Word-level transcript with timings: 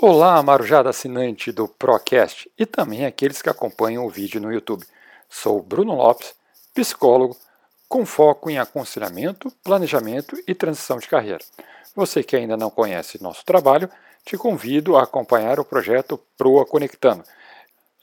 Olá, 0.00 0.40
marujada 0.44 0.90
assinante 0.90 1.50
do 1.50 1.66
Procast 1.66 2.48
e 2.56 2.64
também 2.64 3.04
aqueles 3.04 3.42
que 3.42 3.50
acompanham 3.50 4.06
o 4.06 4.08
vídeo 4.08 4.40
no 4.40 4.52
YouTube. 4.52 4.86
Sou 5.28 5.60
Bruno 5.60 5.92
Lopes, 5.92 6.36
psicólogo 6.72 7.36
com 7.88 8.06
foco 8.06 8.48
em 8.48 8.60
aconselhamento, 8.60 9.50
planejamento 9.64 10.40
e 10.46 10.54
transição 10.54 10.98
de 10.98 11.08
carreira. 11.08 11.44
Você 11.96 12.22
que 12.22 12.36
ainda 12.36 12.56
não 12.56 12.70
conhece 12.70 13.20
nosso 13.20 13.44
trabalho, 13.44 13.90
te 14.24 14.36
convido 14.36 14.96
a 14.96 15.02
acompanhar 15.02 15.58
o 15.58 15.64
projeto 15.64 16.16
Proa 16.36 16.64
Conectando. 16.64 17.24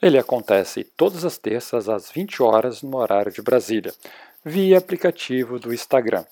Ele 0.02 0.18
acontece 0.18 0.84
todas 0.84 1.24
as 1.24 1.38
terças 1.38 1.88
às 1.88 2.10
20 2.10 2.42
horas 2.42 2.82
no 2.82 2.98
horário 2.98 3.32
de 3.32 3.40
Brasília, 3.40 3.94
via 4.44 4.76
aplicativo 4.76 5.58
do 5.58 5.72
Instagram. 5.72 6.26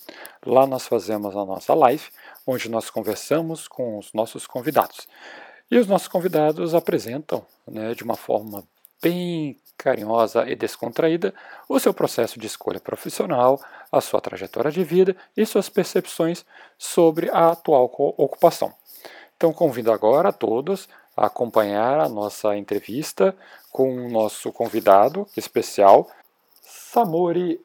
Lá 0.44 0.66
nós 0.66 0.86
fazemos 0.86 1.34
a 1.34 1.46
nossa 1.46 1.72
live, 1.72 2.04
onde 2.46 2.68
nós 2.68 2.90
conversamos 2.90 3.66
com 3.66 3.98
os 3.98 4.12
nossos 4.12 4.46
convidados. 4.46 5.08
E 5.70 5.78
os 5.78 5.86
nossos 5.86 6.08
convidados 6.08 6.74
apresentam, 6.74 7.44
né, 7.66 7.94
de 7.94 8.04
uma 8.04 8.16
forma 8.16 8.64
bem 9.02 9.58
carinhosa 9.76 10.48
e 10.48 10.54
descontraída 10.54 11.34
o 11.68 11.78
seu 11.78 11.92
processo 11.92 12.38
de 12.38 12.46
escolha 12.46 12.80
profissional, 12.80 13.60
a 13.90 14.00
sua 14.00 14.20
trajetória 14.20 14.70
de 14.70 14.84
vida 14.84 15.16
e 15.36 15.44
suas 15.44 15.68
percepções 15.68 16.44
sobre 16.78 17.28
a 17.30 17.50
atual 17.50 17.90
ocupação. 18.16 18.72
Então 19.36 19.52
convido 19.52 19.92
agora 19.92 20.28
a 20.28 20.32
todos 20.32 20.88
a 21.16 21.26
acompanhar 21.26 22.00
a 22.00 22.08
nossa 22.08 22.56
entrevista 22.56 23.36
com 23.70 23.92
o 23.94 24.08
nosso 24.08 24.52
convidado 24.52 25.26
especial, 25.36 26.08
Samori 26.62 27.60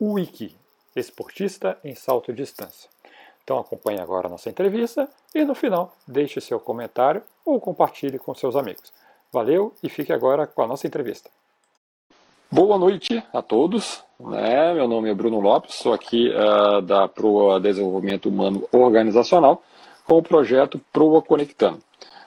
Uiki, 0.00 0.56
esportista 0.96 1.78
em 1.84 1.94
salto 1.94 2.32
de 2.32 2.42
distância. 2.42 2.88
Então 3.50 3.58
acompanhe 3.58 3.98
agora 3.98 4.28
a 4.28 4.30
nossa 4.30 4.48
entrevista 4.48 5.08
e 5.34 5.44
no 5.44 5.56
final 5.56 5.92
deixe 6.06 6.40
seu 6.40 6.60
comentário 6.60 7.20
ou 7.44 7.58
compartilhe 7.58 8.16
com 8.16 8.32
seus 8.32 8.54
amigos. 8.54 8.92
Valeu 9.32 9.74
e 9.82 9.88
fique 9.88 10.12
agora 10.12 10.46
com 10.46 10.62
a 10.62 10.68
nossa 10.68 10.86
entrevista. 10.86 11.28
Boa 12.48 12.78
noite 12.78 13.20
a 13.32 13.42
todos. 13.42 14.04
Né? 14.20 14.72
Meu 14.74 14.86
nome 14.86 15.10
é 15.10 15.14
Bruno 15.14 15.40
Lopes, 15.40 15.74
sou 15.74 15.92
aqui 15.92 16.28
uh, 16.28 16.80
da 16.80 17.08
Proa 17.08 17.58
Desenvolvimento 17.58 18.28
Humano 18.28 18.68
Organizacional 18.70 19.64
com 20.06 20.18
o 20.18 20.22
projeto 20.22 20.80
Proa 20.92 21.20
Conectando. 21.20 21.80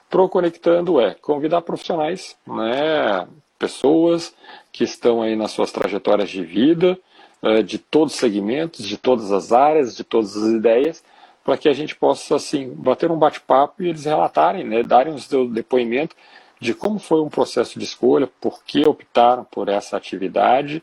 Proa 0.09 0.27
Conectando 0.27 0.99
é 0.99 1.13
convidar 1.13 1.61
profissionais, 1.61 2.35
né, 2.45 3.25
pessoas 3.57 4.35
que 4.73 4.83
estão 4.83 5.21
aí 5.21 5.37
nas 5.37 5.51
suas 5.51 5.71
trajetórias 5.71 6.29
de 6.29 6.43
vida, 6.43 6.99
uh, 7.41 7.63
de 7.63 7.77
todos 7.77 8.13
os 8.13 8.19
segmentos, 8.19 8.85
de 8.85 8.97
todas 8.97 9.31
as 9.31 9.53
áreas, 9.53 9.95
de 9.95 10.03
todas 10.03 10.35
as 10.35 10.51
ideias, 10.51 11.01
para 11.43 11.57
que 11.57 11.67
a 11.67 11.73
gente 11.73 11.95
possa 11.95 12.35
assim 12.35 12.73
bater 12.73 13.11
um 13.11 13.17
bate-papo 13.17 13.83
e 13.83 13.89
eles 13.89 14.05
relatarem, 14.05 14.63
né, 14.63 14.83
darem 14.83 15.13
o 15.13 15.19
seu 15.19 15.47
depoimento 15.47 16.15
de 16.63 16.73
como 16.73 16.97
foi 16.97 17.21
um 17.21 17.29
processo 17.29 17.77
de 17.77 17.83
escolha, 17.83 18.29
por 18.39 18.63
que 18.63 18.87
optaram 18.87 19.43
por 19.43 19.67
essa 19.67 19.97
atividade, 19.97 20.81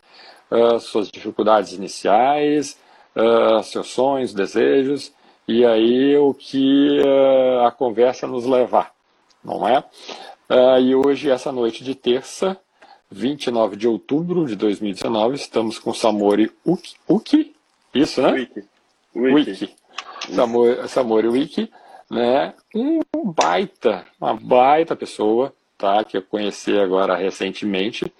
uh, 0.50 0.78
suas 0.78 1.11
dificuldades 1.11 1.72
iniciais, 1.72 2.78
uh, 3.17 3.62
seus 3.62 3.89
sonhos, 3.89 4.34
desejos, 4.34 5.11
e 5.48 5.64
aí 5.64 6.17
o 6.19 6.34
que 6.34 7.00
uh, 7.00 7.67
a 7.67 7.72
conversa 7.72 8.27
nos 8.27 8.45
levar, 8.45 8.92
não 9.42 9.67
é? 9.67 9.83
e 10.83 10.97
hoje, 10.97 11.30
essa 11.30 11.52
noite 11.52 11.84
de 11.84 11.95
terça, 11.95 12.58
29 13.08 13.77
de 13.77 13.86
outubro 13.86 14.45
de 14.47 14.56
2019, 14.56 15.36
estamos 15.36 15.78
com 15.78 15.95
Samori 15.95 16.50
Uki, 16.64 16.97
Uki? 17.08 17.55
isso, 17.95 18.20
né? 18.20 18.33
Wiki. 18.33 18.64
Wiki. 19.14 19.50
Wiki. 19.50 19.80
Samori, 20.29 20.89
Samori 20.89 21.29
Wiki, 21.29 21.71
né? 22.11 22.55
Um 22.75 23.01
baita, 23.33 24.05
uma 24.21 24.35
baita 24.35 24.97
pessoa, 24.97 25.55
tá? 25.79 26.05
que 26.05 26.17
eu 26.17 26.23
conheci 26.23 26.79
agora 26.79 27.17
recentemente. 27.17 28.13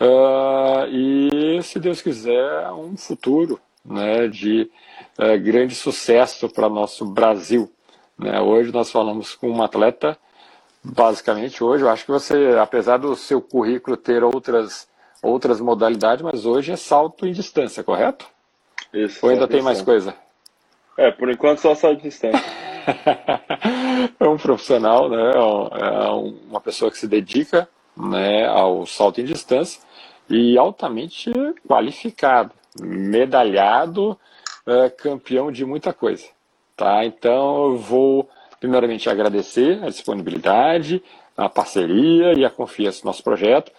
Uh, 0.00 0.86
e, 0.90 1.62
se 1.62 1.78
Deus 1.78 2.02
quiser, 2.02 2.70
um 2.72 2.96
futuro 2.96 3.60
né, 3.84 4.26
de 4.26 4.70
uh, 5.18 5.38
grande 5.40 5.74
sucesso 5.74 6.48
para 6.48 6.68
nosso 6.68 7.04
Brasil. 7.04 7.70
Né? 8.18 8.40
Hoje 8.40 8.72
nós 8.72 8.90
falamos 8.90 9.34
com 9.34 9.50
um 9.50 9.62
atleta, 9.62 10.18
basicamente 10.82 11.62
hoje, 11.62 11.84
eu 11.84 11.90
acho 11.90 12.04
que 12.04 12.10
você, 12.10 12.56
apesar 12.60 12.98
do 12.98 13.14
seu 13.14 13.40
currículo 13.40 13.96
ter 13.96 14.24
outras, 14.24 14.88
outras 15.22 15.60
modalidades, 15.60 16.22
mas 16.22 16.44
hoje 16.44 16.72
é 16.72 16.76
salto 16.76 17.26
em 17.26 17.32
distância, 17.32 17.84
correto? 17.84 18.26
Isso. 18.92 19.24
Ou 19.24 19.30
ainda 19.30 19.46
tem 19.46 19.62
mais 19.62 19.82
coisa? 19.82 20.14
É, 20.96 21.10
por 21.10 21.30
enquanto 21.30 21.58
só 21.58 21.92
em 21.92 21.96
distância. 21.96 22.42
é 24.18 24.28
um 24.28 24.36
profissional, 24.36 25.08
né, 25.08 25.32
é 25.34 26.08
uma 26.48 26.60
pessoa 26.60 26.90
que 26.90 26.98
se 26.98 27.08
dedica 27.08 27.68
né, 27.96 28.46
ao 28.46 28.86
salto 28.86 29.20
em 29.20 29.24
distância 29.24 29.80
e 30.28 30.56
altamente 30.58 31.32
qualificado, 31.66 32.52
medalhado, 32.80 34.18
é, 34.66 34.90
campeão 34.90 35.50
de 35.50 35.64
muita 35.64 35.92
coisa. 35.92 36.26
Tá? 36.76 37.04
Então 37.04 37.70
eu 37.70 37.78
vou 37.78 38.28
primeiramente 38.60 39.08
agradecer 39.08 39.82
a 39.82 39.88
disponibilidade, 39.88 41.02
a 41.36 41.48
parceria 41.48 42.32
e 42.36 42.44
a 42.44 42.50
confiança 42.50 43.00
no 43.02 43.08
nosso 43.08 43.22
projeto. 43.22 43.70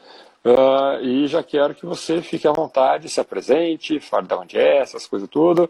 Uh, 0.48 1.04
e 1.04 1.28
já 1.28 1.44
quero 1.44 1.76
que 1.76 1.86
você 1.86 2.22
fique 2.22 2.48
à 2.48 2.54
vontade, 2.54 3.10
se 3.10 3.20
apresente, 3.20 4.00
fale 4.00 4.28
de 4.28 4.34
onde 4.34 4.58
é, 4.58 4.78
essas 4.78 5.06
coisas 5.06 5.28
tudo. 5.28 5.70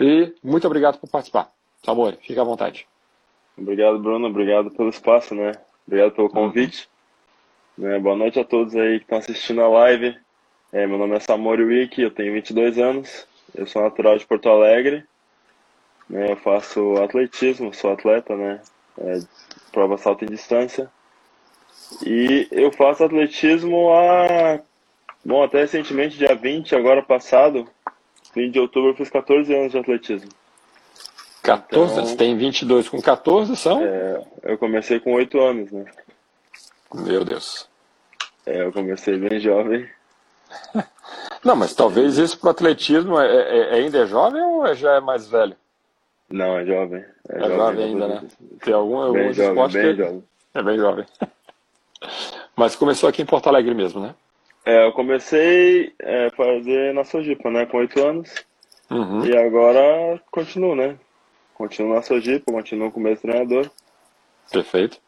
E 0.00 0.32
muito 0.42 0.66
obrigado 0.66 0.98
por 0.98 1.10
participar. 1.10 1.52
Samori, 1.84 2.16
fique 2.22 2.40
à 2.40 2.44
vontade. 2.44 2.86
Obrigado, 3.58 3.98
Bruno. 3.98 4.28
Obrigado 4.28 4.70
pelo 4.70 4.88
espaço, 4.88 5.34
né? 5.34 5.52
Obrigado 5.86 6.12
pelo 6.12 6.30
convite. 6.30 6.88
Uhum. 7.76 8.00
Boa 8.00 8.16
noite 8.16 8.40
a 8.40 8.44
todos 8.44 8.74
aí 8.74 9.00
que 9.00 9.04
estão 9.04 9.18
assistindo 9.18 9.60
a 9.60 9.68
live. 9.68 10.16
É, 10.72 10.86
meu 10.86 10.96
nome 10.96 11.14
é 11.14 11.20
Samori 11.20 11.62
Wiki, 11.62 12.00
eu 12.00 12.10
tenho 12.10 12.32
22 12.32 12.78
anos. 12.78 13.28
Eu 13.54 13.66
sou 13.66 13.82
natural 13.82 14.16
de 14.16 14.26
Porto 14.26 14.48
Alegre. 14.48 15.04
Né? 16.08 16.32
Eu 16.32 16.36
faço 16.36 16.94
atletismo, 17.02 17.74
sou 17.74 17.92
atleta, 17.92 18.34
né? 18.34 18.62
É, 18.98 19.18
prova 19.72 19.98
salto 19.98 20.24
em 20.24 20.28
distância. 20.28 20.90
E 22.04 22.48
eu 22.50 22.72
faço 22.72 23.04
atletismo 23.04 23.92
há. 23.92 24.60
Bom, 25.24 25.42
até 25.42 25.60
recentemente, 25.60 26.18
dia 26.18 26.34
20, 26.34 26.74
agora 26.74 27.02
passado, 27.02 27.68
fim 28.32 28.50
de 28.50 28.60
outubro, 28.60 28.90
eu 28.90 28.94
fiz 28.94 29.10
14 29.10 29.52
anos 29.54 29.72
de 29.72 29.78
atletismo. 29.78 30.30
14? 31.42 31.92
Então, 31.92 32.06
você 32.06 32.16
tem 32.16 32.36
22 32.36 32.88
com 32.88 33.00
14, 33.00 33.56
são? 33.56 33.82
É, 33.82 34.22
eu 34.42 34.58
comecei 34.58 35.00
com 35.00 35.14
8 35.14 35.40
anos, 35.40 35.70
né? 35.70 35.84
Meu 36.94 37.24
Deus. 37.24 37.68
É, 38.44 38.62
eu 38.62 38.72
comecei 38.72 39.16
bem 39.16 39.38
jovem. 39.40 39.88
Não, 41.44 41.54
mas 41.54 41.74
talvez 41.74 42.18
isso 42.18 42.38
para 42.38 42.50
atletismo 42.50 43.18
é, 43.20 43.26
é, 43.26 43.58
é, 43.58 43.74
ainda 43.74 43.98
é 43.98 44.06
jovem 44.06 44.42
ou 44.42 44.66
é, 44.66 44.74
já 44.74 44.94
é 44.94 45.00
mais 45.00 45.28
velho? 45.28 45.56
Não, 46.28 46.58
é 46.58 46.64
jovem. 46.64 47.04
É, 47.28 47.38
jovem, 47.40 47.56
jovem 47.56 47.84
ainda, 47.84 48.08
né? 48.08 48.22
Tem 48.60 48.74
algum, 48.74 49.12
bem 49.12 49.32
jovem, 49.32 49.68
bem 49.68 49.94
que... 49.94 50.02
jovem. 50.02 50.24
É 50.54 50.62
bem 50.62 50.78
jovem. 50.78 51.06
Mas 52.56 52.76
começou 52.76 53.08
aqui 53.08 53.22
em 53.22 53.26
Porto 53.26 53.48
Alegre 53.48 53.74
mesmo, 53.74 54.00
né? 54.00 54.14
É, 54.64 54.84
eu 54.86 54.92
comecei 54.92 55.92
a 56.02 56.34
fazer 56.34 56.92
na 56.92 57.04
Sojipa, 57.04 57.50
né? 57.50 57.66
Com 57.66 57.78
8 57.78 58.04
anos. 58.04 58.34
Uhum. 58.90 59.24
E 59.24 59.36
agora 59.36 60.20
continuo, 60.30 60.74
né? 60.74 60.96
Continuo 61.54 61.94
na 61.94 62.02
Sojipa, 62.02 62.52
continuo 62.52 62.90
com 62.90 63.00
o 63.00 63.02
mesmo 63.02 63.22
treinador. 63.22 63.70
Perfeito. 64.50 64.98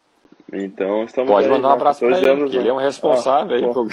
Então 0.52 1.04
estamos 1.04 1.30
Pode 1.30 1.46
aí, 1.46 1.52
mandar 1.52 1.68
um 1.68 1.72
abraço 1.72 2.00
para 2.00 2.16
ele, 2.16 2.28
anos, 2.28 2.50
que 2.50 2.56
ele 2.56 2.68
é 2.68 2.72
um 2.72 2.76
responsável 2.76 3.54
ah, 3.54 3.58
aí. 3.58 3.74
Pô. 3.74 3.88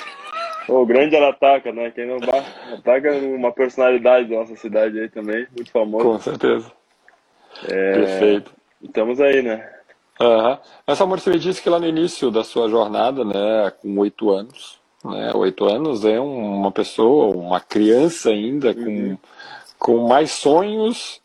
O 0.68 0.86
grande 0.86 1.16
Arataca, 1.16 1.72
né? 1.72 1.92
Quem 1.92 2.08
não 2.08 2.16
Arataca 2.16 3.10
é 3.10 3.36
uma 3.36 3.52
personalidade 3.52 4.30
da 4.30 4.38
nossa 4.38 4.56
cidade 4.56 5.00
aí 5.00 5.10
também, 5.10 5.46
muito 5.56 5.72
famoso. 5.72 6.06
Com 6.06 6.20
certeza. 6.20 6.72
É... 7.68 7.94
Perfeito. 7.94 8.52
Estamos 8.82 9.20
aí, 9.20 9.42
né? 9.42 9.75
Uhum. 10.20 10.58
Mas, 10.88 11.02
amor, 11.02 11.20
você 11.20 11.30
me 11.30 11.40
disse 11.40 11.62
que 11.62 11.70
lá 11.70 11.80
no 11.80 11.88
início 11.88 12.32
da 12.32 12.44
sua 12.44 12.70
jornada, 12.70 13.24
né, 13.26 13.72
com 13.82 13.98
oito 14.00 14.32
anos, 14.32 14.80
né, 15.04 15.32
oito 15.36 15.66
anos 15.66 16.06
é 16.06 16.20
uma 16.20 16.72
pessoa, 16.72 17.36
uma 17.36 17.60
criança 17.60 18.30
ainda, 18.30 18.70
uhum. 18.70 19.18
com, 19.78 19.98
com 19.98 20.08
mais 20.08 20.32
sonhos 20.32 21.22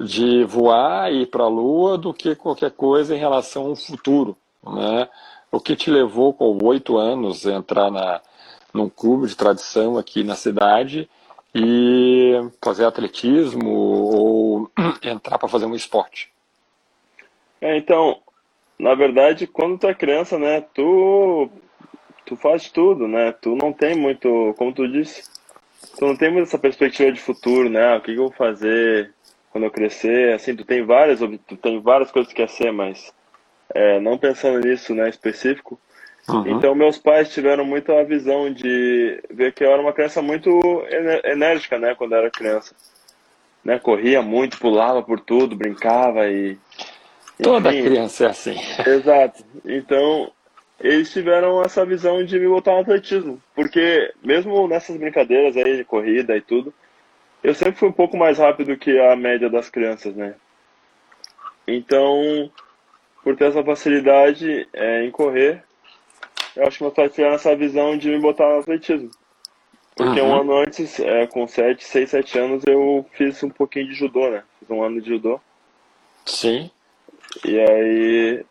de 0.00 0.44
voar 0.44 1.12
e 1.12 1.22
ir 1.22 1.26
para 1.26 1.44
a 1.44 1.48
Lua 1.48 1.98
do 1.98 2.14
que 2.14 2.34
qualquer 2.34 2.70
coisa 2.70 3.14
em 3.14 3.18
relação 3.18 3.66
ao 3.66 3.76
futuro. 3.76 4.36
Né? 4.64 5.08
O 5.52 5.60
que 5.60 5.76
te 5.76 5.90
levou 5.90 6.32
com 6.32 6.58
oito 6.64 6.96
anos 6.96 7.46
a 7.46 7.52
entrar 7.52 7.90
na, 7.90 8.20
num 8.72 8.88
clube 8.88 9.26
de 9.26 9.36
tradição 9.36 9.98
aqui 9.98 10.24
na 10.24 10.34
cidade 10.34 11.08
e 11.54 12.32
fazer 12.62 12.86
atletismo 12.86 13.68
ou 13.70 14.70
entrar 15.04 15.38
para 15.38 15.48
fazer 15.48 15.66
um 15.66 15.74
esporte? 15.74 16.32
É, 17.60 17.76
então, 17.76 18.18
na 18.80 18.94
verdade, 18.94 19.46
quando 19.46 19.78
tu 19.78 19.86
é 19.86 19.94
criança, 19.94 20.38
né, 20.38 20.60
tu 20.74 21.50
tu 22.24 22.36
faz 22.36 22.70
tudo, 22.70 23.08
né? 23.08 23.32
Tu 23.32 23.56
não 23.56 23.72
tem 23.72 23.96
muito, 23.96 24.54
como 24.56 24.72
tu 24.72 24.86
disse, 24.86 25.24
tu 25.98 26.06
não 26.06 26.16
tem 26.16 26.30
muito 26.30 26.44
essa 26.46 26.58
perspectiva 26.58 27.10
de 27.10 27.20
futuro, 27.20 27.68
né? 27.68 27.96
O 27.96 28.00
que, 28.00 28.14
que 28.14 28.20
eu 28.20 28.28
vou 28.28 28.32
fazer 28.32 29.12
quando 29.50 29.64
eu 29.64 29.70
crescer? 29.70 30.34
Assim, 30.34 30.54
tu 30.54 30.64
tem 30.64 30.84
várias, 30.84 31.18
tu 31.46 31.56
tem 31.56 31.80
várias 31.80 32.10
coisas 32.12 32.32
que 32.32 32.40
quer 32.40 32.48
ser, 32.48 32.72
mas 32.72 33.12
é, 33.74 33.98
não 33.98 34.16
pensando 34.16 34.60
nisso, 34.60 34.94
né, 34.94 35.08
específico. 35.08 35.78
Uhum. 36.28 36.46
Então, 36.46 36.74
meus 36.74 36.98
pais 36.98 37.32
tiveram 37.32 37.64
muito 37.64 37.90
a 37.92 38.04
visão 38.04 38.52
de 38.52 39.20
ver 39.30 39.52
que 39.52 39.64
eu 39.64 39.72
era 39.72 39.82
uma 39.82 39.92
criança 39.92 40.22
muito 40.22 40.60
enérgica, 41.24 41.78
né, 41.78 41.94
quando 41.96 42.12
eu 42.12 42.18
era 42.18 42.30
criança. 42.30 42.74
Né, 43.64 43.78
corria 43.78 44.22
muito, 44.22 44.58
pulava 44.58 45.02
por 45.02 45.20
tudo, 45.20 45.56
brincava 45.56 46.28
e. 46.28 46.56
Toda 47.42 47.70
criança 47.70 48.24
é 48.24 48.28
assim. 48.28 48.56
Exato. 48.86 49.44
Então, 49.64 50.30
eles 50.78 51.12
tiveram 51.12 51.62
essa 51.62 51.84
visão 51.84 52.24
de 52.24 52.38
me 52.38 52.48
botar 52.48 52.72
no 52.72 52.80
atletismo. 52.80 53.40
Porque, 53.54 54.12
mesmo 54.22 54.66
nessas 54.66 54.96
brincadeiras 54.96 55.56
aí 55.56 55.76
de 55.76 55.84
corrida 55.84 56.36
e 56.36 56.40
tudo, 56.40 56.72
eu 57.42 57.54
sempre 57.54 57.76
fui 57.76 57.88
um 57.88 57.92
pouco 57.92 58.16
mais 58.16 58.38
rápido 58.38 58.76
que 58.76 58.98
a 58.98 59.14
média 59.16 59.48
das 59.48 59.68
crianças, 59.68 60.14
né? 60.14 60.34
Então, 61.66 62.50
por 63.22 63.36
ter 63.36 63.46
essa 63.46 63.62
facilidade 63.62 64.68
é, 64.72 65.04
em 65.04 65.10
correr, 65.10 65.62
eu 66.56 66.66
acho 66.66 66.78
que 66.78 66.84
meus 66.84 66.94
pais 66.94 67.12
tiveram 67.12 67.34
essa 67.34 67.54
visão 67.54 67.96
de 67.96 68.08
me 68.08 68.18
botar 68.18 68.48
no 68.48 68.60
atletismo. 68.60 69.10
Porque 69.94 70.20
uhum. 70.20 70.28
um 70.28 70.40
ano 70.40 70.56
antes, 70.56 70.98
é, 70.98 71.26
com 71.26 71.46
7, 71.46 71.84
6, 71.84 72.10
7 72.10 72.38
anos, 72.38 72.62
eu 72.66 73.04
fiz 73.12 73.42
um 73.42 73.50
pouquinho 73.50 73.88
de 73.88 73.94
judô, 73.94 74.30
né? 74.30 74.42
Fiz 74.58 74.70
um 74.70 74.82
ano 74.82 75.00
de 75.00 75.08
judô. 75.08 75.40
Sim. 76.24 76.70
E 77.44 77.58
aí, 77.58 78.44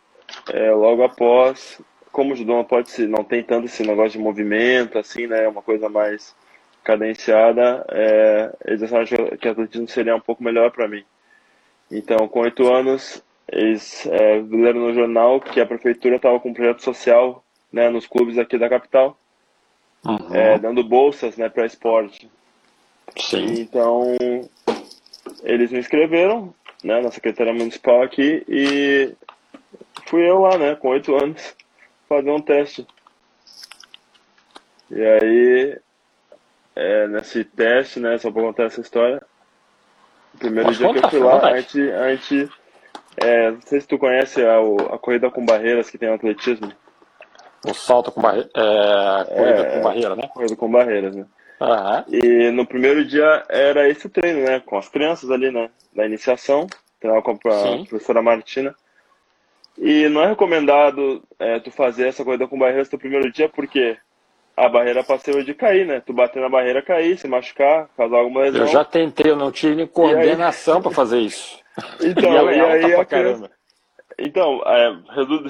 é, 0.52 0.70
logo 0.72 1.02
após, 1.02 1.80
como 2.10 2.32
o 2.32 2.36
judô 2.36 2.54
não 2.54 2.64
pode 2.64 2.90
ser, 2.90 3.08
não 3.08 3.24
tem 3.24 3.42
tanto 3.42 3.66
esse 3.66 3.82
negócio 3.82 4.12
de 4.12 4.18
movimento, 4.18 4.98
assim, 4.98 5.26
né? 5.26 5.46
Uma 5.48 5.62
coisa 5.62 5.88
mais 5.88 6.34
cadenciada, 6.82 7.84
é, 7.90 8.52
eles 8.66 8.82
acharam 8.82 9.36
que 9.36 9.48
o 9.48 9.50
atletismo 9.50 9.88
seria 9.88 10.16
um 10.16 10.20
pouco 10.20 10.42
melhor 10.42 10.70
para 10.70 10.88
mim. 10.88 11.04
Então, 11.90 12.26
com 12.28 12.40
oito 12.40 12.72
anos, 12.72 13.22
eles 13.50 14.06
é, 14.06 14.42
leram 14.48 14.80
no 14.80 14.94
jornal 14.94 15.40
que 15.40 15.60
a 15.60 15.66
prefeitura 15.66 16.16
estava 16.16 16.40
com 16.40 16.50
um 16.50 16.54
projeto 16.54 16.82
social 16.82 17.44
né, 17.72 17.88
nos 17.90 18.06
clubes 18.06 18.38
aqui 18.38 18.56
da 18.56 18.68
capital, 18.68 19.18
uhum. 20.04 20.34
é, 20.34 20.58
dando 20.58 20.82
bolsas 20.82 21.36
né, 21.36 21.48
para 21.48 21.66
esporte. 21.66 22.30
Sim. 23.16 23.60
Então, 23.60 24.16
eles 25.42 25.70
me 25.72 25.78
inscreveram 25.78 26.54
né, 26.84 27.00
na 27.00 27.10
Secretaria 27.10 27.52
Municipal 27.52 28.02
aqui 28.02 28.44
e 28.48 29.12
fui 30.06 30.28
eu 30.28 30.40
lá, 30.40 30.56
né, 30.58 30.74
com 30.76 30.88
oito 30.88 31.14
anos, 31.14 31.54
fazer 32.08 32.30
um 32.30 32.40
teste. 32.40 32.86
E 34.90 35.02
aí, 35.02 35.78
é, 36.74 37.06
nesse 37.08 37.44
teste, 37.44 38.00
né, 38.00 38.18
só 38.18 38.30
para 38.30 38.42
contar 38.42 38.64
essa 38.64 38.80
história, 38.80 39.22
o 40.34 40.38
primeiro 40.38 40.66
Pode 40.66 40.78
dia 40.78 40.86
contar, 40.86 41.00
que 41.00 41.16
eu 41.16 41.20
fui 41.20 41.20
lá, 41.20 41.46
a 41.46 41.60
gente, 41.60 41.90
a 41.92 42.14
gente 42.14 42.50
é, 43.16 43.50
não 43.50 43.60
sei 43.62 43.80
se 43.80 43.86
tu 43.86 43.98
conhece 43.98 44.42
a, 44.44 44.58
a 44.94 44.98
corrida 44.98 45.30
com 45.30 45.44
barreiras 45.44 45.90
que 45.90 45.98
tem 45.98 46.08
no 46.08 46.14
atletismo. 46.14 46.72
O 47.66 47.74
salto 47.74 48.10
com 48.10 48.22
barreira. 48.22 48.48
É, 48.54 49.24
corrida 49.24 49.60
é, 49.60 49.76
com 49.76 49.82
barreira, 49.82 50.16
né? 50.16 50.28
Corrida 50.32 50.56
com 50.56 50.70
barreiras, 50.70 51.16
né? 51.16 51.26
Uhum. 51.60 52.04
E 52.08 52.50
no 52.50 52.66
primeiro 52.66 53.04
dia 53.04 53.44
era 53.48 53.88
esse 53.88 54.08
treino, 54.08 54.44
né? 54.44 54.60
Com 54.60 54.78
as 54.78 54.88
crianças 54.88 55.30
ali, 55.30 55.50
né? 55.50 55.68
Da 55.94 56.06
iniciação. 56.06 56.66
Treinava 56.98 57.22
com 57.22 57.38
a 57.48 57.50
Sim. 57.52 57.84
professora 57.84 58.22
Martina. 58.22 58.74
E 59.78 60.08
não 60.08 60.22
é 60.22 60.28
recomendado 60.28 61.22
é, 61.38 61.58
tu 61.60 61.70
fazer 61.70 62.08
essa 62.08 62.24
corrida 62.24 62.46
com 62.46 62.58
barreiras 62.58 62.90
no 62.90 62.98
primeiro 62.98 63.30
dia, 63.30 63.48
porque 63.48 63.96
a 64.56 64.68
barreira 64.68 65.02
passou 65.02 65.42
de 65.42 65.54
cair, 65.54 65.86
né? 65.86 66.02
Tu 66.04 66.12
bater 66.12 66.40
na 66.40 66.48
barreira, 66.48 66.82
cair, 66.82 67.16
se 67.16 67.28
machucar, 67.28 67.88
causar 67.96 68.18
alguma 68.18 68.42
lesão. 68.42 68.60
Eu 68.62 68.66
já 68.66 68.84
tentei, 68.84 69.30
eu 69.30 69.36
não 69.36 69.50
tive 69.50 69.86
coordenação 69.86 70.76
aí... 70.76 70.82
para 70.82 70.90
fazer 70.90 71.18
isso. 71.18 71.58
Então, 72.02 72.50
e, 72.50 72.56
e 72.56 72.60
aí 72.60 72.94
a 72.94 73.04
criança... 73.06 73.50
Então, 74.18 74.60
é, 74.66 74.98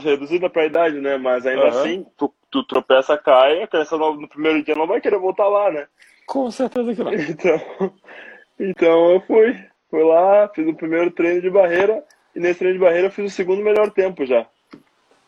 reduzida 0.00 0.48
para 0.48 0.62
a 0.62 0.66
idade, 0.66 1.00
né? 1.00 1.16
Mas 1.16 1.44
ainda 1.44 1.62
uhum. 1.62 1.68
assim, 1.68 2.06
tu, 2.16 2.32
tu 2.50 2.62
tropeça, 2.64 3.16
cai, 3.16 3.62
a 3.62 3.66
criança 3.66 3.96
no, 3.96 4.14
no, 4.14 4.28
primeiro 4.28 4.62
dia 4.62 4.74
não 4.74 4.86
vai 4.86 5.00
querer 5.00 5.18
voltar 5.18 5.48
lá, 5.48 5.70
né? 5.70 5.86
Com 6.26 6.50
certeza 6.50 6.94
que 6.94 7.02
não. 7.02 7.12
Então, 7.12 7.92
então 8.58 9.10
eu 9.12 9.20
fui. 9.22 9.56
Fui 9.90 10.04
lá, 10.04 10.48
fiz 10.54 10.66
o 10.68 10.74
primeiro 10.74 11.10
treino 11.10 11.42
de 11.42 11.50
barreira, 11.50 12.04
e 12.34 12.38
nesse 12.38 12.60
treino 12.60 12.78
de 12.78 12.84
barreira 12.84 13.08
eu 13.08 13.10
fiz 13.10 13.32
o 13.32 13.34
segundo 13.34 13.62
melhor 13.62 13.90
tempo 13.90 14.24
já. 14.24 14.46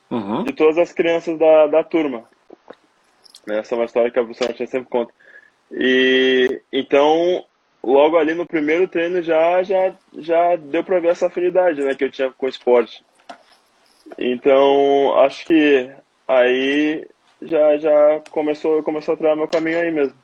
Uhum. 0.09 0.45
De 0.45 0.53
todas 0.53 0.79
as 0.79 0.93
crianças 0.93 1.37
da, 1.39 1.67
da 1.67 1.83
turma. 1.83 2.25
Essa 3.49 3.75
é 3.75 3.79
uma 3.79 3.87
história 3.87 4.11
que 4.11 4.19
a 4.19 4.23
professora 4.23 4.55
sempre 4.55 4.89
conta. 4.89 5.13
E 5.73 6.61
então, 6.73 7.45
logo 7.83 8.17
ali 8.17 8.35
no 8.35 8.47
primeiro 8.47 8.87
treino 8.87 9.23
já 9.23 9.63
já 9.63 9.95
já 10.17 10.57
deu 10.57 10.85
para 10.85 11.01
ver 11.01 11.09
essa 11.09 11.27
afinidade, 11.27 11.83
né, 11.83 11.95
que 11.95 12.05
eu 12.05 12.11
tinha 12.11 12.31
com 12.31 12.47
o 12.47 12.49
esporte. 12.49 13.05
Então, 14.19 15.19
acho 15.21 15.47
que 15.47 15.91
aí 16.27 17.07
já 17.41 17.77
já 17.79 18.21
começou 18.31 18.83
começou 18.83 19.15
a 19.15 19.17
treinar 19.17 19.37
meu 19.37 19.49
caminho 19.49 19.79
aí 19.79 19.91
mesmo. 19.91 20.17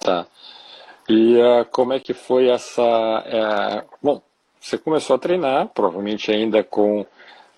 Tá. 0.00 0.26
E 1.08 1.36
uh, 1.36 1.64
como 1.70 1.92
é 1.92 2.00
que 2.00 2.12
foi 2.12 2.48
essa 2.48 2.82
uh, 2.82 3.96
bom, 4.02 4.22
você 4.60 4.76
começou 4.76 5.16
a 5.16 5.18
treinar, 5.18 5.68
provavelmente 5.68 6.30
ainda 6.30 6.62
com 6.64 7.06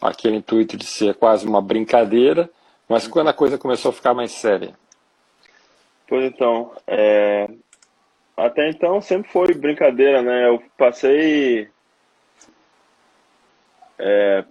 aquele 0.01 0.37
intuito 0.37 0.77
de 0.77 0.85
ser 0.85 1.15
quase 1.15 1.47
uma 1.47 1.61
brincadeira, 1.61 2.51
mas 2.89 3.09
quando 3.09 3.29
a 3.29 3.33
coisa 3.33 3.59
começou 3.59 3.91
a 3.91 3.95
ficar 3.95 4.15
mais 4.15 4.33
séria? 4.33 4.75
Pois 6.07 6.25
então, 6.25 6.73
é... 6.87 7.49
até 8.37 8.69
então 8.71 9.01
sempre 9.01 9.31
foi 9.31 9.55
brincadeira, 9.55 10.23
né? 10.23 10.49
Eu 10.49 10.63
passei 10.77 11.69
é, 13.99 14.45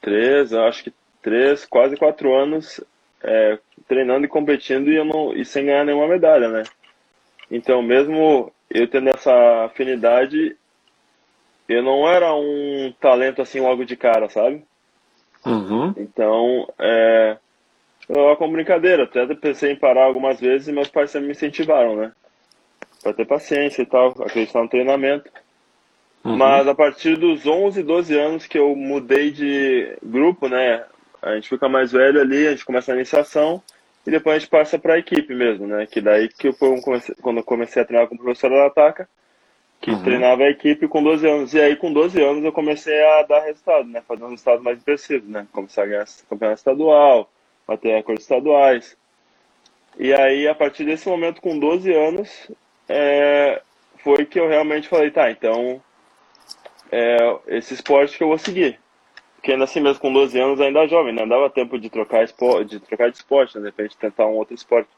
três, 0.00 0.52
acho 0.52 0.84
que 0.84 0.92
três, 1.22 1.64
quase 1.64 1.96
quatro 1.96 2.34
anos 2.34 2.80
é, 3.22 3.58
treinando 3.86 4.26
e 4.26 4.28
competindo 4.28 4.90
e, 4.90 4.96
eu 4.96 5.04
não, 5.04 5.32
e 5.34 5.44
sem 5.44 5.66
ganhar 5.66 5.84
nenhuma 5.84 6.08
medalha, 6.08 6.48
né? 6.48 6.64
Então, 7.50 7.82
mesmo 7.82 8.52
eu 8.68 8.88
tendo 8.88 9.10
essa 9.10 9.64
afinidade, 9.64 10.56
eu 11.68 11.82
não 11.82 12.08
era 12.08 12.34
um 12.34 12.92
talento 13.00 13.40
assim 13.40 13.60
logo 13.60 13.84
de 13.84 13.96
cara, 13.96 14.28
sabe? 14.28 14.64
Uhum. 15.44 15.94
Então, 15.96 16.68
é, 16.78 17.36
eu 18.08 18.36
como 18.36 18.52
brincadeira, 18.52 19.04
até 19.04 19.26
pensei 19.34 19.72
em 19.72 19.76
parar 19.76 20.04
algumas 20.04 20.40
vezes 20.40 20.68
e 20.68 20.72
meus 20.72 20.88
pais 20.88 21.10
sempre 21.10 21.26
me 21.26 21.32
incentivaram, 21.32 21.96
né? 21.96 22.12
Pra 23.02 23.12
ter 23.12 23.26
paciência 23.26 23.82
e 23.82 23.86
tal, 23.86 24.08
acreditar 24.22 24.62
no 24.62 24.68
treinamento. 24.68 25.30
Uhum. 26.24 26.36
Mas 26.36 26.68
a 26.68 26.74
partir 26.74 27.16
dos 27.16 27.46
11, 27.46 27.82
12 27.82 28.16
anos 28.16 28.46
que 28.46 28.58
eu 28.58 28.76
mudei 28.76 29.30
de 29.30 29.96
grupo, 30.02 30.48
né? 30.48 30.84
A 31.22 31.34
gente 31.34 31.48
fica 31.48 31.68
mais 31.68 31.92
velho 31.92 32.20
ali, 32.20 32.46
a 32.46 32.50
gente 32.50 32.64
começa 32.64 32.92
a 32.92 32.96
iniciação 32.96 33.62
e 34.06 34.10
depois 34.10 34.36
a 34.36 34.38
gente 34.40 34.50
passa 34.50 34.78
para 34.78 34.94
a 34.94 34.98
equipe 34.98 35.32
mesmo, 35.34 35.66
né? 35.66 35.86
Que 35.86 36.00
daí 36.00 36.28
que 36.28 36.48
eu 36.48 36.54
comecei, 36.54 37.14
quando 37.22 37.38
eu 37.38 37.44
comecei 37.44 37.80
a 37.80 37.84
treinar 37.84 38.08
com 38.08 38.16
o 38.16 38.18
professor 38.18 38.50
da 38.50 38.66
Ataca, 38.66 39.08
que 39.80 39.90
uhum. 39.90 40.02
treinava 40.02 40.42
a 40.42 40.50
equipe 40.50 40.88
com 40.88 41.02
12 41.02 41.28
anos. 41.28 41.54
E 41.54 41.60
aí, 41.60 41.76
com 41.76 41.92
12 41.92 42.22
anos, 42.22 42.44
eu 42.44 42.52
comecei 42.52 43.04
a 43.04 43.22
dar 43.22 43.40
resultado, 43.44 43.88
né? 43.88 44.02
Fazer 44.06 44.24
um 44.24 44.30
resultado 44.30 44.62
mais 44.62 44.78
impressivo, 44.78 45.30
né? 45.30 45.46
Começar 45.52 45.82
a 45.82 45.86
ganhar 45.86 46.06
campeonato 46.28 46.58
estadual, 46.58 47.30
bater 47.66 47.94
recordes 47.94 48.24
estaduais. 48.24 48.96
E 49.98 50.12
aí, 50.12 50.48
a 50.48 50.54
partir 50.54 50.84
desse 50.84 51.08
momento, 51.08 51.40
com 51.40 51.58
12 51.58 51.92
anos, 51.92 52.50
é, 52.88 53.60
foi 53.98 54.24
que 54.24 54.38
eu 54.38 54.48
realmente 54.48 54.88
falei, 54.88 55.10
tá, 55.10 55.30
então, 55.30 55.82
é 56.90 57.16
esse 57.48 57.74
esporte 57.74 58.16
que 58.16 58.22
eu 58.24 58.28
vou 58.28 58.38
seguir. 58.38 58.78
Porque 59.42 59.50
ainda 59.50 59.64
assim, 59.64 59.80
mesmo 59.80 59.98
com 59.98 60.12
12 60.12 60.38
anos, 60.38 60.60
ainda 60.60 60.86
jovem, 60.86 61.12
né? 61.12 61.26
Dava 61.26 61.50
tempo 61.50 61.76
de 61.76 61.90
trocar, 61.90 62.22
esporte, 62.22 62.70
de 62.70 62.80
trocar 62.80 63.10
de 63.10 63.16
esporte, 63.16 63.56
né? 63.56 63.62
De 63.62 63.66
repente 63.66 63.96
tentar 63.96 64.24
um 64.24 64.36
outro 64.36 64.54
esporte. 64.54 64.88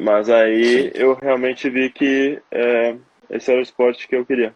Mas 0.00 0.30
aí 0.30 0.90
eu 0.94 1.12
realmente 1.12 1.68
vi 1.68 1.90
que 1.90 2.40
é, 2.50 2.96
esse 3.28 3.50
era 3.50 3.60
o 3.60 3.62
esporte 3.62 4.08
que 4.08 4.16
eu 4.16 4.24
queria. 4.24 4.54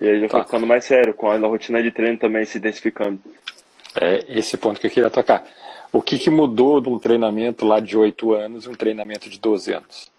E 0.00 0.08
aí 0.08 0.20
já 0.20 0.28
foi 0.28 0.40
tá. 0.40 0.46
ficando 0.46 0.66
mais 0.66 0.84
sério, 0.84 1.14
com 1.14 1.30
a 1.30 1.38
rotina 1.38 1.80
de 1.80 1.92
treino 1.92 2.18
também 2.18 2.44
se 2.44 2.58
intensificando. 2.58 3.20
É 3.94 4.24
esse 4.36 4.56
ponto 4.56 4.80
que 4.80 4.88
eu 4.88 4.90
queria 4.90 5.08
tocar. 5.08 5.46
O 5.92 6.02
que, 6.02 6.18
que 6.18 6.28
mudou 6.28 6.80
de 6.80 6.88
um 6.88 6.98
treinamento 6.98 7.64
lá 7.64 7.78
de 7.78 7.96
8 7.96 8.32
anos 8.32 8.64
e 8.64 8.68
um 8.68 8.74
treinamento 8.74 9.30
de 9.30 9.38
12 9.38 9.72
anos? 9.72 10.10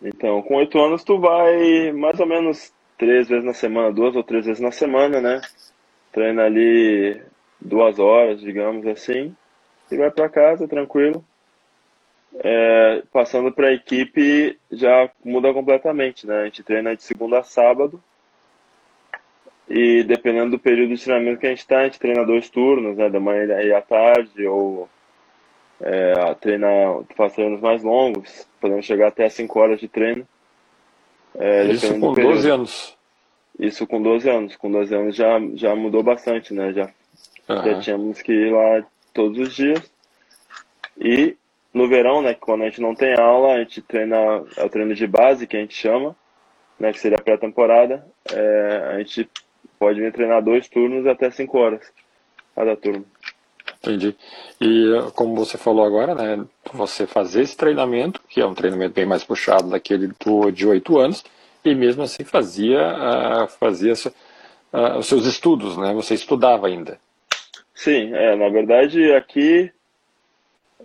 Então, 0.00 0.40
com 0.40 0.54
8 0.54 0.78
anos 0.78 1.02
tu 1.02 1.18
vai 1.18 1.90
mais 1.90 2.20
ou 2.20 2.26
menos 2.26 2.72
três 2.96 3.28
vezes 3.28 3.44
na 3.44 3.54
semana, 3.54 3.92
duas 3.92 4.14
ou 4.14 4.22
três 4.22 4.46
vezes 4.46 4.62
na 4.62 4.70
semana, 4.70 5.20
né? 5.20 5.40
Treina 6.14 6.44
ali 6.44 7.20
duas 7.60 7.98
horas, 7.98 8.40
digamos 8.40 8.86
assim, 8.86 9.34
e 9.90 9.96
vai 9.96 10.10
para 10.10 10.28
casa 10.28 10.68
tranquilo. 10.68 11.24
É, 12.36 13.02
passando 13.12 13.52
para 13.52 13.68
a 13.68 13.72
equipe 13.72 14.58
já 14.70 15.10
muda 15.24 15.52
completamente, 15.52 16.26
né? 16.26 16.42
A 16.42 16.44
gente 16.44 16.62
treina 16.62 16.96
de 16.96 17.02
segunda 17.02 17.40
a 17.40 17.42
sábado 17.42 18.02
e 19.68 20.04
dependendo 20.04 20.52
do 20.52 20.58
período 20.58 20.94
de 20.94 21.02
treinamento 21.02 21.40
que 21.40 21.46
a 21.46 21.50
gente 21.50 21.60
está, 21.60 21.80
a 21.80 21.84
gente 21.84 21.98
treina 21.98 22.24
dois 22.24 22.48
turnos, 22.48 22.96
né? 22.96 23.10
Da 23.10 23.18
manhã 23.18 23.44
e 23.62 23.72
à 23.72 23.80
tarde, 23.80 24.46
ou 24.46 24.88
é, 25.80 26.34
treina, 26.40 26.66
faz 27.16 27.34
treinos 27.34 27.60
mais 27.60 27.82
longos, 27.82 28.46
podemos 28.60 28.86
chegar 28.86 29.08
até 29.08 29.28
5 29.28 29.58
horas 29.58 29.80
de 29.80 29.88
treino. 29.88 30.26
É, 31.36 31.64
Isso 31.64 31.98
com 31.98 32.12
12 32.12 32.50
anos. 32.50 32.96
Isso 33.58 33.86
com 33.86 34.02
12 34.02 34.28
anos. 34.28 34.56
Com 34.56 34.70
12 34.70 34.94
anos 34.94 35.16
já, 35.16 35.40
já 35.54 35.74
mudou 35.74 36.02
bastante, 36.02 36.52
né? 36.52 36.72
Já 36.72 36.90
Uhum. 37.48 37.62
Já 37.62 37.80
tínhamos 37.80 38.22
que 38.22 38.32
ir 38.32 38.52
lá 38.52 38.84
todos 39.12 39.38
os 39.38 39.54
dias. 39.54 39.90
E 40.98 41.36
no 41.72 41.88
verão, 41.88 42.22
né, 42.22 42.34
quando 42.34 42.62
a 42.62 42.64
gente 42.66 42.80
não 42.80 42.94
tem 42.94 43.14
aula, 43.14 43.54
a 43.54 43.58
gente 43.58 43.82
treina, 43.82 44.16
é 44.56 44.64
o 44.64 44.68
treino 44.68 44.94
de 44.94 45.06
base, 45.06 45.46
que 45.46 45.56
a 45.56 45.60
gente 45.60 45.74
chama, 45.74 46.16
né, 46.78 46.92
que 46.92 47.00
seria 47.00 47.18
pré-temporada. 47.18 48.06
É, 48.32 48.90
a 48.94 48.98
gente 48.98 49.28
pode 49.78 50.00
vir 50.00 50.12
treinar 50.12 50.42
dois 50.42 50.68
turnos 50.68 51.06
até 51.06 51.30
cinco 51.30 51.58
horas, 51.58 51.80
cada 52.54 52.76
turno. 52.76 53.04
Entendi. 53.82 54.16
E 54.60 54.86
como 55.14 55.34
você 55.34 55.58
falou 55.58 55.84
agora, 55.84 56.14
né, 56.14 56.44
você 56.72 57.06
fazer 57.06 57.42
esse 57.42 57.56
treinamento, 57.56 58.20
que 58.28 58.40
é 58.40 58.46
um 58.46 58.54
treinamento 58.54 58.94
bem 58.94 59.04
mais 59.04 59.24
puxado 59.24 59.68
daquele 59.68 60.10
do, 60.24 60.50
de 60.50 60.66
oito 60.66 60.98
anos, 60.98 61.22
e 61.64 61.74
mesmo 61.74 62.02
assim 62.02 62.24
fazia, 62.24 62.78
uh, 62.78 63.48
fazia 63.48 63.92
uh, 63.92 64.98
os 64.98 65.06
seus 65.06 65.24
estudos, 65.26 65.76
né? 65.76 65.92
Você 65.94 66.14
estudava 66.14 66.66
ainda. 66.66 66.98
Sim, 67.74 68.14
é, 68.14 68.36
na 68.36 68.48
verdade 68.48 69.12
aqui, 69.12 69.72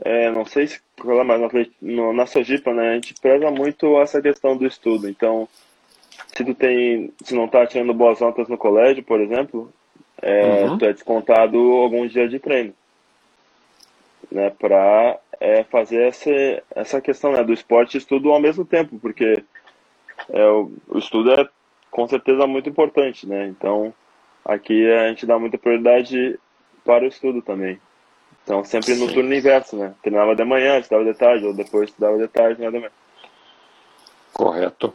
é, 0.01 0.31
não 0.31 0.45
sei 0.45 0.67
se 0.67 0.81
mas 1.25 1.41
na, 1.81 2.13
na 2.13 2.25
Sojipa, 2.25 2.73
né, 2.73 2.89
a 2.89 2.93
gente 2.95 3.13
preza 3.21 3.49
muito 3.51 3.99
essa 4.01 4.21
questão 4.21 4.57
do 4.57 4.65
estudo. 4.65 5.07
Então, 5.07 5.47
se 6.27 6.43
tu 6.43 6.53
tem, 6.53 7.13
se 7.23 7.33
não 7.33 7.45
está 7.45 7.65
tirando 7.65 7.93
boas 7.93 8.19
notas 8.19 8.47
no 8.47 8.57
colégio, 8.57 9.03
por 9.03 9.21
exemplo, 9.21 9.71
é, 10.21 10.65
uhum. 10.65 10.77
tu 10.77 10.85
é 10.85 10.93
descontado 10.93 11.57
alguns 11.57 12.11
dias 12.11 12.29
de 12.29 12.39
treino, 12.39 12.73
né, 14.31 14.49
para 14.49 15.17
é, 15.39 15.63
fazer 15.63 16.07
essa, 16.07 16.31
essa 16.75 17.01
questão 17.01 17.31
né, 17.31 17.43
do 17.43 17.53
esporte 17.53 17.95
e 17.95 17.97
estudo 17.97 18.31
ao 18.31 18.39
mesmo 18.39 18.65
tempo, 18.65 18.99
porque 18.99 19.43
é, 20.29 20.45
o, 20.45 20.71
o 20.87 20.97
estudo 20.97 21.31
é 21.31 21.47
com 21.91 22.07
certeza 22.07 22.45
muito 22.45 22.69
importante, 22.69 23.27
né? 23.27 23.47
Então, 23.47 23.93
aqui 24.45 24.89
a 24.91 25.09
gente 25.09 25.25
dá 25.25 25.37
muita 25.39 25.57
prioridade 25.57 26.39
para 26.85 27.03
o 27.03 27.07
estudo 27.07 27.41
também. 27.41 27.79
Então, 28.43 28.63
sempre 28.63 28.95
no 28.95 29.07
Sim. 29.07 29.13
turno 29.13 29.33
inverso, 29.33 29.75
né? 29.75 29.93
Treinava 30.01 30.35
de 30.35 30.43
manhã, 30.43 30.79
estudava 30.79 31.05
de 31.05 31.17
tarde, 31.17 31.45
ou 31.45 31.53
depois 31.53 31.89
estudava 31.89 32.17
de 32.17 32.27
tarde, 32.27 32.61
nada 32.61 32.79
mais. 32.79 32.91
Correto. 34.33 34.93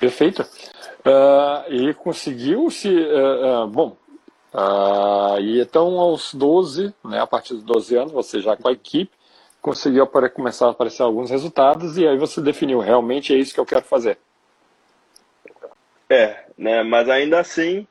Perfeito. 0.00 0.42
Uh, 0.42 1.72
e 1.72 1.94
conseguiu 1.94 2.70
se. 2.70 2.88
Uh, 2.88 3.64
uh, 3.64 3.66
bom, 3.68 3.96
e 5.40 5.60
então 5.60 5.98
aos 5.98 6.34
12, 6.34 6.94
né, 7.04 7.20
a 7.20 7.26
partir 7.26 7.54
dos 7.54 7.62
12 7.62 7.96
anos, 7.96 8.12
você 8.12 8.40
já 8.40 8.56
com 8.56 8.68
a 8.68 8.72
equipe, 8.72 9.10
conseguiu 9.60 10.06
começar 10.06 10.66
a 10.66 10.70
aparecer 10.70 11.02
alguns 11.02 11.30
resultados, 11.30 11.96
e 11.96 12.06
aí 12.06 12.16
você 12.16 12.40
definiu, 12.40 12.78
realmente 12.80 13.34
é 13.34 13.36
isso 13.36 13.54
que 13.54 13.60
eu 13.60 13.66
quero 13.66 13.84
fazer. 13.84 14.18
É, 16.08 16.44
né, 16.56 16.82
mas 16.82 17.08
ainda 17.08 17.40
assim, 17.40 17.86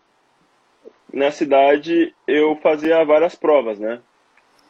na 1.12 1.32
cidade 1.32 2.13
eu 2.27 2.55
fazia 2.58 3.03
várias 3.03 3.36
provas, 3.36 3.79
né? 3.79 4.00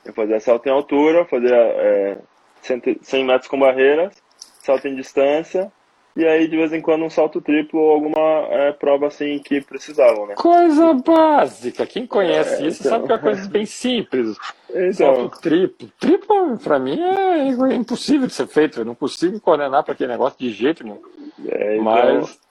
Eu 0.06 0.14
fazia 0.14 0.40
salto 0.40 0.68
em 0.68 0.72
altura, 0.72 1.26
fazia 1.26 1.56
é, 1.56 2.18
100 2.62 3.26
metros 3.26 3.48
com 3.48 3.60
barreiras, 3.60 4.14
salto 4.60 4.88
em 4.88 4.96
distância, 4.96 5.72
e 6.16 6.26
aí 6.26 6.48
de 6.48 6.58
vez 6.58 6.74
em 6.74 6.82
quando 6.82 7.06
um 7.06 7.10
salto 7.10 7.42
triplo 7.42 7.80
ou 7.80 7.92
alguma 7.92 8.48
é, 8.50 8.72
prova 8.74 9.08
assim 9.08 9.40
que 9.40 9.62
precisavam, 9.62 10.28
né? 10.28 10.36
Coisa 10.36 10.94
básica, 10.94 11.86
quem 11.88 12.06
conhece 12.06 12.64
é, 12.64 12.68
isso 12.68 12.82
então... 12.82 12.92
sabe 12.92 13.08
que 13.08 13.14
é 13.14 13.18
coisa 13.18 13.50
bem 13.50 13.66
simples. 13.66 14.38
Então... 14.70 14.94
Salto 14.94 15.42
triplo. 15.42 15.90
Triplo, 16.00 16.58
pra 16.58 16.78
mim, 16.78 17.00
é 17.02 17.74
impossível 17.74 18.28
de 18.28 18.34
ser 18.34 18.48
feito, 18.48 18.82
eu 18.82 18.86
não 18.86 18.96
consigo 18.96 19.40
coordenar 19.40 19.84
para 19.84 19.94
aquele 19.94 20.12
negócio 20.12 20.38
de 20.38 20.52
jeito 20.52 20.84
nenhum. 20.84 21.02
É, 21.48 21.78
então... 21.78 21.84
Mas 21.84 22.43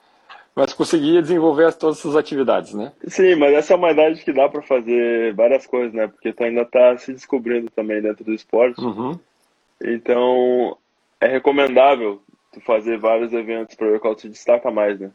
mas 0.55 0.73
conseguia 0.73 1.21
desenvolver 1.21 1.73
todas 1.73 1.99
essas 1.99 2.15
atividades, 2.15 2.73
né? 2.73 2.91
Sim, 3.07 3.35
mas 3.35 3.53
essa 3.53 3.73
é 3.73 3.77
uma 3.77 3.91
idade 3.91 4.23
que 4.23 4.31
dá 4.31 4.47
para 4.47 4.61
fazer 4.61 5.33
várias 5.33 5.65
coisas, 5.65 5.93
né? 5.93 6.07
Porque 6.07 6.31
tu 6.31 6.43
ainda 6.43 6.63
tá 6.63 6.95
se 6.97 7.11
descobrindo 7.11 7.71
também 7.71 8.01
dentro 8.01 8.23
do 8.23 8.33
esporte. 8.33 8.79
Uhum. 8.79 9.17
Então, 9.83 10.77
é 11.19 11.27
recomendável 11.27 12.21
tu 12.51 12.61
fazer 12.61 12.99
vários 12.99 13.33
eventos 13.33 13.75
para 13.75 13.89
ver 13.89 13.99
qual 13.99 14.17
se 14.17 14.29
destaca 14.29 14.69
mais, 14.69 14.99
né? 14.99 15.11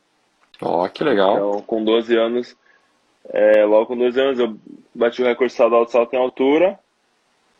Ó, 0.60 0.84
oh, 0.84 0.88
que 0.88 1.04
legal. 1.04 1.36
Então, 1.36 1.62
com 1.62 1.84
12 1.84 2.16
anos, 2.16 2.56
é, 3.28 3.64
logo 3.64 3.86
com 3.86 3.96
12 3.96 4.20
anos 4.20 4.38
eu 4.40 4.56
bati 4.92 5.22
o 5.22 5.24
recorde 5.24 5.52
estadual 5.52 5.84
de 5.84 5.92
salto 5.92 6.14
em 6.14 6.18
altura, 6.18 6.78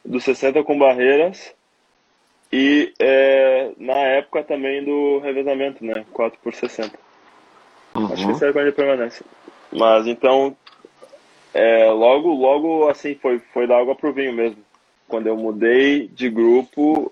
dos 0.04 0.24
60 0.24 0.64
com 0.64 0.76
barreiras, 0.76 1.54
e 2.52 2.92
é, 2.98 3.70
na 3.78 3.98
época 3.98 4.42
também 4.42 4.84
do 4.84 5.20
revezamento, 5.20 5.84
né? 5.84 6.04
4 6.12 6.40
por 6.42 6.52
60. 6.52 6.98
Uhum. 7.98 8.12
Acho 8.12 8.26
que 8.26 8.32
esse 8.32 8.46
recorde 8.46 8.72
permanece. 8.72 9.24
Mas 9.72 10.06
então, 10.06 10.56
é, 11.52 11.90
logo, 11.90 12.32
logo 12.34 12.88
assim, 12.88 13.14
foi, 13.14 13.38
foi 13.52 13.66
da 13.66 13.78
água 13.78 13.94
pro 13.94 14.12
vinho 14.12 14.32
mesmo. 14.32 14.58
Quando 15.06 15.26
eu 15.26 15.36
mudei 15.36 16.08
de 16.08 16.28
grupo, 16.28 17.10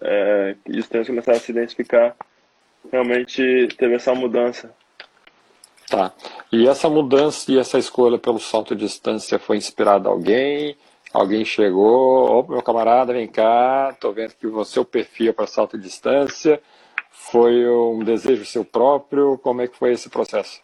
é, 0.00 0.56
e 0.66 0.78
os 0.78 0.88
treinos 0.88 1.08
começaram 1.08 1.38
a 1.38 1.40
se 1.40 1.50
identificar, 1.50 2.16
realmente 2.90 3.68
teve 3.76 3.94
essa 3.94 4.14
mudança. 4.14 4.74
Tá. 5.88 6.12
E 6.52 6.68
essa 6.68 6.88
mudança 6.88 7.50
e 7.50 7.58
essa 7.58 7.78
escolha 7.78 8.18
pelo 8.18 8.38
salto 8.38 8.76
de 8.76 8.84
distância 8.84 9.38
foi 9.38 9.56
inspirada 9.56 10.08
alguém? 10.08 10.76
Alguém 11.12 11.44
chegou, 11.44 12.38
opa, 12.38 12.52
meu 12.52 12.62
camarada, 12.62 13.14
vem 13.14 13.26
cá, 13.26 13.96
tô 13.98 14.12
vendo 14.12 14.34
que 14.34 14.46
você 14.46 14.78
é 14.78 14.82
o 14.82 14.84
perfil 14.84 15.32
para 15.32 15.46
salto 15.46 15.78
de 15.78 15.84
distância. 15.84 16.60
Foi 17.10 17.68
um 17.68 18.04
desejo 18.04 18.44
seu 18.44 18.64
próprio? 18.64 19.38
Como 19.38 19.62
é 19.62 19.68
que 19.68 19.76
foi 19.76 19.92
esse 19.92 20.08
processo? 20.08 20.62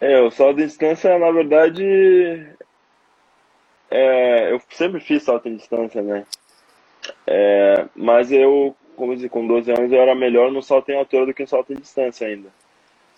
É, 0.00 0.20
o 0.20 0.30
salto 0.30 0.60
em 0.60 0.66
distância, 0.66 1.18
na 1.18 1.30
verdade, 1.30 1.84
é, 3.90 4.52
eu 4.52 4.60
sempre 4.70 5.00
fiz 5.00 5.22
salto 5.22 5.48
em 5.48 5.56
distância, 5.56 6.02
né? 6.02 6.24
É, 7.26 7.86
mas 7.94 8.30
eu, 8.30 8.74
como 8.94 9.14
dizer, 9.14 9.30
com 9.30 9.46
12 9.46 9.70
anos, 9.70 9.92
eu 9.92 10.00
era 10.00 10.14
melhor 10.14 10.50
no 10.50 10.62
salto 10.62 10.90
em 10.90 10.98
altura 10.98 11.26
do 11.26 11.34
que 11.34 11.42
no 11.42 11.48
salto 11.48 11.72
em 11.72 11.76
distância 11.76 12.26
ainda. 12.26 12.48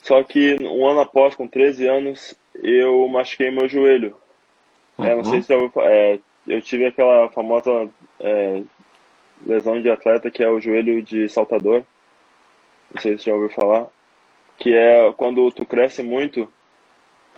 Só 0.02 0.22
que 0.22 0.56
um 0.60 0.86
ano 0.86 1.00
após, 1.00 1.34
com 1.34 1.48
13 1.48 1.86
anos, 1.86 2.38
eu 2.54 3.06
machuquei 3.08 3.50
meu 3.50 3.68
joelho. 3.68 4.16
Uhum. 4.96 5.04
É, 5.04 5.14
não 5.16 5.24
sei 5.24 5.38
uhum. 5.38 5.42
se 5.42 5.52
eu, 5.52 5.72
é, 5.78 6.18
eu 6.46 6.62
tive 6.62 6.86
aquela 6.86 7.28
famosa 7.30 7.88
é, 8.20 8.62
lesão 9.44 9.80
de 9.80 9.90
atleta 9.90 10.30
que 10.30 10.42
é 10.42 10.48
o 10.48 10.60
joelho 10.60 11.02
de 11.02 11.28
saltador 11.28 11.84
não 12.92 13.00
sei 13.00 13.16
se 13.16 13.24
você 13.24 13.30
já 13.30 13.34
ouviu 13.36 13.50
falar, 13.50 13.86
que 14.58 14.74
é 14.74 15.12
quando 15.16 15.50
tu 15.52 15.64
cresce 15.64 16.02
muito 16.02 16.50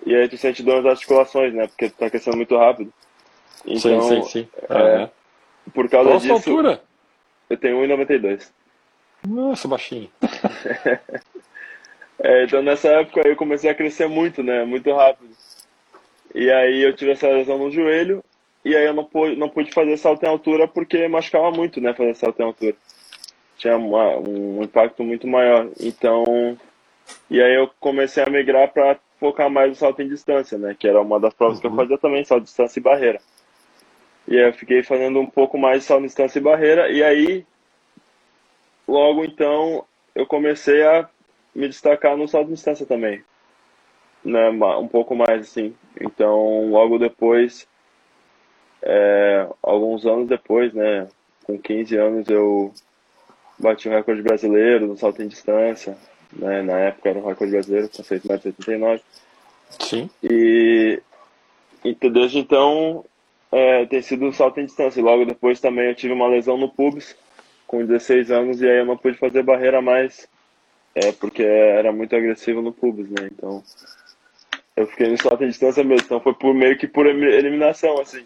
e 0.05 0.15
aí 0.15 0.29
tu 0.29 0.37
sente 0.37 0.63
dor 0.63 0.83
nas 0.83 0.93
articulações, 0.93 1.53
né? 1.53 1.67
Porque 1.67 1.91
tu 1.91 1.97
tá 1.97 2.09
crescendo 2.09 2.37
muito 2.37 2.57
rápido. 2.57 2.93
Então, 3.67 4.03
sim, 4.03 4.23
sim, 4.23 4.29
sim. 4.29 4.49
É, 4.71 5.11
por 5.75 5.89
causa 5.89 6.11
Qual 6.11 6.19
disso. 6.19 6.33
altura? 6.33 6.83
Eu 7.49 7.57
tenho 7.57 7.77
1,92. 7.79 8.51
Nossa, 9.29 9.69
baixinho. 9.69 10.09
é, 12.19 12.45
então 12.45 12.63
nessa 12.63 12.89
época 12.89 13.27
eu 13.29 13.37
comecei 13.37 13.69
a 13.69 13.75
crescer 13.75 14.09
muito, 14.09 14.43
né? 14.43 14.65
Muito 14.65 14.91
rápido. 14.95 15.31
E 16.35 16.51
aí 16.51 16.81
eu 16.81 16.95
tive 16.95 17.11
essa 17.11 17.29
lesão 17.29 17.59
no 17.59 17.71
joelho 17.71 18.25
e 18.65 18.75
aí 18.75 18.87
eu 18.87 18.95
não 18.95 19.05
pude, 19.05 19.37
não 19.37 19.49
pude 19.49 19.73
fazer 19.73 19.97
salto 19.99 20.23
em 20.23 20.29
altura 20.29 20.67
porque 20.67 21.07
machucava 21.09 21.51
muito, 21.51 21.81
né? 21.81 21.93
Fazer 21.93 22.15
salto 22.15 22.41
em 22.41 22.45
altura 22.45 22.77
tinha 23.61 23.77
uma, 23.77 24.17
um 24.17 24.63
impacto 24.63 25.05
muito 25.05 25.27
maior. 25.27 25.69
Então, 25.79 26.57
e 27.29 27.41
aí 27.41 27.55
eu 27.55 27.71
comecei 27.79 28.23
a 28.23 28.31
migrar 28.31 28.73
para 28.73 28.99
focar 29.19 29.51
mais 29.51 29.69
no 29.69 29.75
salto 29.75 30.01
em 30.01 30.09
distância, 30.09 30.57
né? 30.57 30.75
Que 30.79 30.89
era 30.89 31.01
uma 31.01 31.21
das 31.21 31.35
provas 31.35 31.57
uhum. 31.57 31.61
que 31.61 31.67
eu 31.67 31.71
uhum. 31.71 31.77
fazia 31.77 31.99
também, 31.99 32.25
salto 32.25 32.43
em 32.43 32.45
distância 32.45 32.81
e 32.81 32.83
barreira. 32.83 33.21
E 34.27 34.39
aí 34.39 34.47
eu 34.47 34.53
fiquei 34.55 34.83
fazendo 34.83 35.21
um 35.21 35.27
pouco 35.27 35.59
mais 35.59 35.81
de 35.81 35.85
salto 35.85 36.03
em 36.03 36.07
distância 36.07 36.39
e 36.39 36.43
barreira, 36.43 36.91
e 36.91 37.03
aí, 37.03 37.45
logo 38.89 39.25
então, 39.25 39.85
eu 40.15 40.27
comecei 40.27 40.83
a 40.83 41.09
me 41.55 41.69
destacar 41.69 42.17
no 42.17 42.27
salto 42.27 42.49
em 42.49 42.55
distância 42.55 42.87
também. 42.87 43.23
Né? 44.25 44.49
Um 44.51 44.89
pouco 44.89 45.15
mais, 45.15 45.43
assim. 45.43 45.75
Então, 46.01 46.71
logo 46.71 46.99
depois, 46.99 47.69
é, 48.83 49.47
alguns 49.63 50.07
anos 50.07 50.29
depois, 50.29 50.73
né? 50.73 51.09
Com 51.45 51.59
15 51.59 51.97
anos, 51.97 52.29
eu 52.29 52.73
bati 53.61 53.89
o 53.89 53.93
recorde 53.93 54.23
brasileiro 54.23 54.87
no 54.87 54.97
salto 54.97 55.23
em 55.23 55.29
distância, 55.29 55.97
né? 56.33 56.63
Na 56.63 56.79
época 56.79 57.11
era 57.11 57.19
o 57.19 57.27
recorde 57.27 57.53
brasileiro 57.53 57.89
com 57.89 58.03
6,89 58.03 59.01
Sim. 59.79 60.11
E, 60.23 61.01
e 61.85 62.11
desde 62.11 62.39
então 62.39 63.05
é, 63.53 63.87
tem 63.87 64.03
sido 64.03 64.25
um 64.25 64.33
salto 64.33 64.61
em 64.61 64.67
distância. 64.67 65.01
E 65.01 65.03
logo 65.03 65.25
depois 65.25 65.61
também 65.61 65.89
eu 65.89 65.95
tive 65.95 66.13
uma 66.13 66.29
lesão 66.29 66.57
no 66.57 66.69
pubis 66.69 67.17
com 67.67 67.85
16 67.85 68.31
anos 68.31 68.61
e 68.61 68.69
aí 68.69 68.79
eu 68.79 68.87
não 68.87 68.97
pude 68.97 69.17
fazer 69.17 69.43
barreira 69.43 69.81
mais 69.81 70.29
é, 70.95 71.13
porque 71.13 71.43
era 71.43 71.93
muito 71.93 72.17
agressivo 72.17 72.61
no 72.61 72.73
pubis, 72.73 73.09
né? 73.11 73.29
Então 73.33 73.63
eu 74.77 74.87
fiquei 74.87 75.09
no 75.09 75.19
salto 75.19 75.45
em 75.45 75.49
distância 75.49 75.85
mesmo. 75.85 76.05
Então 76.05 76.21
foi 76.21 76.35
por 76.35 76.55
meio 76.55 76.77
que 76.77 76.89
por 76.89 77.07
eliminação, 77.07 78.01
assim. 78.01 78.25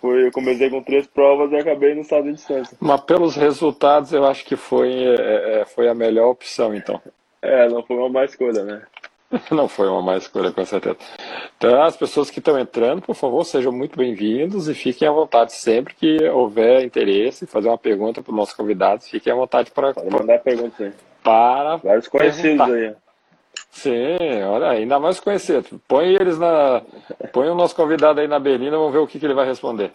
Foi, 0.00 0.26
eu 0.26 0.32
comecei 0.32 0.70
com 0.70 0.82
três 0.82 1.06
provas 1.06 1.50
e 1.52 1.56
acabei 1.56 1.94
no 1.94 2.02
estado 2.02 2.24
de 2.24 2.34
distância. 2.34 2.76
Mas 2.80 3.00
pelos 3.02 3.34
resultados, 3.36 4.12
eu 4.12 4.24
acho 4.24 4.44
que 4.44 4.56
foi, 4.56 4.92
é, 4.92 5.60
é, 5.60 5.64
foi 5.64 5.88
a 5.88 5.94
melhor 5.94 6.30
opção, 6.30 6.74
então. 6.74 7.00
É, 7.42 7.68
não 7.68 7.82
foi 7.82 7.96
uma 7.96 8.08
má 8.08 8.24
escolha, 8.24 8.64
né? 8.64 8.82
Não 9.50 9.68
foi 9.68 9.88
uma 9.88 10.00
má 10.00 10.16
escolha, 10.16 10.52
com 10.52 10.64
certeza. 10.64 10.96
Então, 11.58 11.82
as 11.82 11.96
pessoas 11.96 12.30
que 12.30 12.38
estão 12.38 12.56
entrando, 12.56 13.02
por 13.02 13.14
favor, 13.14 13.44
sejam 13.44 13.72
muito 13.72 13.98
bem-vindos 13.98 14.68
e 14.68 14.74
fiquem 14.74 15.08
à 15.08 15.10
vontade 15.10 15.52
sempre 15.52 15.94
que 15.94 16.28
houver 16.28 16.84
interesse, 16.84 17.44
fazer 17.44 17.66
uma 17.66 17.76
pergunta 17.76 18.22
para 18.22 18.30
os 18.30 18.36
nossos 18.36 18.54
convidados, 18.54 19.08
fiquem 19.08 19.32
à 19.32 19.36
vontade 19.36 19.72
para. 19.72 19.92
Pode 19.94 20.10
mandar 20.10 20.38
perguntas 20.38 20.80
aí. 20.80 20.92
Para. 21.24 21.76
Vários 21.78 22.06
conhecidos 22.06 22.66
perguntar. 22.66 22.72
aí. 22.72 22.94
Sim, 23.76 24.42
olha, 24.48 24.70
ainda 24.70 24.98
mais 24.98 25.20
conhecido. 25.20 25.78
Põe 25.86 26.14
eles 26.14 26.38
na. 26.38 26.80
Põe 27.30 27.50
o 27.50 27.54
nosso 27.54 27.76
convidado 27.76 28.20
aí 28.20 28.26
na 28.26 28.38
berlina, 28.38 28.78
vamos 28.78 28.92
ver 28.92 29.00
o 29.00 29.06
que, 29.06 29.18
que 29.18 29.26
ele 29.26 29.34
vai 29.34 29.46
responder. 29.46 29.92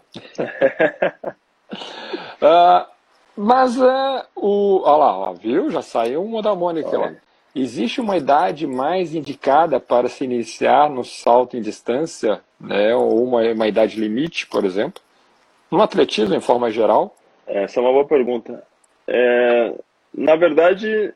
uh, 2.40 2.86
mas 3.36 3.76
uh, 3.78 4.24
o. 4.36 4.84
Olha 4.84 4.98
lá, 4.98 5.18
ó, 5.18 5.34
viu? 5.34 5.72
Já 5.72 5.82
saiu 5.82 6.24
uma 6.24 6.44
da 6.44 6.54
Mônica 6.54 6.96
lá. 6.96 7.12
Existe 7.56 8.00
uma 8.00 8.16
idade 8.16 8.68
mais 8.68 9.16
indicada 9.16 9.80
para 9.80 10.08
se 10.08 10.24
iniciar 10.26 10.88
no 10.88 11.04
salto 11.04 11.58
em 11.58 11.62
distância, 11.62 12.40
né, 12.60 12.96
ou 12.96 13.24
uma, 13.24 13.42
uma 13.52 13.68
idade 13.68 14.00
limite, 14.00 14.46
por 14.46 14.64
exemplo? 14.64 15.02
No 15.72 15.82
atletismo, 15.82 16.36
em 16.36 16.40
forma 16.40 16.70
geral? 16.70 17.16
Essa 17.48 17.80
é 17.80 17.84
uma 17.84 17.92
boa 17.92 18.06
pergunta. 18.06 18.64
É, 19.08 19.74
na 20.14 20.36
verdade, 20.36 21.14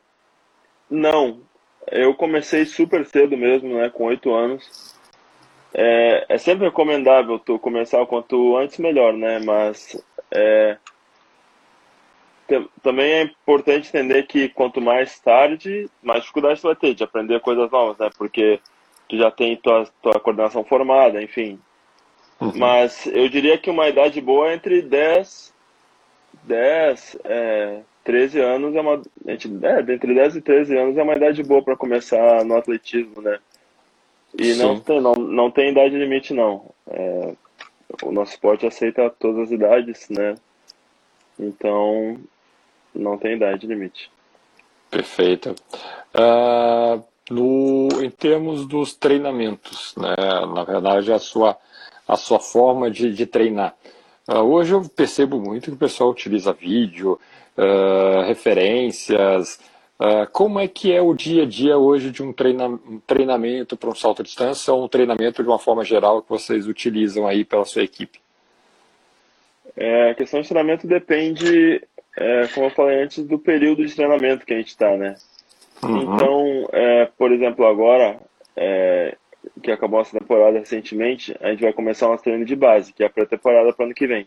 não. 0.90 1.46
Eu 1.90 2.14
comecei 2.14 2.64
super 2.64 3.06
cedo 3.06 3.36
mesmo, 3.36 3.76
né, 3.76 3.90
com 3.90 4.04
oito 4.04 4.34
anos. 4.34 4.94
É, 5.72 6.24
é, 6.28 6.38
sempre 6.38 6.66
recomendável 6.66 7.38
tu 7.38 7.58
começar 7.58 8.00
o 8.00 8.06
quanto 8.06 8.56
antes 8.56 8.78
melhor, 8.78 9.12
né? 9.12 9.38
Mas 9.40 10.02
é, 10.30 10.78
também 12.82 13.12
é 13.12 13.22
importante 13.22 13.88
entender 13.88 14.22
que 14.24 14.48
quanto 14.48 14.80
mais 14.80 15.18
tarde, 15.18 15.90
mais 16.02 16.20
dificuldade 16.20 16.60
você 16.60 16.66
vai 16.68 16.76
ter 16.76 16.94
de 16.94 17.04
aprender 17.04 17.40
coisas 17.40 17.70
novas, 17.70 17.98
né? 17.98 18.10
Porque 18.16 18.60
tu 19.08 19.16
já 19.18 19.30
tem 19.30 19.56
tua, 19.56 19.86
tua 20.00 20.18
coordenação 20.20 20.64
formada, 20.64 21.22
enfim. 21.22 21.58
Uhum. 22.40 22.52
Mas 22.54 23.06
eu 23.06 23.28
diria 23.28 23.58
que 23.58 23.70
uma 23.70 23.88
idade 23.88 24.20
boa 24.20 24.50
é 24.50 24.54
entre 24.54 24.82
10, 24.82 25.52
10 26.44 27.18
é, 27.24 27.80
13 28.06 28.40
anos 28.40 28.74
é 28.76 28.80
uma. 28.80 29.02
Entre, 29.26 29.50
é, 29.62 29.80
entre 29.80 30.14
10 30.14 30.36
e 30.36 30.40
13 30.40 30.78
anos 30.78 30.96
é 30.96 31.02
uma 31.02 31.14
idade 31.14 31.42
boa 31.42 31.60
para 31.60 31.76
começar 31.76 32.44
no 32.44 32.56
atletismo, 32.56 33.20
né? 33.20 33.38
E 34.38 34.54
não 34.54 34.78
tem, 34.78 35.00
não, 35.00 35.14
não 35.14 35.50
tem 35.50 35.70
idade 35.70 35.98
limite, 35.98 36.32
não. 36.32 36.70
É, 36.88 37.34
o 38.04 38.12
nosso 38.12 38.32
esporte 38.32 38.64
aceita 38.64 39.10
todas 39.18 39.46
as 39.46 39.50
idades, 39.50 40.08
né? 40.08 40.36
Então, 41.38 42.16
não 42.94 43.18
tem 43.18 43.34
idade 43.34 43.66
limite. 43.66 44.08
Perfeito. 44.88 45.56
Uh, 46.14 47.02
no, 47.28 47.88
em 48.04 48.10
termos 48.10 48.66
dos 48.66 48.94
treinamentos, 48.94 49.94
né, 49.96 50.14
na 50.54 50.62
verdade, 50.62 51.12
a 51.12 51.18
sua, 51.18 51.56
a 52.06 52.16
sua 52.16 52.38
forma 52.38 52.88
de, 52.88 53.12
de 53.12 53.26
treinar. 53.26 53.74
Uh, 54.28 54.38
hoje 54.38 54.72
eu 54.72 54.82
percebo 54.88 55.40
muito 55.40 55.70
que 55.70 55.76
o 55.76 55.78
pessoal 55.78 56.10
utiliza 56.10 56.52
vídeo, 56.52 57.18
uh, 57.56 58.22
referências. 58.26 59.58
como 60.32 60.60
é 60.60 60.68
que 60.68 60.92
é 60.92 61.00
o 61.00 61.14
dia 61.14 61.44
a 61.44 61.46
dia 61.46 61.78
hoje 61.78 62.10
de 62.10 62.22
um, 62.22 62.32
treina, 62.32 62.66
um 62.66 63.00
treinamento 63.06 63.76
para 63.76 63.90
um 63.90 63.94
salto 63.94 64.22
à 64.22 64.24
distância 64.24 64.72
ou 64.72 64.84
um 64.84 64.88
treinamento 64.88 65.42
de 65.42 65.48
uma 65.48 65.58
forma 65.58 65.84
geral 65.84 66.22
que 66.22 66.28
vocês 66.28 66.66
utilizam 66.66 67.26
aí 67.26 67.44
pela 67.44 67.64
sua 67.64 67.82
equipe? 67.82 68.20
É, 69.76 70.10
a 70.10 70.14
questão 70.14 70.40
de 70.40 70.48
treinamento 70.48 70.86
depende 70.86 71.82
é, 72.16 72.46
como 72.48 72.66
eu 72.66 72.70
falei 72.70 73.02
antes, 73.02 73.22
do 73.24 73.38
período 73.38 73.84
de 73.84 73.94
treinamento 73.94 74.46
que 74.46 74.54
a 74.54 74.56
gente 74.56 74.68
está, 74.68 74.96
né? 74.96 75.16
Uhum. 75.82 76.14
Então, 76.14 76.68
é, 76.72 77.06
por 77.18 77.30
exemplo, 77.30 77.66
agora, 77.66 78.18
é, 78.56 79.14
que 79.62 79.70
acabou 79.70 80.00
essa 80.00 80.18
temporada 80.18 80.58
recentemente, 80.58 81.36
a 81.40 81.50
gente 81.50 81.62
vai 81.62 81.74
começar 81.74 82.08
nosso 82.08 82.24
treino 82.24 82.44
de 82.44 82.56
base, 82.56 82.92
que 82.92 83.02
é 83.02 83.06
a 83.06 83.10
pré-temporada 83.10 83.72
para 83.72 83.82
o 83.82 83.86
ano 83.86 83.94
que 83.94 84.06
vem. 84.06 84.26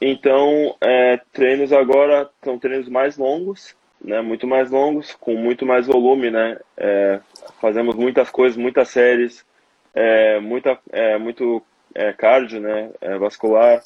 Então, 0.00 0.76
é, 0.80 1.20
treinos 1.32 1.72
agora 1.72 2.30
são 2.42 2.58
treinos 2.58 2.88
mais 2.88 3.18
longos, 3.18 3.76
né, 4.00 4.20
muito 4.20 4.46
mais 4.46 4.70
longos, 4.70 5.14
com 5.14 5.34
muito 5.34 5.66
mais 5.66 5.86
volume, 5.86 6.30
né? 6.30 6.58
É, 6.76 7.20
fazemos 7.60 7.96
muitas 7.96 8.30
coisas, 8.30 8.56
muitas 8.56 8.88
séries, 8.88 9.44
é, 9.92 10.38
muita, 10.38 10.78
é, 10.92 11.18
muito 11.18 11.62
é, 11.94 12.12
cardio, 12.12 12.60
né, 12.60 12.90
é, 13.00 13.18
vascular, 13.18 13.82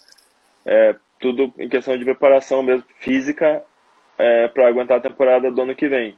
é, 0.66 0.94
tudo 1.18 1.52
em 1.58 1.68
questão 1.68 1.96
de 1.96 2.04
preparação 2.04 2.62
mesmo, 2.62 2.84
física, 2.98 3.62
para 4.54 4.68
aguentar 4.68 4.98
a 4.98 5.00
temporada 5.00 5.50
do 5.50 5.62
ano 5.62 5.74
que 5.74 5.88
vem. 5.88 6.16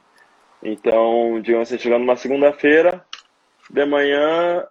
Então, 0.61 1.39
digamos 1.41 1.67
assim, 1.71 1.81
chegando 1.81 2.01
numa 2.01 2.15
segunda-feira, 2.15 3.03
de 3.69 3.85
manhã, 3.85 4.63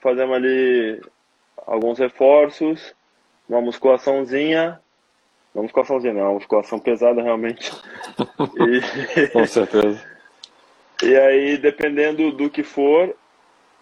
fazemos 0.00 0.34
ali 0.34 1.00
alguns 1.66 1.98
reforços, 1.98 2.94
uma 3.48 3.60
musculaçãozinha, 3.60 4.80
uma 5.54 5.62
musculaçãozinha, 5.62 6.14
não, 6.14 6.22
uma 6.22 6.34
musculação 6.34 6.78
pesada 6.78 7.22
realmente. 7.22 7.72
e, 8.56 9.28
Com 9.32 9.46
certeza. 9.46 10.02
E 11.02 11.16
aí, 11.16 11.56
dependendo 11.58 12.32
do 12.32 12.48
que 12.48 12.62
for, 12.62 13.14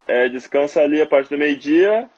é, 0.06 0.28
descansa 0.28 0.80
ali 0.80 1.00
a 1.00 1.06
partir 1.06 1.30
do 1.30 1.38
meio-dia, 1.38 2.08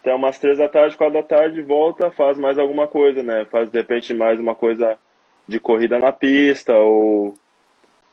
até 0.00 0.14
umas 0.14 0.38
três 0.38 0.58
da 0.58 0.68
tarde, 0.68 0.96
quatro 0.96 1.14
da 1.14 1.22
tarde, 1.22 1.62
volta, 1.62 2.10
faz 2.10 2.38
mais 2.38 2.58
alguma 2.58 2.86
coisa, 2.86 3.22
né? 3.22 3.44
Faz 3.46 3.70
de 3.70 3.78
repente 3.78 4.12
mais 4.12 4.38
uma 4.38 4.54
coisa 4.54 4.98
de 5.46 5.58
corrida 5.58 5.98
na 5.98 6.12
pista 6.12 6.74
ou 6.74 7.34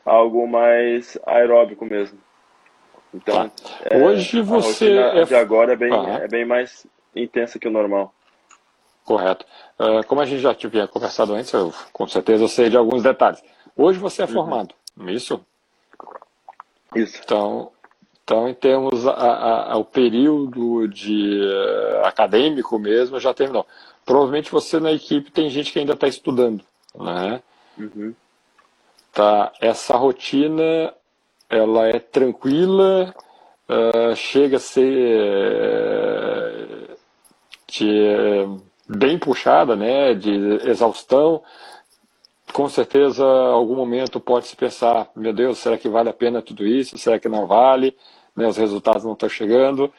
algo 0.04 0.46
mais 0.46 1.18
aeróbico 1.26 1.84
mesmo. 1.84 2.18
Então, 3.12 3.48
tá. 3.48 3.54
é, 3.84 3.98
hoje 3.98 4.40
você 4.40 4.98
é... 4.98 5.24
de 5.24 5.34
agora 5.34 5.72
é 5.72 5.76
bem, 5.76 5.92
é 5.92 6.28
bem 6.28 6.44
mais 6.44 6.86
intensa 7.14 7.58
que 7.58 7.66
o 7.66 7.70
normal. 7.70 8.14
Correto. 9.10 9.44
Uh, 9.76 10.06
como 10.06 10.20
a 10.20 10.24
gente 10.24 10.40
já 10.40 10.54
tinha 10.54 10.86
conversado 10.86 11.34
antes, 11.34 11.52
eu 11.52 11.74
com 11.92 12.06
certeza 12.06 12.44
eu 12.44 12.48
sei 12.48 12.70
de 12.70 12.76
alguns 12.76 13.02
detalhes. 13.02 13.42
Hoje 13.76 13.98
você 13.98 14.22
é 14.22 14.24
uhum. 14.24 14.32
formado, 14.32 14.72
é 15.04 15.10
isso? 15.10 15.44
Isso. 16.94 17.20
Então, 17.24 17.72
então, 18.22 18.48
em 18.48 18.54
termos 18.54 19.04
a, 19.08 19.10
a, 19.10 19.72
ao 19.72 19.84
período 19.84 20.86
de 20.86 21.40
uh, 21.40 22.06
acadêmico 22.06 22.78
mesmo, 22.78 23.18
já 23.18 23.34
terminou. 23.34 23.66
Provavelmente 24.06 24.52
você 24.52 24.78
na 24.78 24.92
equipe 24.92 25.32
tem 25.32 25.50
gente 25.50 25.72
que 25.72 25.80
ainda 25.80 25.94
está 25.94 26.06
estudando, 26.06 26.62
né? 26.94 27.42
Uhum. 27.76 28.14
Tá, 29.12 29.52
essa 29.60 29.96
rotina, 29.96 30.94
ela 31.48 31.88
é 31.88 31.98
tranquila, 31.98 33.12
uh, 33.68 34.14
chega 34.14 34.58
a 34.58 34.60
ser 34.60 34.86
de, 37.66 38.69
bem 38.96 39.18
puxada, 39.18 39.76
né? 39.76 40.14
De 40.14 40.30
exaustão 40.68 41.42
com 42.52 42.68
certeza, 42.68 43.24
algum 43.24 43.76
momento 43.76 44.18
pode 44.18 44.48
se 44.48 44.56
pensar: 44.56 45.08
meu 45.14 45.32
Deus, 45.32 45.58
será 45.58 45.78
que 45.78 45.88
vale 45.88 46.08
a 46.08 46.12
pena 46.12 46.42
tudo 46.42 46.66
isso? 46.66 46.98
Será 46.98 47.18
que 47.18 47.28
não 47.28 47.46
vale? 47.46 47.96
né, 48.36 48.46
os 48.46 48.56
resultados 48.56 49.04
não 49.04 49.12
estão 49.12 49.28
chegando. 49.28 49.92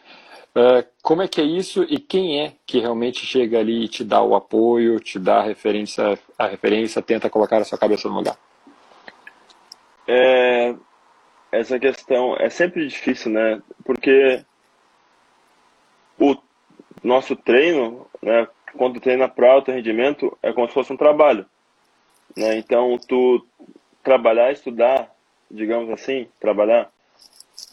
Uh, 0.54 0.86
como 1.02 1.22
é 1.22 1.28
que 1.28 1.40
é 1.40 1.46
isso 1.46 1.84
e 1.84 1.98
quem 1.98 2.42
é 2.42 2.54
que 2.66 2.80
realmente 2.80 3.26
chega 3.26 3.60
ali 3.60 3.86
e 3.86 3.88
te 3.88 4.04
dá 4.04 4.22
o 4.22 4.36
apoio, 4.36 5.00
te 5.00 5.18
dá 5.18 5.38
a 5.38 5.44
referência, 5.44 6.20
a 6.38 6.48
referência, 6.48 7.02
tenta 7.02 7.30
colocar 7.30 7.58
a 7.60 7.64
sua 7.64 7.78
cabeça 7.78 8.10
no 8.10 8.16
lugar? 8.16 8.38
É, 10.06 10.76
essa 11.52 11.80
questão 11.80 12.36
é 12.38 12.50
sempre 12.50 12.86
difícil, 12.86 13.32
né? 13.32 13.62
Porque 13.86 14.44
o 16.20 16.36
nosso 17.02 17.34
treino, 17.36 18.06
né, 18.22 18.46
quando 18.78 19.00
treina 19.00 19.28
para 19.28 19.52
alto 19.52 19.72
rendimento, 19.72 20.38
é 20.42 20.52
como 20.54 20.68
se 20.68 20.74
fosse 20.74 20.94
um 20.94 20.98
trabalho. 20.98 21.46
Né? 22.36 22.58
Então, 22.58 22.98
tu 23.08 23.46
trabalhar, 24.04 24.52
estudar, 24.52 25.12
digamos 25.50 25.90
assim, 25.90 26.28
trabalhar, 26.40 26.90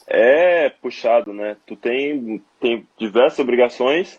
é 0.07 0.69
puxado, 0.69 1.33
né? 1.33 1.57
Tu 1.67 1.77
tem, 1.77 2.43
tem 2.61 2.87
diversas 2.99 3.39
obrigações 3.39 4.19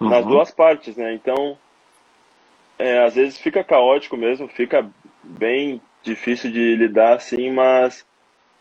uhum. 0.00 0.08
nas 0.08 0.24
duas 0.24 0.50
partes, 0.50 0.96
né? 0.96 1.12
Então, 1.14 1.58
é, 2.78 3.04
às 3.04 3.14
vezes 3.14 3.38
fica 3.38 3.64
caótico 3.64 4.16
mesmo, 4.16 4.48
fica 4.48 4.88
bem 5.22 5.80
difícil 6.02 6.50
de 6.50 6.76
lidar 6.76 7.14
assim, 7.14 7.50
mas 7.50 8.06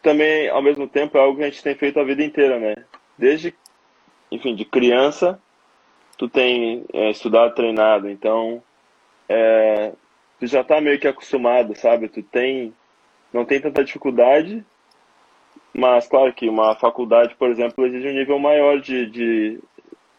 também, 0.02 0.50
ao 0.50 0.62
mesmo 0.62 0.88
tempo, 0.88 1.18
é 1.18 1.22
algo 1.22 1.38
que 1.38 1.44
a 1.44 1.50
gente 1.50 1.64
tem 1.64 1.76
feito 1.76 2.00
a 2.00 2.04
vida 2.04 2.24
inteira, 2.24 2.60
né? 2.60 2.76
Desde, 3.18 3.54
enfim, 4.32 4.56
de 4.56 4.66
criança, 4.66 5.40
tu 6.18 6.28
tem 6.28 6.86
é, 6.94 7.12
estudado, 7.12 7.56
treinado, 7.56 8.10
então 8.10 8.62
é, 9.30 9.92
tu 10.40 10.48
já 10.48 10.64
tá 10.64 10.82
meio 10.82 11.00
que 11.00 11.08
acostumado, 11.08 11.76
sabe? 11.76 12.10
Tu 12.10 12.24
tem, 12.24 12.74
não 13.34 13.46
tem 13.46 13.62
tanta 13.62 13.84
dificuldade 13.84 14.66
mas, 15.78 16.08
claro 16.08 16.34
que 16.34 16.50
uma 16.50 16.76
faculdade, 16.76 17.36
por 17.36 17.52
exemplo, 17.52 17.86
exige 17.86 18.08
um 18.08 18.14
nível 18.14 18.40
maior 18.40 18.82
de, 18.82 19.06
de, 19.06 19.60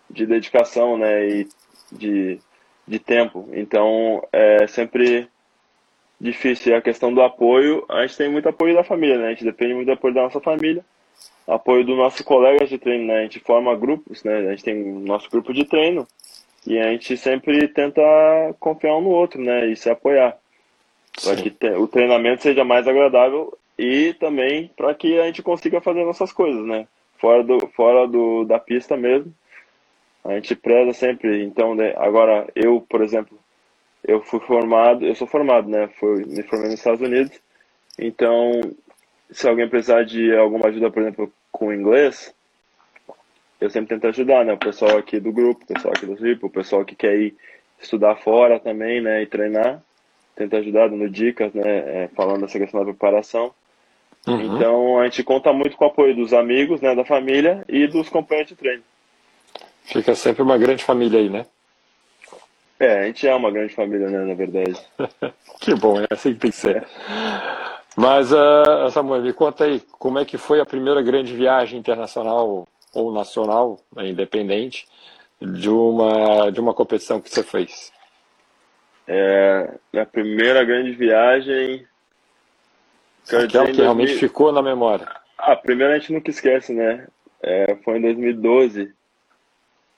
de 0.08 0.24
dedicação 0.24 0.96
né, 0.96 1.28
e 1.28 1.48
de, 1.90 2.38
de 2.86 2.98
tempo. 3.00 3.48
Então, 3.52 4.22
é 4.32 4.68
sempre 4.68 5.28
difícil. 6.20 6.72
E 6.72 6.76
a 6.76 6.80
questão 6.80 7.12
do 7.12 7.20
apoio, 7.20 7.84
a 7.88 8.06
gente 8.06 8.16
tem 8.16 8.30
muito 8.30 8.48
apoio 8.48 8.72
da 8.72 8.84
família, 8.84 9.18
né? 9.18 9.26
A 9.26 9.30
gente 9.30 9.42
depende 9.42 9.74
muito 9.74 9.86
do 9.86 9.94
apoio 9.94 10.14
da 10.14 10.22
nossa 10.22 10.40
família, 10.40 10.84
apoio 11.46 11.84
dos 11.84 11.96
nossos 11.96 12.20
colegas 12.22 12.68
de 12.68 12.78
treino, 12.78 13.06
né? 13.06 13.20
A 13.20 13.22
gente 13.22 13.40
forma 13.40 13.74
grupos, 13.74 14.22
né? 14.22 14.38
A 14.38 14.50
gente 14.50 14.64
tem 14.64 14.82
o 14.82 15.00
nosso 15.00 15.30
grupo 15.30 15.52
de 15.52 15.64
treino 15.64 16.06
e 16.66 16.78
a 16.78 16.90
gente 16.92 17.16
sempre 17.16 17.66
tenta 17.68 18.02
confiar 18.60 18.96
um 18.96 19.00
no 19.00 19.10
outro, 19.10 19.40
né? 19.40 19.66
E 19.66 19.76
se 19.76 19.88
apoiar. 19.88 20.36
Para 21.22 21.36
que 21.36 21.66
o 21.76 21.88
treinamento 21.88 22.42
seja 22.42 22.64
mais 22.64 22.86
agradável 22.86 23.56
e 23.78 24.14
também 24.14 24.70
para 24.76 24.94
que 24.94 25.18
a 25.18 25.26
gente 25.26 25.42
consiga 25.42 25.80
fazer 25.80 26.04
nossas 26.04 26.32
coisas, 26.32 26.64
né? 26.64 26.86
Fora, 27.16 27.42
do, 27.42 27.66
fora 27.68 28.06
do, 28.06 28.44
da 28.44 28.58
pista 28.58 28.96
mesmo. 28.96 29.32
A 30.24 30.34
gente 30.34 30.54
preza 30.54 30.92
sempre. 30.92 31.42
Então, 31.42 31.74
né? 31.74 31.94
agora, 31.96 32.46
eu, 32.54 32.84
por 32.88 33.02
exemplo, 33.02 33.38
eu 34.04 34.20
fui 34.20 34.40
formado, 34.40 35.04
eu 35.04 35.14
sou 35.14 35.26
formado, 35.26 35.68
né? 35.68 35.88
Fui, 35.98 36.24
me 36.26 36.42
formei 36.42 36.70
nos 36.70 36.78
Estados 36.78 37.00
Unidos. 37.00 37.40
Então, 37.98 38.60
se 39.30 39.48
alguém 39.48 39.68
precisar 39.68 40.04
de 40.04 40.34
alguma 40.36 40.68
ajuda, 40.68 40.90
por 40.90 41.02
exemplo, 41.02 41.32
com 41.52 41.72
inglês, 41.72 42.34
eu 43.60 43.68
sempre 43.68 43.94
tento 43.94 44.06
ajudar, 44.06 44.44
né? 44.44 44.52
O 44.52 44.58
pessoal 44.58 44.98
aqui 44.98 45.18
do 45.18 45.32
grupo, 45.32 45.64
o 45.64 45.74
pessoal 45.74 45.92
aqui 45.94 46.06
do 46.06 46.14
RIP, 46.14 46.44
o 46.44 46.50
pessoal 46.50 46.84
que 46.84 46.94
quer 46.94 47.18
ir 47.18 47.36
estudar 47.80 48.16
fora 48.16 48.60
também, 48.60 49.00
né? 49.00 49.22
E 49.22 49.26
treinar. 49.26 49.82
Tento 50.36 50.56
ajudar, 50.56 50.88
dando 50.88 51.08
dicas, 51.10 51.52
né? 51.52 51.64
É, 51.64 52.08
falando 52.14 52.42
dessa 52.42 52.58
questão 52.58 52.80
da 52.80 52.86
preparação. 52.86 53.52
Uhum. 54.26 54.56
Então, 54.56 55.00
a 55.00 55.04
gente 55.04 55.24
conta 55.24 55.52
muito 55.52 55.76
com 55.76 55.84
o 55.84 55.88
apoio 55.88 56.14
dos 56.14 56.32
amigos, 56.32 56.80
né? 56.80 56.94
Da 56.94 57.04
família 57.04 57.64
e 57.68 57.86
dos 57.86 58.08
companheiros 58.08 58.50
de 58.50 58.56
treino. 58.56 58.82
Fica 59.84 60.14
sempre 60.14 60.42
uma 60.42 60.58
grande 60.58 60.84
família 60.84 61.18
aí, 61.18 61.28
né? 61.28 61.44
É, 62.78 63.00
a 63.00 63.06
gente 63.06 63.26
é 63.26 63.34
uma 63.34 63.50
grande 63.50 63.74
família, 63.74 64.08
né? 64.08 64.18
Na 64.24 64.34
verdade. 64.34 64.78
que 65.60 65.74
bom, 65.74 66.00
é 66.00 66.06
assim 66.10 66.34
que 66.34 66.40
tem 66.40 66.50
que 66.50 66.56
ser. 66.56 66.76
É. 66.76 67.77
Mas, 68.00 68.30
uh, 68.30 68.88
Samuel, 68.92 69.22
me 69.22 69.32
conta 69.32 69.64
aí, 69.64 69.82
como 69.98 70.20
é 70.20 70.24
que 70.24 70.38
foi 70.38 70.60
a 70.60 70.64
primeira 70.64 71.02
grande 71.02 71.34
viagem 71.34 71.80
internacional 71.80 72.68
ou 72.94 73.12
nacional, 73.12 73.80
né, 73.92 74.08
independente, 74.08 74.86
de 75.42 75.68
uma, 75.68 76.48
de 76.52 76.60
uma 76.60 76.72
competição 76.72 77.20
que 77.20 77.28
você 77.28 77.42
fez? 77.42 77.92
É, 79.08 79.74
a 79.96 80.06
primeira 80.06 80.62
grande 80.64 80.92
viagem. 80.92 81.84
Aquela 83.26 83.46
que 83.48 83.52
2000... 83.58 83.82
realmente 83.82 84.14
ficou 84.14 84.52
na 84.52 84.62
memória. 84.62 85.08
Ah, 85.36 85.56
primeiro 85.56 85.92
a 85.92 85.98
gente 85.98 86.12
nunca 86.12 86.30
esquece, 86.30 86.72
né? 86.72 87.04
É, 87.42 87.74
foi 87.84 87.98
em 87.98 88.02
2012. 88.02 88.94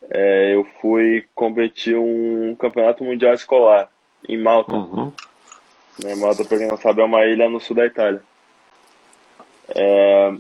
É, 0.08 0.54
eu 0.54 0.64
fui 0.80 1.26
competir 1.34 1.98
um 1.98 2.56
campeonato 2.58 3.04
mundial 3.04 3.34
escolar 3.34 3.90
em 4.26 4.38
Malta. 4.38 4.72
Uhum. 4.72 5.12
Malta, 6.16 6.44
para 6.44 6.58
quem 6.58 6.68
não 6.68 6.76
sabe, 6.76 7.00
é 7.00 7.04
uma 7.04 7.24
ilha 7.26 7.48
no 7.48 7.60
sul 7.60 7.76
da 7.76 7.86
Itália. 7.86 8.22
É, 9.74 10.32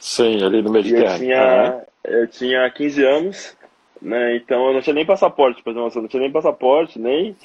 Sim, 0.00 0.44
ali 0.44 0.62
no 0.62 0.70
Mediterrâneo. 0.70 1.14
Eu 1.14 1.18
tinha, 1.18 1.74
uhum 1.74 1.86
eu 2.06 2.26
tinha 2.28 2.70
15 2.70 3.04
anos, 3.04 3.56
né? 4.00 4.36
Então 4.36 4.68
eu 4.68 4.74
não 4.74 4.80
tinha 4.80 4.94
nem 4.94 5.04
passaporte, 5.04 5.62
por 5.62 5.70
exemplo, 5.70 5.90
eu 5.94 6.02
não 6.02 6.08
tinha 6.08 6.20
nem 6.20 6.30
passaporte, 6.30 6.98
nem, 6.98 7.36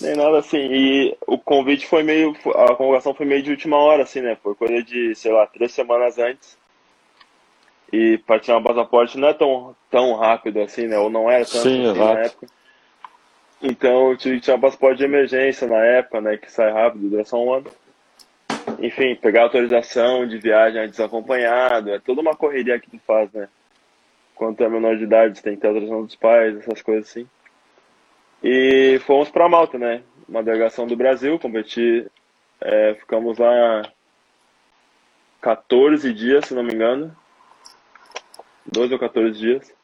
nem 0.00 0.16
nada 0.16 0.38
assim. 0.38 0.58
E 0.58 1.16
o 1.26 1.38
convite 1.38 1.86
foi 1.86 2.02
meio. 2.02 2.36
A 2.54 2.74
convocação 2.74 3.14
foi 3.14 3.26
meio 3.26 3.42
de 3.42 3.50
última 3.50 3.76
hora, 3.76 4.02
assim, 4.02 4.20
né? 4.20 4.36
Foi 4.42 4.54
coisa 4.54 4.82
de, 4.82 5.14
sei 5.14 5.32
lá, 5.32 5.46
três 5.46 5.72
semanas 5.72 6.18
antes. 6.18 6.58
E 7.92 8.18
para 8.18 8.40
tirar 8.40 8.58
um 8.58 8.62
passaporte 8.62 9.16
não 9.16 9.28
é 9.28 9.32
tão, 9.32 9.76
tão 9.90 10.14
rápido 10.14 10.60
assim, 10.60 10.86
né? 10.86 10.98
Ou 10.98 11.08
não 11.08 11.30
era 11.30 11.44
tanto 11.44 11.62
Sim, 11.62 11.86
assim 11.86 11.98
na 11.98 12.18
época. 12.20 12.46
Então 13.62 14.10
eu 14.10 14.54
um 14.54 14.60
passaporte 14.60 14.98
de 14.98 15.04
emergência 15.04 15.66
na 15.66 15.78
época, 15.78 16.20
né? 16.20 16.36
Que 16.36 16.50
sai 16.50 16.70
rápido, 16.72 17.08
dura 17.08 17.24
só 17.24 17.42
um 17.42 17.52
ano. 17.52 17.70
Enfim, 18.80 19.14
pegar 19.14 19.44
autorização 19.44 20.26
de 20.26 20.38
viagem 20.38 20.88
desacompanhado, 20.88 21.90
é 21.90 21.98
toda 21.98 22.20
uma 22.20 22.36
correria 22.36 22.78
que 22.78 22.90
tu 22.90 22.98
faz, 23.06 23.32
né? 23.32 23.48
quando 24.36 24.62
é 24.62 24.68
menor 24.68 24.96
de 24.96 25.04
idade, 25.04 25.42
tem 25.42 25.56
que 25.56 25.62
ter 25.62 25.66
autorização 25.66 26.04
dos 26.04 26.14
pais, 26.14 26.56
essas 26.58 26.82
coisas 26.82 27.08
assim. 27.08 27.26
E 28.44 29.00
fomos 29.06 29.30
para 29.30 29.48
Malta, 29.48 29.78
né? 29.78 30.02
Uma 30.28 30.42
delegação 30.42 30.86
do 30.86 30.94
Brasil, 30.94 31.38
competir. 31.38 32.10
É, 32.60 32.94
ficamos 32.94 33.38
lá 33.38 33.90
14 35.40 36.12
dias, 36.12 36.44
se 36.46 36.54
não 36.54 36.62
me 36.62 36.74
engano. 36.74 37.16
12 38.66 38.92
ou 38.92 39.00
14 39.00 39.38
dias. 39.38 39.74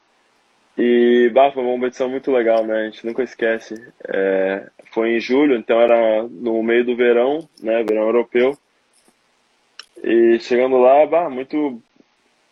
E 0.76 1.30
bah, 1.34 1.52
foi 1.52 1.62
uma 1.62 1.74
competição 1.74 2.08
muito 2.08 2.30
legal, 2.32 2.64
né? 2.64 2.80
A 2.80 2.84
gente 2.84 3.06
nunca 3.06 3.22
esquece. 3.22 3.74
É, 4.08 4.66
foi 4.92 5.10
em 5.10 5.20
julho, 5.20 5.56
então 5.56 5.80
era 5.80 6.22
no 6.22 6.62
meio 6.62 6.84
do 6.84 6.96
verão, 6.96 7.46
né? 7.62 7.82
Verão 7.82 8.04
europeu. 8.04 8.56
E 10.02 10.38
chegando 10.40 10.78
lá, 10.78 11.06
bah, 11.06 11.28
muito 11.28 11.80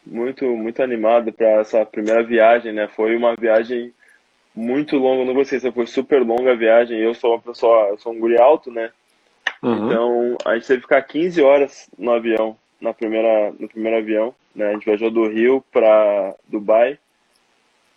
muito 0.07 0.45
muito 0.57 0.83
animado 0.83 1.33
para 1.33 1.61
essa 1.61 1.85
primeira 1.85 2.23
viagem, 2.23 2.73
né? 2.73 2.89
Foi 2.89 3.17
uma 3.17 3.35
viagem 3.37 3.93
muito 4.55 4.97
longa, 4.97 5.25
não 5.25 5.35
gostei, 5.35 5.59
foi 5.61 5.87
super 5.87 6.23
longa 6.23 6.53
a 6.53 6.57
viagem. 6.57 6.99
Eu 6.99 7.15
sou 7.15 7.33
uma 7.33 7.41
pessoa, 7.41 7.89
eu 7.89 7.99
sou 7.99 8.13
um 8.13 8.19
guri 8.19 8.39
alto, 8.41 8.71
né? 8.71 8.91
Uhum. 9.63 9.87
Então 9.87 10.37
a 10.45 10.55
gente 10.55 10.67
teve 10.67 10.81
que 10.81 10.87
ficar 10.87 11.03
15 11.03 11.43
horas 11.43 11.91
no 11.99 12.13
avião, 12.13 12.57
na 12.81 12.93
primeira, 12.93 13.53
no 13.59 13.69
primeiro 13.69 13.99
avião, 13.99 14.35
né? 14.55 14.69
A 14.69 14.73
gente 14.73 14.85
viajou 14.85 15.11
do 15.11 15.29
Rio 15.29 15.65
para 15.73 16.35
Dubai, 16.49 16.99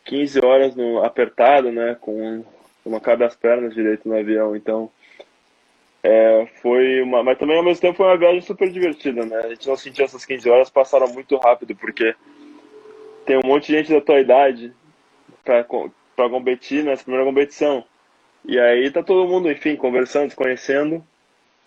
15 0.05 0.43
horas 0.43 0.75
no 0.75 1.03
apertado, 1.03 1.71
né? 1.71 1.95
Com 1.99 2.43
uma 2.85 2.99
cabe 2.99 3.23
as 3.23 3.35
pernas 3.35 3.73
direito 3.73 4.07
no 4.07 4.17
avião, 4.17 4.55
então 4.55 4.91
é, 6.03 6.45
foi 6.61 7.01
uma, 7.01 7.23
mas 7.23 7.37
também 7.37 7.55
ao 7.55 7.63
mesmo 7.63 7.79
tempo 7.79 7.95
foi 7.95 8.05
uma 8.07 8.17
viagem 8.17 8.41
super 8.41 8.69
divertida, 8.69 9.25
né? 9.25 9.37
A 9.37 9.49
gente 9.49 9.67
não 9.67 9.77
sentiu 9.77 10.03
essas 10.03 10.25
15 10.25 10.49
horas 10.49 10.69
passaram 10.69 11.07
muito 11.07 11.37
rápido, 11.37 11.73
porque 11.75 12.13
tem 13.25 13.37
um 13.37 13.47
monte 13.47 13.67
de 13.67 13.77
gente 13.77 13.93
da 13.93 14.01
tua 14.01 14.19
idade 14.19 14.73
para 15.45 16.29
competir 16.29 16.83
nessa 16.83 17.03
primeira 17.03 17.25
competição. 17.25 17.85
E 18.43 18.59
aí 18.59 18.91
tá 18.91 19.01
todo 19.01 19.29
mundo, 19.29 19.49
enfim, 19.49 19.77
conversando, 19.77 20.29
se 20.29 20.35
conhecendo. 20.35 21.01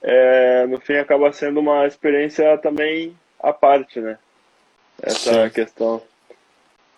É, 0.03 0.67
no 0.67 0.79
fim 0.79 0.97
acaba 0.97 1.33
sendo 1.33 1.61
uma 1.61 1.87
experiência 1.87 2.59
também 2.59 3.17
à 3.41 3.55
parte, 3.55 3.99
né? 4.01 4.19
Essa 5.03 5.45
Sim. 5.45 5.51
questão. 5.51 6.03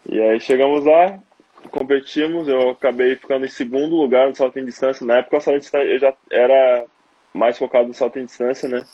E 0.09 0.20
aí 0.20 0.40
chegamos 0.40 0.85
lá, 0.85 1.20
competimos, 1.71 2.49
eu 2.49 2.71
acabei 2.71 3.16
ficando 3.16 3.44
em 3.44 3.51
segundo 3.51 3.97
lugar 3.97 4.29
no 4.29 4.35
salto 4.35 4.59
em 4.59 4.64
distância. 4.64 5.07
Na 5.07 5.18
época 5.18 5.37
o 5.37 5.40
salto 5.40 5.57
em 5.57 5.61
distância 5.61 5.87
eu 5.87 5.99
já 5.99 6.14
era 6.31 6.85
mais 7.33 7.59
focado 7.59 7.88
no 7.88 7.94
salto 7.94 8.18
em 8.18 8.25
distância, 8.25 8.68
né? 8.68 8.85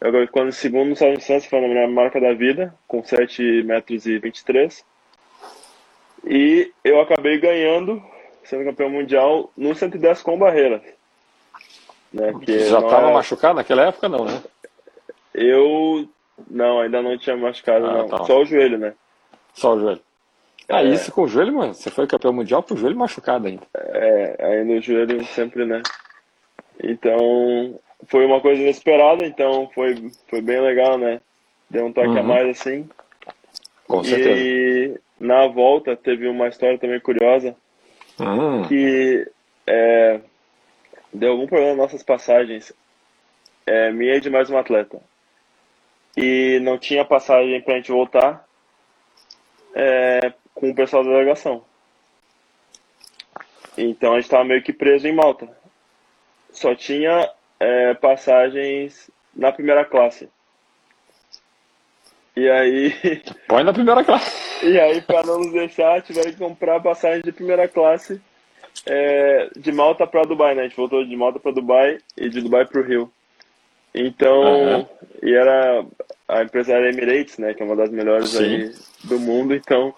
Eu 0.00 0.28
quando 0.28 0.52
segundo 0.52 0.90
no 0.90 0.96
salto 0.96 1.14
em 1.14 1.18
distância 1.18 1.48
foi 1.48 1.60
na 1.60 1.68
minha 1.68 1.88
marca 1.88 2.20
da 2.20 2.32
vida, 2.34 2.74
com 2.86 3.02
7 3.02 3.62
metros 3.62 4.06
e 4.06 4.18
23. 4.18 4.84
E 6.26 6.72
eu 6.82 7.00
acabei 7.00 7.38
ganhando, 7.38 8.02
sendo 8.44 8.64
campeão 8.64 8.90
mundial, 8.90 9.50
no 9.56 9.74
110 9.74 10.22
com 10.22 10.38
barreira. 10.38 10.82
Né? 12.12 12.32
Que 12.44 12.60
Já 12.60 12.78
estava 12.78 13.06
era... 13.06 13.14
machucado 13.14 13.54
naquela 13.54 13.88
época, 13.88 14.08
não, 14.08 14.24
né? 14.24 14.42
Eu 15.34 16.08
não, 16.48 16.80
ainda 16.80 17.02
não 17.02 17.18
tinha 17.18 17.36
machucado, 17.36 17.86
ah, 17.86 17.92
não. 17.92 18.08
Tá. 18.08 18.24
Só 18.24 18.40
o 18.40 18.44
joelho, 18.44 18.78
né? 18.78 18.94
Só 19.52 19.74
o 19.74 19.80
joelho. 19.80 20.00
Ah, 20.68 20.82
é... 20.82 20.88
isso 20.88 21.12
com 21.12 21.22
o 21.22 21.28
joelho, 21.28 21.54
mano. 21.54 21.74
Você 21.74 21.90
foi 21.90 22.06
campeão 22.06 22.32
mundial 22.32 22.62
com 22.62 22.74
o 22.74 22.76
joelho 22.76 22.96
machucado 22.96 23.46
ainda. 23.46 23.62
É, 23.74 24.36
ainda 24.40 24.74
o 24.74 24.80
joelho 24.80 25.24
sempre, 25.26 25.64
né? 25.64 25.82
Então, 26.82 27.78
foi 28.08 28.24
uma 28.26 28.40
coisa 28.40 28.60
inesperada, 28.62 29.26
então 29.26 29.70
foi, 29.74 30.10
foi 30.28 30.40
bem 30.40 30.60
legal, 30.60 30.98
né? 30.98 31.20
Deu 31.68 31.86
um 31.86 31.92
toque 31.92 32.08
uhum. 32.08 32.18
a 32.18 32.22
mais 32.22 32.48
assim. 32.48 32.88
Com 33.86 34.02
certeza. 34.02 34.30
E 34.30 35.00
na 35.20 35.46
volta 35.46 35.96
teve 35.96 36.26
uma 36.28 36.48
história 36.48 36.78
também 36.78 37.00
curiosa 37.00 37.54
uhum. 38.18 38.62
que 38.66 39.30
é, 39.66 40.20
deu 41.12 41.32
algum 41.32 41.46
problema 41.46 41.72
nas 41.72 41.84
nossas 41.84 42.02
passagens. 42.02 42.72
É, 43.66 43.90
minha 43.92 44.16
e 44.16 44.20
de 44.20 44.28
mais 44.28 44.50
um 44.50 44.58
atleta. 44.58 45.00
E 46.16 46.60
não 46.62 46.78
tinha 46.78 47.04
passagem 47.04 47.60
pra 47.62 47.76
gente 47.76 47.90
voltar 47.90 48.44
é, 49.74 50.32
com 50.54 50.70
o 50.70 50.74
pessoal 50.74 51.04
da 51.04 51.10
delegação. 51.10 51.62
Então 53.76 54.14
a 54.14 54.20
gente 54.20 54.30
tava 54.30 54.44
meio 54.44 54.62
que 54.62 54.72
preso 54.72 55.06
em 55.08 55.12
Malta 55.12 55.48
só 56.54 56.74
tinha 56.74 57.28
é, 57.58 57.94
passagens 57.94 59.10
na 59.34 59.52
primeira 59.52 59.84
classe. 59.84 60.28
E 62.36 62.48
aí. 62.48 62.94
Põe 63.48 63.64
na 63.64 63.72
primeira 63.72 64.04
classe. 64.04 64.66
E 64.66 64.78
aí, 64.78 65.00
para 65.02 65.24
não 65.24 65.38
nos 65.38 65.52
deixar, 65.52 66.00
tiveram 66.02 66.30
que 66.30 66.38
comprar 66.38 66.80
passagem 66.80 67.22
de 67.22 67.32
primeira 67.32 67.68
classe 67.68 68.20
é, 68.86 69.50
de 69.56 69.72
Malta 69.72 70.06
para 70.06 70.22
Dubai, 70.22 70.54
né? 70.54 70.62
A 70.62 70.64
gente 70.64 70.76
voltou 70.76 71.04
de 71.04 71.16
Malta 71.16 71.38
para 71.38 71.52
Dubai 71.52 71.98
e 72.16 72.28
de 72.28 72.40
Dubai 72.40 72.64
para 72.64 72.80
o 72.80 72.84
Rio. 72.84 73.12
Então, 73.94 74.42
uhum. 74.42 74.86
e 75.22 75.34
era 75.34 75.84
a 76.26 76.42
empresa 76.42 76.72
era 76.72 76.88
Emirates, 76.88 77.38
né? 77.38 77.54
Que 77.54 77.62
é 77.62 77.66
uma 77.66 77.76
das 77.76 77.90
melhores 77.90 78.30
Sim. 78.30 78.44
aí 78.44 78.74
do 79.04 79.20
mundo. 79.20 79.54
Então, 79.54 79.94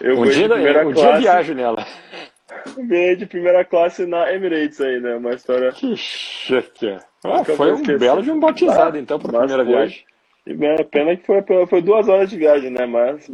eu 0.00 0.20
um 0.20 0.24
dia, 0.24 0.48
de 0.48 0.54
primeira 0.54 0.86
um 0.86 0.92
classe. 0.92 1.10
dia 1.10 1.20
viajo 1.20 1.54
nela. 1.54 1.86
Veio 2.88 3.16
de 3.16 3.26
primeira 3.26 3.64
classe 3.64 4.06
na 4.06 4.32
Emirates 4.32 4.80
aí, 4.80 5.00
né? 5.00 5.16
Uma 5.16 5.34
história. 5.34 5.72
Que 5.72 5.96
chique. 5.96 6.96
Ah, 7.24 7.44
foi 7.44 7.72
um 7.72 7.82
belo 7.82 8.22
de 8.22 8.30
um 8.30 8.40
batizado, 8.40 8.98
então, 8.98 9.18
para 9.18 9.30
a 9.30 9.40
primeira 9.40 9.64
foi. 9.64 9.72
viagem. 9.74 10.04
E 10.46 10.64
é, 10.64 10.84
pena 10.84 11.16
que 11.16 11.26
foi, 11.26 11.42
foi 11.66 11.82
duas 11.82 12.08
horas 12.08 12.30
de 12.30 12.36
viagem, 12.36 12.70
né? 12.70 12.86
Mas. 12.86 13.28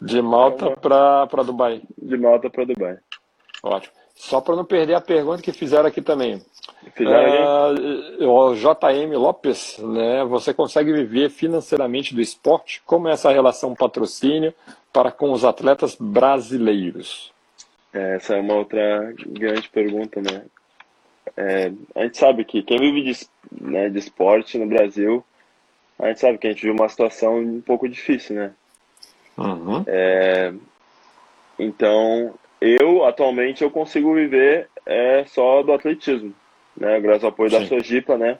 De 0.00 0.20
Malta 0.20 0.66
é 0.66 0.76
para 0.76 1.42
Dubai. 1.42 1.82
De 1.96 2.16
Malta 2.18 2.50
para 2.50 2.64
Dubai. 2.64 2.98
Ótimo. 3.62 3.94
Só 4.14 4.40
para 4.40 4.56
não 4.56 4.64
perder 4.64 4.94
a 4.94 5.00
pergunta 5.00 5.42
que 5.42 5.52
fizeram 5.52 5.86
aqui 5.86 6.00
também. 6.00 6.40
Fizeram 6.94 7.74
uh, 7.74 8.28
o 8.28 8.54
JM 8.54 9.12
Lopes, 9.16 9.78
né? 9.78 10.24
Você 10.24 10.54
consegue 10.54 10.92
viver 10.92 11.30
financeiramente 11.30 12.14
do 12.14 12.20
esporte? 12.20 12.80
Como 12.86 13.08
é 13.08 13.12
essa 13.12 13.32
relação 13.32 13.74
patrocínio 13.74 14.54
para 14.92 15.10
com 15.10 15.32
os 15.32 15.44
atletas 15.44 15.96
brasileiros? 15.98 17.32
É, 17.92 18.16
essa 18.16 18.34
é 18.36 18.40
uma 18.40 18.54
outra 18.54 19.12
grande 19.26 19.68
pergunta, 19.68 20.20
né? 20.20 20.44
É, 21.36 21.72
a 21.94 22.02
gente 22.02 22.16
sabe 22.16 22.44
que 22.44 22.62
quem 22.62 22.78
vive 22.78 23.02
de, 23.02 23.26
né, 23.50 23.88
de 23.88 23.98
esporte 23.98 24.58
no 24.58 24.66
Brasil, 24.66 25.24
a 25.98 26.08
gente 26.08 26.20
sabe 26.20 26.38
que 26.38 26.46
a 26.46 26.50
gente 26.50 26.62
vive 26.62 26.78
uma 26.78 26.88
situação 26.88 27.38
um 27.38 27.60
pouco 27.60 27.88
difícil, 27.88 28.36
né? 28.36 28.52
Uhum. 29.36 29.84
É, 29.86 30.52
então, 31.58 32.34
eu, 32.64 33.04
atualmente, 33.04 33.62
eu 33.62 33.70
consigo 33.70 34.14
viver 34.14 34.68
é, 34.86 35.24
só 35.26 35.62
do 35.62 35.72
atletismo, 35.72 36.34
né? 36.76 37.00
Graças 37.00 37.24
ao 37.24 37.30
apoio 37.30 37.50
Sim. 37.50 37.58
da 37.58 37.66
Sojipa, 37.66 38.16
né? 38.16 38.38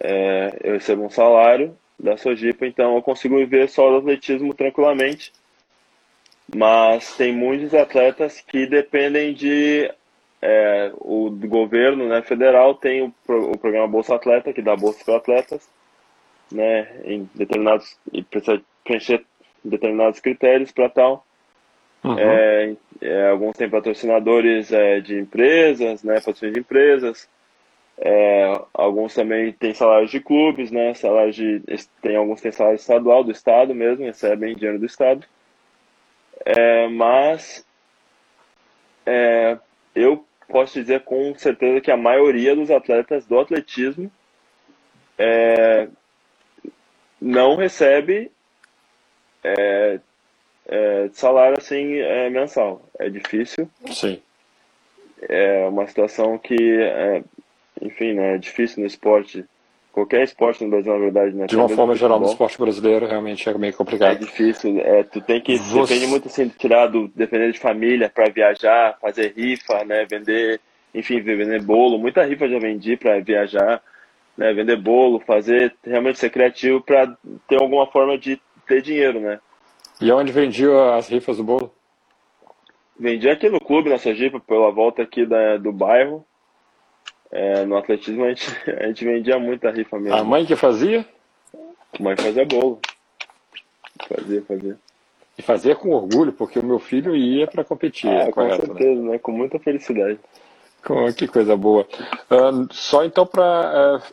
É, 0.00 0.58
eu 0.62 0.72
recebo 0.74 1.04
um 1.04 1.10
salário 1.10 1.76
da 1.98 2.16
Sojipa, 2.16 2.66
então 2.66 2.96
eu 2.96 3.02
consigo 3.02 3.36
viver 3.36 3.68
só 3.68 3.90
do 3.90 3.98
atletismo 3.98 4.54
tranquilamente. 4.54 5.32
Mas 6.54 7.16
tem 7.16 7.32
muitos 7.32 7.74
atletas 7.74 8.40
que 8.40 8.66
dependem 8.66 9.34
de 9.34 9.90
é, 10.40 10.92
o 10.98 11.30
governo 11.30 12.08
né, 12.08 12.22
federal 12.22 12.74
tem 12.74 13.02
o, 13.02 13.12
o 13.28 13.58
programa 13.58 13.88
Bolsa 13.88 14.14
Atleta, 14.14 14.52
que 14.52 14.62
dá 14.62 14.76
bolsa 14.76 15.04
para 15.04 15.16
atletas, 15.16 15.68
né, 16.52 17.00
em 17.04 17.28
determinados, 17.34 17.98
e 18.12 18.22
precisa 18.22 18.62
preencher 18.84 19.24
determinados 19.64 20.20
critérios 20.20 20.70
para 20.70 20.88
tal. 20.88 21.25
Uhum. 22.06 22.18
É, 22.20 22.76
é, 23.00 23.30
alguns 23.30 23.56
têm 23.56 23.68
patrocinadores 23.68 24.72
é, 24.72 25.00
de 25.00 25.18
empresas, 25.18 26.04
né, 26.04 26.20
de 26.20 26.60
empresas. 26.60 27.28
É, 27.98 28.60
alguns 28.72 29.12
também 29.12 29.52
têm 29.52 29.74
salários 29.74 30.12
de 30.12 30.20
clubes, 30.20 30.70
né, 30.70 30.94
salários 30.94 31.34
de, 31.34 31.60
tem 32.00 32.14
alguns 32.14 32.40
têm 32.40 32.52
salário 32.52 32.76
estadual 32.76 33.24
do 33.24 33.32
estado 33.32 33.74
mesmo, 33.74 34.04
recebem 34.04 34.54
dinheiro 34.54 34.78
do 34.78 34.86
estado. 34.86 35.26
É, 36.44 36.86
mas 36.88 37.66
é, 39.04 39.58
eu 39.92 40.24
posso 40.48 40.74
dizer 40.78 41.00
com 41.00 41.34
certeza 41.36 41.80
que 41.80 41.90
a 41.90 41.96
maioria 41.96 42.54
dos 42.54 42.70
atletas 42.70 43.26
do 43.26 43.40
atletismo 43.40 44.12
não 47.20 47.56
recebe 47.56 48.30
é, 50.68 51.08
salário 51.12 51.56
assim 51.58 51.94
é, 51.96 52.28
mensal. 52.28 52.82
É 52.98 53.08
difícil. 53.08 53.68
Sim. 53.90 54.20
É 55.28 55.66
uma 55.66 55.86
situação 55.86 56.36
que, 56.38 56.56
é, 56.82 57.22
enfim, 57.80 58.12
né, 58.12 58.34
é 58.34 58.38
difícil 58.38 58.80
no 58.80 58.86
esporte. 58.86 59.44
Qualquer 59.92 60.24
esporte 60.24 60.62
no 60.62 60.68
Brasil, 60.68 60.92
na 60.92 60.98
verdade, 60.98 61.34
né? 61.34 61.46
De 61.46 61.56
uma 61.56 61.70
forma 61.70 61.94
geral, 61.94 62.20
no 62.20 62.26
esporte 62.26 62.58
brasileiro, 62.58 63.06
realmente 63.06 63.48
é 63.48 63.56
meio 63.56 63.72
complicado. 63.72 64.12
É 64.12 64.14
difícil. 64.14 64.78
É, 64.78 65.02
tu 65.04 65.22
tem 65.22 65.40
que. 65.40 65.56
Você... 65.56 65.94
Depende 65.94 66.06
muito 66.10 66.28
assim, 66.28 66.48
de 66.48 66.54
tirar 66.54 66.88
do. 66.88 67.08
Depender 67.08 67.50
de 67.50 67.58
família 67.58 68.10
para 68.10 68.28
viajar, 68.28 68.98
fazer 69.00 69.32
rifa, 69.34 69.84
né? 69.86 70.04
Vender. 70.04 70.60
Enfim, 70.94 71.22
vender 71.22 71.62
bolo. 71.62 71.98
Muita 71.98 72.22
rifa 72.24 72.46
já 72.46 72.58
vendi 72.58 72.94
para 72.94 73.20
viajar, 73.20 73.82
né? 74.36 74.52
Vender 74.52 74.76
bolo, 74.76 75.18
fazer. 75.20 75.74
Realmente 75.82 76.18
ser 76.18 76.28
criativo 76.28 76.82
para 76.82 77.16
ter 77.48 77.58
alguma 77.58 77.86
forma 77.86 78.18
de 78.18 78.38
ter 78.68 78.82
dinheiro, 78.82 79.18
né? 79.18 79.38
E 80.00 80.12
onde 80.12 80.32
vendia 80.32 80.94
as 80.94 81.08
rifas 81.08 81.38
do 81.38 81.44
bolo? 81.44 81.72
Vendia 82.98 83.32
aqui 83.32 83.48
no 83.48 83.60
clube, 83.60 83.90
na 83.90 83.98
Sergipe, 83.98 84.40
pela 84.40 84.70
volta 84.70 85.02
aqui 85.02 85.26
da, 85.26 85.56
do 85.56 85.72
bairro. 85.72 86.24
É, 87.30 87.64
no 87.64 87.76
atletismo 87.76 88.24
a 88.24 88.28
gente, 88.28 88.46
a 88.70 88.86
gente 88.86 89.04
vendia 89.04 89.38
muita 89.38 89.70
rifa 89.70 89.98
mesmo. 89.98 90.16
A 90.16 90.24
mãe 90.24 90.46
que 90.46 90.56
fazia? 90.56 91.04
A 91.98 92.02
mãe 92.02 92.16
fazia 92.16 92.44
bolo. 92.44 92.80
Fazia, 94.08 94.42
fazia. 94.42 94.78
E 95.38 95.42
fazia 95.42 95.74
com 95.74 95.90
orgulho, 95.90 96.32
porque 96.32 96.58
o 96.58 96.64
meu 96.64 96.78
filho 96.78 97.14
ia 97.14 97.46
para 97.46 97.64
competir. 97.64 98.10
Ah, 98.10 98.30
correto, 98.30 98.34
com 98.34 98.42
né? 98.42 98.56
certeza, 98.56 99.02
né? 99.02 99.10
né? 99.12 99.18
Com 99.18 99.32
muita 99.32 99.58
felicidade. 99.58 100.18
Que 101.16 101.26
coisa 101.26 101.56
boa. 101.56 101.86
Uh, 102.30 102.72
só 102.72 103.04
então 103.04 103.26
para 103.26 103.42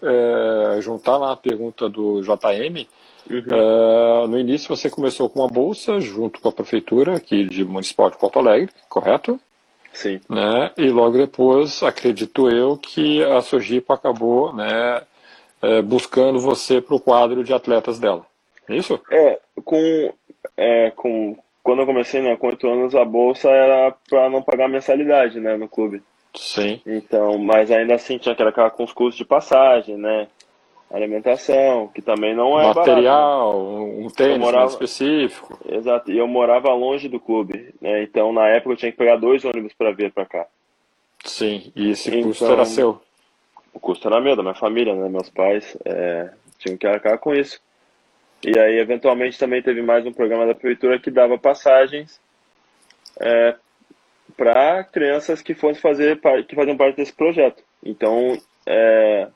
uh, 0.01 0.77
uh, 0.77 0.81
juntar 0.81 1.17
lá 1.17 1.33
a 1.33 1.37
pergunta 1.37 1.87
do 1.87 2.21
JM, 2.21 2.87
Uhum. 3.29 3.39
Uh, 3.39 4.27
no 4.27 4.39
início 4.39 4.75
você 4.75 4.89
começou 4.89 5.29
com 5.29 5.39
uma 5.39 5.47
bolsa 5.47 5.99
junto 5.99 6.39
com 6.39 6.49
a 6.49 6.51
prefeitura 6.51 7.15
aqui 7.15 7.45
de 7.45 7.63
Municipal 7.63 8.09
de 8.09 8.17
Porto 8.17 8.39
Alegre, 8.39 8.69
correto? 8.89 9.39
Sim. 9.93 10.19
Né? 10.29 10.71
E 10.77 10.89
logo 10.89 11.17
depois, 11.17 11.83
acredito 11.83 12.49
eu, 12.49 12.77
que 12.77 13.23
a 13.23 13.41
Sojipa 13.41 13.93
acabou 13.93 14.53
né, 14.53 15.01
uh, 15.61 15.83
buscando 15.83 16.39
você 16.39 16.81
para 16.81 16.95
o 16.95 16.99
quadro 16.99 17.43
de 17.43 17.53
atletas 17.53 17.99
dela. 17.99 18.25
É 18.67 18.75
isso? 18.75 18.99
É, 19.11 19.39
com, 19.63 20.13
é, 20.57 20.91
com 20.91 21.37
quando 21.61 21.79
eu 21.79 21.85
comecei, 21.85 22.21
né, 22.21 22.35
com 22.35 22.47
oito 22.47 22.67
anos, 22.67 22.93
a 22.93 23.05
bolsa 23.05 23.49
era 23.49 23.95
para 24.09 24.29
não 24.29 24.41
pagar 24.41 24.67
mensalidade, 24.67 25.39
né, 25.39 25.55
no 25.55 25.69
clube. 25.69 26.01
Sim. 26.35 26.81
Então, 26.85 27.37
mas 27.37 27.71
ainda 27.71 27.95
assim 27.95 28.17
tinha 28.17 28.35
com 28.71 28.83
os 28.83 28.91
custos 28.91 29.17
de 29.17 29.25
passagem, 29.25 29.97
né? 29.97 30.27
Alimentação, 30.93 31.87
que 31.87 32.01
também 32.01 32.35
não 32.35 32.59
é 32.59 32.67
Material, 32.67 33.53
barato, 33.53 33.87
né? 33.87 34.05
um 34.05 34.09
tênis 34.09 34.37
morava, 34.37 34.69
específico. 34.69 35.59
Exato, 35.67 36.11
e 36.11 36.17
eu 36.17 36.27
morava 36.27 36.71
longe 36.73 37.09
do 37.09 37.19
clube, 37.19 37.73
né? 37.81 38.03
então 38.03 38.31
na 38.31 38.47
época 38.47 38.73
eu 38.73 38.77
tinha 38.77 38.91
que 38.91 38.97
pegar 38.97 39.17
dois 39.17 39.43
ônibus 39.43 39.73
para 39.73 39.91
vir 39.91 40.11
para 40.11 40.25
cá. 40.25 40.47
Sim, 41.25 41.71
e 41.75 41.91
esse 41.91 42.09
então, 42.09 42.29
custo 42.29 42.45
era 42.45 42.65
seu? 42.65 43.01
O 43.73 43.79
custo 43.79 44.07
era 44.07 44.21
meu, 44.21 44.35
da 44.35 44.43
minha 44.43 44.53
família, 44.53 44.93
né? 44.93 45.09
Meus 45.09 45.29
pais 45.29 45.75
é, 45.83 46.29
tinham 46.59 46.77
que 46.77 46.85
arcar 46.85 47.17
com 47.17 47.33
isso. 47.33 47.59
E 48.45 48.59
aí, 48.59 48.77
eventualmente, 48.77 49.39
também 49.39 49.61
teve 49.61 49.81
mais 49.81 50.05
um 50.05 50.11
programa 50.11 50.45
da 50.45 50.53
prefeitura 50.53 50.99
que 50.99 51.09
dava 51.09 51.37
passagens 51.37 52.19
é, 53.19 53.55
para 54.35 54.83
crianças 54.83 55.41
que 55.41 55.53
fossem 55.53 55.81
fazer 55.81 56.19
que 56.47 56.55
faziam 56.55 56.77
parte 56.77 56.97
desse 56.97 57.13
projeto. 57.13 57.63
Então, 57.83 58.37
é, 58.65 59.27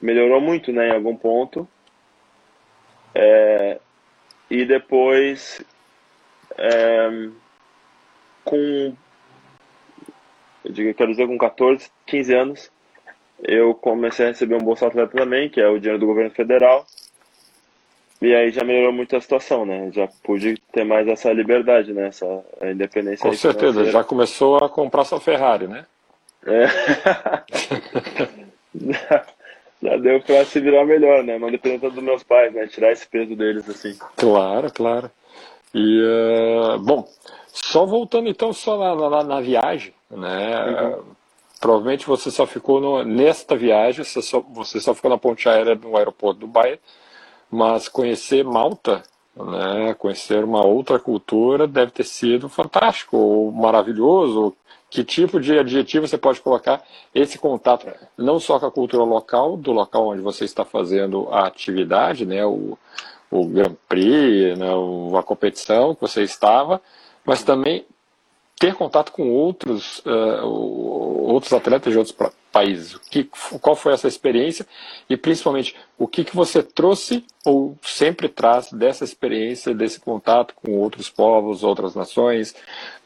melhorou 0.00 0.40
muito, 0.40 0.72
né, 0.72 0.88
em 0.88 0.92
algum 0.92 1.16
ponto. 1.16 1.68
É, 3.14 3.78
e 4.50 4.64
depois, 4.64 5.64
é, 6.56 7.28
com, 8.44 8.94
eu 10.64 10.72
digo, 10.72 10.94
quero 10.94 11.10
dizer, 11.10 11.26
com 11.26 11.38
14, 11.38 11.90
15 12.06 12.34
anos, 12.34 12.70
eu 13.42 13.74
comecei 13.74 14.26
a 14.26 14.28
receber 14.28 14.54
um 14.54 14.64
Bolsa 14.64 14.86
Atleta 14.86 15.16
também, 15.16 15.48
que 15.48 15.60
é 15.60 15.68
o 15.68 15.78
dinheiro 15.78 15.98
do 15.98 16.06
governo 16.06 16.30
federal. 16.30 16.86
E 18.20 18.34
aí 18.34 18.50
já 18.50 18.64
melhorou 18.64 18.92
muito 18.92 19.14
a 19.14 19.20
situação, 19.20 19.66
né? 19.66 19.90
Já 19.92 20.08
pude 20.22 20.56
ter 20.72 20.84
mais 20.84 21.06
essa 21.06 21.30
liberdade, 21.32 21.92
né? 21.92 22.06
Essa 22.08 22.26
independência. 22.62 23.28
Com 23.28 23.36
certeza, 23.36 23.84
já 23.84 24.02
começou 24.02 24.56
a 24.56 24.70
comprar 24.70 25.04
sua 25.04 25.20
Ferrari, 25.20 25.68
né? 25.68 25.84
É. 26.46 26.66
já 29.82 29.96
deu 29.96 30.20
pra 30.20 30.44
se 30.44 30.60
virar 30.60 30.84
melhor, 30.84 31.22
né? 31.22 31.38
Não 31.38 31.50
depender 31.50 31.78
tanto 31.78 31.94
dos 31.94 32.04
meus 32.04 32.22
pais, 32.22 32.52
né? 32.52 32.66
Tirar 32.66 32.92
esse 32.92 33.06
peso 33.06 33.36
deles, 33.36 33.68
assim. 33.68 33.96
Claro, 34.16 34.72
claro. 34.72 35.10
E, 35.74 36.00
uh, 36.00 36.78
bom, 36.78 37.06
só 37.48 37.84
voltando 37.84 38.28
então 38.28 38.52
só 38.52 38.78
na, 38.78 39.10
na, 39.10 39.24
na 39.24 39.40
viagem, 39.40 39.92
né? 40.10 40.64
Uhum. 40.64 41.02
provavelmente 41.60 42.06
você 42.06 42.30
só 42.30 42.46
ficou 42.46 42.80
no, 42.80 43.04
nesta 43.04 43.56
viagem, 43.56 44.04
você 44.04 44.22
só, 44.22 44.40
você 44.40 44.80
só 44.80 44.94
ficou 44.94 45.10
na 45.10 45.18
ponte 45.18 45.48
aérea 45.48 45.74
no 45.74 45.96
aeroporto 45.96 46.40
do 46.40 46.46
Dubai, 46.46 46.78
mas 47.50 47.88
conhecer 47.88 48.44
Malta, 48.44 49.02
né? 49.36 49.94
Conhecer 49.94 50.42
uma 50.42 50.64
outra 50.64 50.98
cultura 50.98 51.66
deve 51.66 51.92
ter 51.92 52.04
sido 52.04 52.48
fantástico, 52.48 53.16
ou 53.16 53.52
maravilhoso, 53.52 54.56
que 54.88 55.04
tipo 55.04 55.40
de 55.40 55.58
adjetivo 55.58 56.06
você 56.06 56.16
pode 56.16 56.40
colocar 56.40 56.82
esse 57.14 57.38
contato, 57.38 57.86
não 58.16 58.38
só 58.40 58.58
com 58.58 58.66
a 58.66 58.70
cultura 58.70 59.02
local, 59.02 59.56
do 59.56 59.72
local 59.72 60.08
onde 60.08 60.22
você 60.22 60.44
está 60.44 60.64
fazendo 60.64 61.28
a 61.30 61.46
atividade, 61.46 62.24
né, 62.24 62.44
o, 62.46 62.78
o 63.30 63.46
Grand 63.46 63.74
Prix, 63.88 64.56
né, 64.58 64.68
a 65.18 65.22
competição 65.22 65.94
que 65.94 66.00
você 66.00 66.22
estava, 66.22 66.80
mas 67.24 67.42
também 67.42 67.84
ter 68.58 68.74
contato 68.74 69.12
com 69.12 69.30
outros, 69.30 69.98
uh, 70.06 70.46
outros 70.46 71.52
atletas 71.52 71.92
de 71.92 71.98
outros 71.98 72.16
países. 72.56 72.94
O 72.94 73.00
que, 73.00 73.24
qual 73.60 73.76
foi 73.76 73.92
essa 73.92 74.08
experiência 74.08 74.66
e, 75.10 75.16
principalmente, 75.16 75.76
o 75.98 76.08
que, 76.08 76.24
que 76.24 76.34
você 76.34 76.62
trouxe 76.62 77.22
ou 77.44 77.76
sempre 77.82 78.30
traz 78.30 78.72
dessa 78.72 79.04
experiência, 79.04 79.74
desse 79.74 80.00
contato 80.00 80.54
com 80.54 80.72
outros 80.72 81.10
povos, 81.10 81.62
outras 81.62 81.94
nações, 81.94 82.56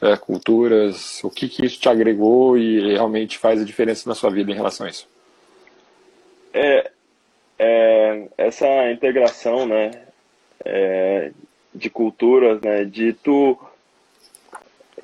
é, 0.01 0.15
culturas? 0.15 1.21
O 1.21 1.29
que, 1.29 1.49
que 1.49 1.65
isso 1.65 1.77
te 1.81 1.89
agregou 1.89 2.57
e 2.57 2.93
realmente 2.93 3.37
faz 3.37 3.61
a 3.61 3.65
diferença 3.65 4.07
na 4.07 4.15
sua 4.15 4.29
vida 4.29 4.49
em 4.49 4.55
relação 4.55 4.87
a 4.87 4.89
isso? 4.89 5.05
É, 6.53 6.89
é 7.59 8.27
essa 8.37 8.89
integração, 8.89 9.65
né, 9.65 9.91
é, 10.63 11.31
de 11.75 11.89
culturas, 11.89 12.61
né, 12.61 12.85
de 12.85 13.11
tu 13.11 13.59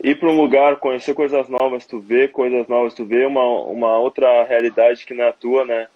ir 0.04 0.20
para 0.20 0.30
um 0.30 0.40
lugar, 0.40 0.78
conhecer 0.78 1.14
coisas 1.14 1.48
novas, 1.50 1.86
tu 1.86 2.00
vê 2.00 2.28
coisas 2.28 2.68
novas, 2.68 2.94
tu 2.94 3.06
vê 3.06 3.26
uma, 3.26 3.44
uma 3.64 3.98
outra 3.98 4.44
realidade 4.44 5.06
que 5.06 5.14
não 5.14 5.24
é 5.24 5.30
a 5.30 5.34
tua, 5.34 5.66
né? 5.66 5.88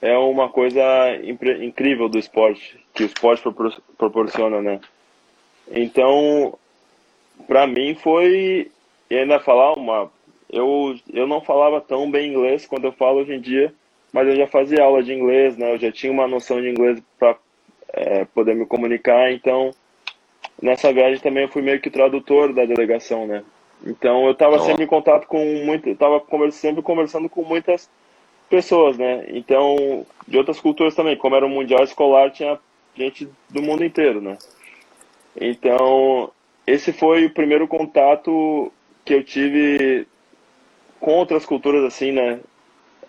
É 0.00 0.16
uma 0.16 0.48
coisa 0.48 0.82
incrível 1.22 2.08
do 2.08 2.18
esporte, 2.18 2.78
que 2.92 3.04
o 3.04 3.06
esporte 3.06 3.42
propor 3.42 3.72
proporciona, 3.96 4.60
né? 4.60 4.80
Então, 5.70 6.58
para 7.46 7.66
mim 7.66 7.94
foi, 7.94 8.70
e 9.08 9.16
ainda 9.16 9.38
falar 9.38 9.74
uma, 9.74 10.10
eu, 10.50 10.96
eu 11.12 11.26
não 11.26 11.40
falava 11.40 11.80
tão 11.80 12.10
bem 12.10 12.30
inglês 12.30 12.66
quando 12.66 12.84
eu 12.84 12.92
falo 12.92 13.20
hoje 13.20 13.34
em 13.34 13.40
dia, 13.40 13.72
mas 14.12 14.28
eu 14.28 14.36
já 14.36 14.46
fazia 14.46 14.82
aula 14.82 15.02
de 15.02 15.12
inglês, 15.12 15.56
né? 15.56 15.72
Eu 15.72 15.78
já 15.78 15.92
tinha 15.92 16.12
uma 16.12 16.26
noção 16.26 16.60
de 16.60 16.68
inglês 16.68 17.00
para 17.18 17.36
é, 17.92 18.24
poder 18.24 18.54
me 18.54 18.66
comunicar, 18.66 19.32
então 19.32 19.70
nessa 20.62 20.92
viagem 20.92 21.20
também 21.20 21.42
eu 21.42 21.48
fui 21.48 21.60
meio 21.60 21.80
que 21.80 21.90
tradutor 21.90 22.52
da 22.54 22.64
delegação, 22.64 23.26
né? 23.26 23.42
Então 23.84 24.24
eu 24.26 24.32
estava 24.32 24.60
sempre 24.60 24.84
em 24.84 24.86
contato 24.86 25.26
com 25.26 25.44
muito, 25.64 25.88
estava 25.88 26.20
conversa, 26.20 26.58
sempre 26.58 26.82
conversando 26.82 27.28
com 27.28 27.42
muitas 27.42 27.90
pessoas, 28.48 28.96
né? 28.96 29.24
Então 29.28 30.06
de 30.26 30.38
outras 30.38 30.60
culturas 30.60 30.94
também, 30.94 31.16
como 31.16 31.34
era 31.34 31.44
um 31.44 31.50
mundial 31.50 31.82
escolar, 31.82 32.30
tinha 32.30 32.58
gente 32.94 33.28
do 33.50 33.60
mundo 33.60 33.84
inteiro, 33.84 34.20
né? 34.20 34.38
Então 35.38 36.30
esse 36.64 36.92
foi 36.92 37.26
o 37.26 37.34
primeiro 37.34 37.66
contato 37.66 38.72
que 39.04 39.14
eu 39.14 39.24
tive 39.24 40.06
com 41.00 41.14
outras 41.14 41.44
culturas 41.44 41.82
assim, 41.84 42.12
né? 42.12 42.38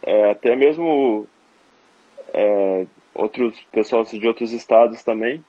É, 0.02 0.32
até 0.32 0.56
mesmo 0.56 1.28
é, 2.34 2.88
outros 3.14 3.56
pessoas 3.72 4.10
de 4.10 4.28
outros 4.28 4.52
estados 4.52 5.04
também. 5.04 5.44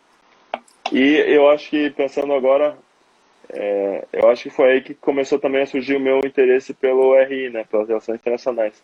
E 0.93 1.17
eu 1.27 1.49
acho 1.49 1.71
que, 1.71 1.91
pensando 1.91 2.33
agora, 2.33 2.77
é, 3.49 4.05
eu 4.13 4.29
acho 4.31 4.45
que 4.45 4.51
foi 4.51 4.73
aí 4.73 4.81
que 4.81 4.95
começou 4.95 5.39
também 5.39 5.63
a 5.63 5.67
surgir 5.67 5.97
o 5.97 6.01
meu 6.01 6.21
interesse 6.25 6.75
pelo 6.75 7.15
RI, 7.25 7.51
né, 7.51 7.65
pelas 7.65 7.89
relações 7.89 8.17
internacionais, 8.17 8.75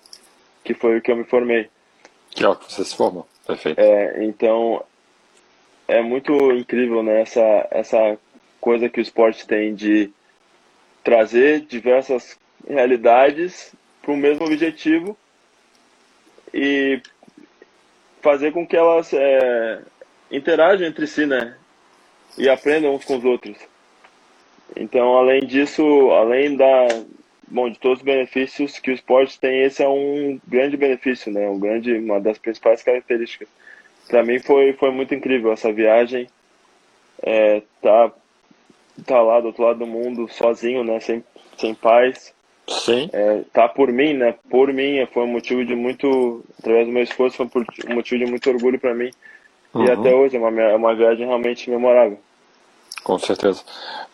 que 0.65 0.75
foi 0.75 0.99
o 0.99 1.03
que 1.03 1.11
eu 1.11 1.17
me 1.17 1.25
formei. 1.25 1.69
Que 2.31 2.45
é 2.45 2.49
o 2.49 2.57
que 2.57 2.73
você 2.73 2.85
se 2.85 2.97
formou, 2.97 3.27
perfeito. 3.47 3.79
É, 3.79 4.25
então, 4.25 4.85
é 5.89 6.01
muito 6.03 6.53
incrível, 6.53 7.03
né, 7.03 7.23
essa, 7.23 7.69
essa 7.71 8.19
coisa 8.61 8.89
que 8.89 9.01
o 9.01 9.03
esporte 9.03 9.47
tem 9.47 9.75
de 9.75 10.11
trazer 11.03 11.61
diversas 11.63 12.39
realidades 12.69 13.75
para 14.03 14.13
o 14.13 14.17
mesmo 14.17 14.45
objetivo 14.45 15.17
e 16.53 17.01
fazer 18.21 18.53
com 18.53 18.67
que 18.67 18.77
elas 18.77 19.13
é, 19.13 19.83
interajam 20.31 20.87
entre 20.87 21.07
si, 21.07 21.27
né? 21.27 21.57
E 22.37 22.49
aprendam 22.49 22.95
uns 22.95 23.05
com 23.05 23.17
os 23.17 23.25
outros. 23.25 23.57
Então, 24.77 25.17
além 25.17 25.41
disso, 25.41 25.83
além 26.13 26.57
da 26.57 26.87
bom 27.49 27.69
de 27.69 27.79
todos 27.79 27.99
os 27.99 28.05
benefícios 28.05 28.79
que 28.79 28.91
o 28.91 28.95
esporte 28.95 29.39
tem, 29.39 29.63
esse 29.63 29.83
é 29.83 29.89
um 29.89 30.41
grande 30.47 30.77
benefício, 30.77 31.33
né? 31.33 31.49
Um 31.49 31.59
grande, 31.59 31.93
uma 31.99 32.21
das 32.21 32.39
principais 32.39 32.83
características. 32.83 33.49
Para 34.09 34.23
mim 34.23 34.39
foi 34.39 34.73
foi 34.75 34.91
muito 34.91 35.15
incrível 35.15 35.53
essa 35.53 35.73
viagem. 35.73 36.29
É, 37.23 37.63
tá 37.83 38.13
tá 39.05 39.21
lá 39.21 39.41
do 39.41 39.49
outro 39.49 39.65
lado 39.65 39.81
do 39.81 39.87
mundo 39.87 40.29
sozinho, 40.29 40.85
né? 40.85 41.01
Sem 41.01 41.25
sem 41.59 41.75
pais. 41.75 42.33
Sim. 42.69 43.11
É, 43.13 43.43
tá 43.53 43.69
por 43.69 43.93
mim, 43.93 44.15
né? 44.15 44.37
Por 44.49 44.73
mim 44.73 45.05
foi 45.13 45.25
um 45.25 45.33
motivo 45.33 45.65
de 45.65 45.75
muito, 45.75 46.45
através 46.57 46.87
do 46.87 46.93
meu 46.93 47.03
esforço, 47.03 47.37
foi 47.37 47.65
um 47.89 47.95
motivo 47.95 48.25
de 48.25 48.31
muito 48.31 48.49
orgulho 48.49 48.79
para 48.79 48.95
mim 48.95 49.11
Uhum. 49.73 49.85
E 49.85 49.91
até 49.91 50.15
hoje 50.15 50.37
é 50.37 50.41
uma, 50.41 50.61
é 50.61 50.75
uma 50.75 50.95
viagem 50.95 51.27
realmente 51.27 51.71
memorável. 51.71 52.19
Com 53.03 53.19
certeza. 53.19 53.63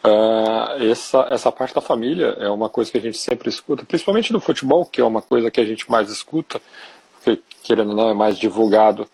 Uh, 0.05 0.91
essa, 0.91 1.27
essa 1.31 1.51
parte 1.51 1.75
da 1.75 1.81
família 1.81 2.37
é 2.39 2.49
uma 2.49 2.69
coisa 2.69 2.91
que 2.91 2.99
a 2.99 3.01
gente 3.01 3.19
sempre 3.19 3.49
escuta, 3.49 3.85
principalmente 3.85 4.33
no 4.33 4.41
futebol, 4.41 4.87
que 4.87 5.01
é 5.01 5.05
uma 5.05 5.21
coisa 5.21 5.51
que 5.51 5.61
a 5.61 5.65
gente 5.65 5.91
mais 5.91 6.11
escuta, 6.11 6.61
porque, 7.25 7.43
querendo 7.63 7.91
ou 7.91 7.97
não, 7.97 8.11
é 8.11 8.15
mais 8.15 8.39
divulgado. 8.39 9.09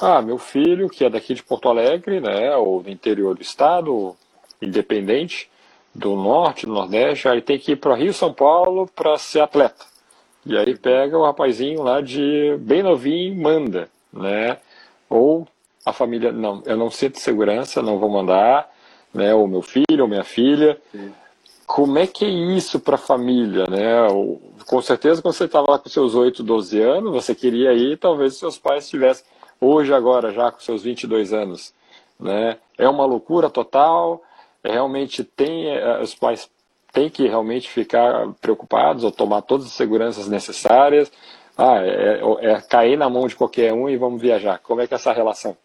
Ah, 0.00 0.22
meu 0.22 0.38
filho, 0.38 0.88
que 0.88 1.04
é 1.04 1.10
daqui 1.10 1.34
de 1.34 1.42
Porto 1.42 1.68
Alegre, 1.68 2.20
né, 2.20 2.56
ou 2.56 2.82
do 2.82 2.88
interior 2.88 3.34
do 3.34 3.42
estado, 3.42 4.16
independente, 4.62 5.50
do 5.94 6.16
norte, 6.16 6.64
do 6.64 6.72
nordeste, 6.72 7.28
aí 7.28 7.42
tem 7.42 7.58
que 7.58 7.72
ir 7.72 7.76
para 7.76 7.96
Rio 7.96 8.14
São 8.14 8.32
Paulo 8.32 8.88
para 8.94 9.18
ser 9.18 9.40
atleta. 9.40 9.84
E 10.46 10.56
aí 10.56 10.74
pega 10.78 11.18
o 11.18 11.24
rapazinho 11.24 11.82
lá 11.82 12.00
de 12.00 12.56
bem 12.60 12.82
novinho 12.82 13.34
e 13.34 13.36
manda, 13.36 13.90
né? 14.10 14.56
Ou 15.08 15.46
a 15.84 15.92
família, 15.92 16.32
não, 16.32 16.62
eu 16.66 16.76
não 16.76 16.90
sinto 16.90 17.18
segurança, 17.18 17.82
não 17.82 17.98
vou 17.98 18.08
mandar, 18.08 18.70
né, 19.12 19.34
ou 19.34 19.46
meu 19.48 19.62
filho, 19.62 20.02
ou 20.02 20.08
minha 20.08 20.24
filha. 20.24 20.80
Sim. 20.92 21.12
Como 21.66 21.98
é 21.98 22.06
que 22.06 22.24
é 22.24 22.28
isso 22.28 22.80
para 22.80 22.96
a 22.96 22.98
família, 22.98 23.64
né? 23.68 24.08
Com 24.66 24.82
certeza, 24.82 25.22
quando 25.22 25.34
você 25.34 25.44
estava 25.44 25.70
lá 25.70 25.78
com 25.78 25.88
seus 25.88 26.16
8, 26.16 26.42
12 26.42 26.80
anos, 26.80 27.12
você 27.12 27.32
queria 27.32 27.72
ir, 27.72 27.96
talvez 27.96 28.34
seus 28.36 28.58
pais 28.58 28.84
estivessem 28.84 29.24
hoje, 29.60 29.94
agora, 29.94 30.32
já 30.32 30.50
com 30.50 30.58
seus 30.58 30.82
22 30.82 31.32
anos, 31.32 31.72
né? 32.18 32.56
É 32.76 32.88
uma 32.88 33.04
loucura 33.06 33.48
total, 33.48 34.20
é, 34.64 34.72
realmente 34.72 35.22
tem, 35.22 35.68
é, 35.68 36.00
os 36.02 36.14
pais 36.14 36.50
têm 36.92 37.08
que 37.08 37.28
realmente 37.28 37.70
ficar 37.70 38.28
preocupados 38.40 39.04
ou 39.04 39.12
tomar 39.12 39.42
todas 39.42 39.66
as 39.66 39.72
seguranças 39.72 40.28
necessárias. 40.28 41.10
Ah, 41.56 41.78
é, 41.84 42.20
é, 42.20 42.52
é 42.52 42.60
cair 42.62 42.96
na 42.96 43.08
mão 43.08 43.26
de 43.26 43.36
qualquer 43.36 43.72
um 43.72 43.88
e 43.88 43.96
vamos 43.96 44.20
viajar. 44.20 44.58
Como 44.58 44.80
é 44.80 44.86
que 44.86 44.94
é 44.94 44.96
essa 44.96 45.12
relação? 45.12 45.56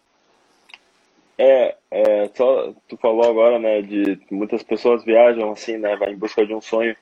É, 1.38 1.74
é, 1.90 2.30
só 2.34 2.72
tu 2.88 2.96
falou 2.96 3.28
agora, 3.28 3.58
né, 3.58 3.82
de 3.82 4.18
muitas 4.30 4.62
pessoas 4.62 5.04
viajam 5.04 5.50
assim, 5.50 5.76
né, 5.76 5.94
vai 5.96 6.12
em 6.12 6.16
busca 6.16 6.46
de 6.46 6.54
um 6.54 6.60
sonho. 6.60 6.96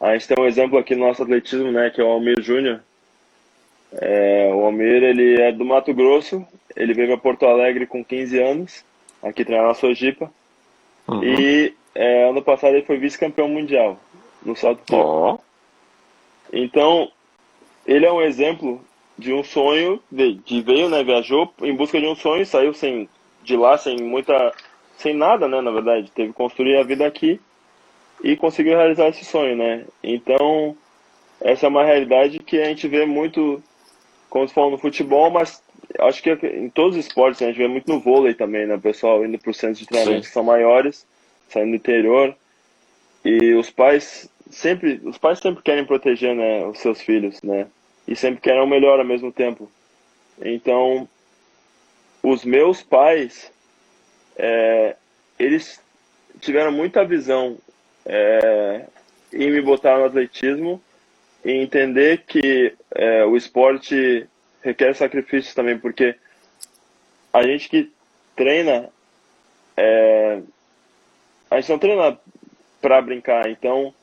A 0.00 0.12
gente 0.12 0.28
tem 0.28 0.36
um 0.38 0.46
exemplo 0.46 0.78
aqui 0.78 0.94
no 0.94 1.06
nosso 1.06 1.22
atletismo, 1.22 1.72
né, 1.72 1.90
que 1.90 2.00
é 2.00 2.04
o 2.04 2.08
Almir 2.08 2.40
Júnior. 2.40 2.80
É, 3.92 4.50
o 4.52 4.64
Almir, 4.64 5.02
ele 5.02 5.40
é 5.40 5.50
do 5.50 5.64
Mato 5.64 5.92
Grosso, 5.92 6.46
ele 6.76 6.94
veio 6.94 7.14
a 7.14 7.18
Porto 7.18 7.46
Alegre 7.46 7.86
com 7.86 8.04
15 8.04 8.38
anos, 8.40 8.84
aqui 9.22 9.44
treinar 9.44 9.66
na 9.66 9.74
Sojipa. 9.74 10.30
Uhum. 11.08 11.24
E 11.24 11.74
é, 11.94 12.28
ano 12.28 12.42
passado 12.42 12.74
ele 12.74 12.86
foi 12.86 12.98
vice-campeão 12.98 13.48
mundial 13.48 13.98
no 14.44 14.54
salto 14.54 14.82
oh. 14.94 15.38
Então, 16.52 17.10
ele 17.86 18.06
é 18.06 18.12
um 18.12 18.22
exemplo 18.22 18.80
de 19.18 19.32
um 19.32 19.42
sonho, 19.42 20.00
de, 20.10 20.34
de 20.34 20.60
veio, 20.60 20.88
né, 20.88 21.02
viajou 21.02 21.52
em 21.62 21.74
busca 21.74 21.98
de 21.98 22.06
um 22.06 22.14
sonho, 22.14 22.44
saiu 22.44 22.72
sem 22.74 23.08
de 23.46 23.56
lá 23.56 23.78
sem 23.78 23.96
muita. 24.02 24.52
sem 24.98 25.14
nada, 25.14 25.48
né, 25.48 25.60
na 25.60 25.70
verdade. 25.70 26.10
Teve 26.10 26.28
que 26.28 26.34
construir 26.34 26.76
a 26.76 26.82
vida 26.82 27.06
aqui 27.06 27.40
e 28.22 28.36
conseguiu 28.36 28.76
realizar 28.76 29.08
esse 29.08 29.24
sonho, 29.24 29.56
né? 29.56 29.84
Então, 30.02 30.76
essa 31.40 31.66
é 31.66 31.68
uma 31.68 31.84
realidade 31.84 32.38
que 32.40 32.60
a 32.60 32.64
gente 32.64 32.88
vê 32.88 33.06
muito, 33.06 33.62
como 34.28 34.48
se 34.48 34.54
fala 34.54 34.70
no 34.70 34.78
futebol, 34.78 35.30
mas 35.30 35.62
acho 36.00 36.22
que 36.22 36.30
em 36.30 36.68
todos 36.68 36.96
os 36.96 37.06
esportes 37.06 37.40
né, 37.40 37.46
a 37.46 37.50
gente 37.50 37.58
vê 37.58 37.68
muito 37.68 37.90
no 37.90 38.00
vôlei 38.00 38.34
também, 38.34 38.66
né? 38.66 38.74
O 38.74 38.80
pessoal 38.80 39.24
indo 39.24 39.38
para 39.38 39.50
os 39.50 39.56
centros 39.56 39.78
de 39.78 39.86
treinamento 39.86 40.24
Sim. 40.24 40.28
que 40.28 40.34
são 40.34 40.42
maiores, 40.42 41.06
saindo 41.48 41.70
do 41.70 41.76
interior. 41.76 42.34
E 43.24 43.54
os 43.54 43.70
pais 43.70 44.28
sempre, 44.50 45.00
os 45.04 45.18
pais 45.18 45.38
sempre 45.38 45.62
querem 45.62 45.84
proteger, 45.84 46.34
né, 46.34 46.64
os 46.66 46.78
seus 46.78 47.00
filhos, 47.00 47.42
né? 47.42 47.66
E 48.06 48.14
sempre 48.14 48.40
querem 48.40 48.62
o 48.62 48.66
melhor 48.66 48.98
ao 48.98 49.04
mesmo 49.04 49.32
tempo. 49.32 49.70
Então, 50.40 51.08
os 52.28 52.44
meus 52.44 52.82
pais, 52.82 53.52
é, 54.36 54.96
eles 55.38 55.80
tiveram 56.40 56.72
muita 56.72 57.04
visão 57.04 57.56
é, 58.04 58.84
em 59.32 59.48
me 59.48 59.62
botar 59.62 59.96
no 59.96 60.06
atletismo 60.06 60.82
e 61.44 61.52
entender 61.52 62.24
que 62.26 62.74
é, 62.96 63.24
o 63.24 63.36
esporte 63.36 64.26
requer 64.60 64.92
sacrifícios 64.96 65.54
também, 65.54 65.78
porque 65.78 66.16
a 67.32 67.44
gente 67.44 67.68
que 67.68 67.92
treina, 68.34 68.90
é, 69.76 70.40
a 71.48 71.60
gente 71.60 71.70
não 71.70 71.78
treina 71.78 72.18
para 72.80 73.02
brincar, 73.02 73.48
então 73.48 73.94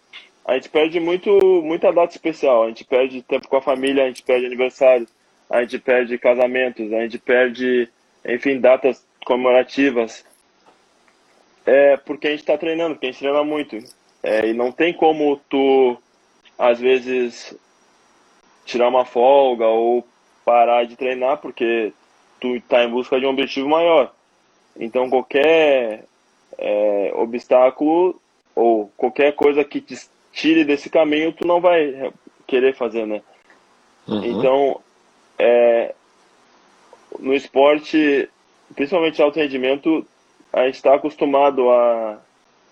a 0.46 0.54
gente 0.54 0.70
perde 0.70 0.98
muito, 0.98 1.30
muita 1.62 1.92
data 1.92 2.14
especial, 2.14 2.64
a 2.64 2.68
gente 2.70 2.86
perde 2.86 3.22
tempo 3.22 3.50
com 3.50 3.58
a 3.58 3.62
família, 3.62 4.06
a 4.06 4.08
gente 4.08 4.24
perde 4.24 4.46
aniversário, 4.46 5.06
a 5.50 5.60
gente 5.60 5.78
perde 5.78 6.18
casamentos, 6.18 6.94
a 6.94 7.02
gente 7.02 7.18
perde 7.18 7.90
enfim, 8.26 8.60
datas 8.60 9.06
comemorativas, 9.26 10.26
é 11.66 11.98
porque 11.98 12.28
a 12.28 12.32
gente 12.32 12.42
está 12.42 12.58
treinando, 12.58 12.96
porque 12.96 13.08
a 13.08 13.12
gente 13.12 13.20
treina 13.20 13.44
muito. 13.44 13.78
É, 14.22 14.48
e 14.48 14.54
não 14.54 14.72
tem 14.72 14.94
como 14.94 15.40
tu, 15.50 15.98
às 16.58 16.80
vezes, 16.80 17.58
tirar 18.66 18.88
uma 18.88 19.06
folga 19.06 19.68
ou 19.68 20.06
parar 20.46 20.86
de 20.86 20.96
treinar 20.96 21.38
porque 21.38 21.94
tu 22.40 22.56
está 22.56 22.84
em 22.84 22.90
busca 22.90 23.20
de 23.20 23.26
um 23.26 23.30
objetivo 23.30 23.70
maior. 23.70 24.14
Então 24.78 25.10
qualquer 25.10 26.06
é, 26.58 27.12
obstáculo 27.16 28.20
ou 28.56 28.92
qualquer 28.98 29.34
coisa 29.34 29.64
que 29.64 29.82
te 29.82 29.96
tire 30.32 30.66
desse 30.66 30.90
caminho, 30.90 31.32
tu 31.32 31.46
não 31.46 31.62
vai 31.62 32.12
querer 32.48 32.76
fazer, 32.76 33.06
né? 33.06 33.22
Uhum. 34.08 34.26
Então, 34.26 34.82
é, 35.40 35.94
no 37.20 37.34
esporte, 37.34 38.30
principalmente 38.76 39.22
alto 39.22 39.40
rendimento, 39.40 40.06
a 40.52 40.66
gente 40.66 40.76
está 40.76 40.96
acostumado 40.96 41.70
a. 41.70 42.20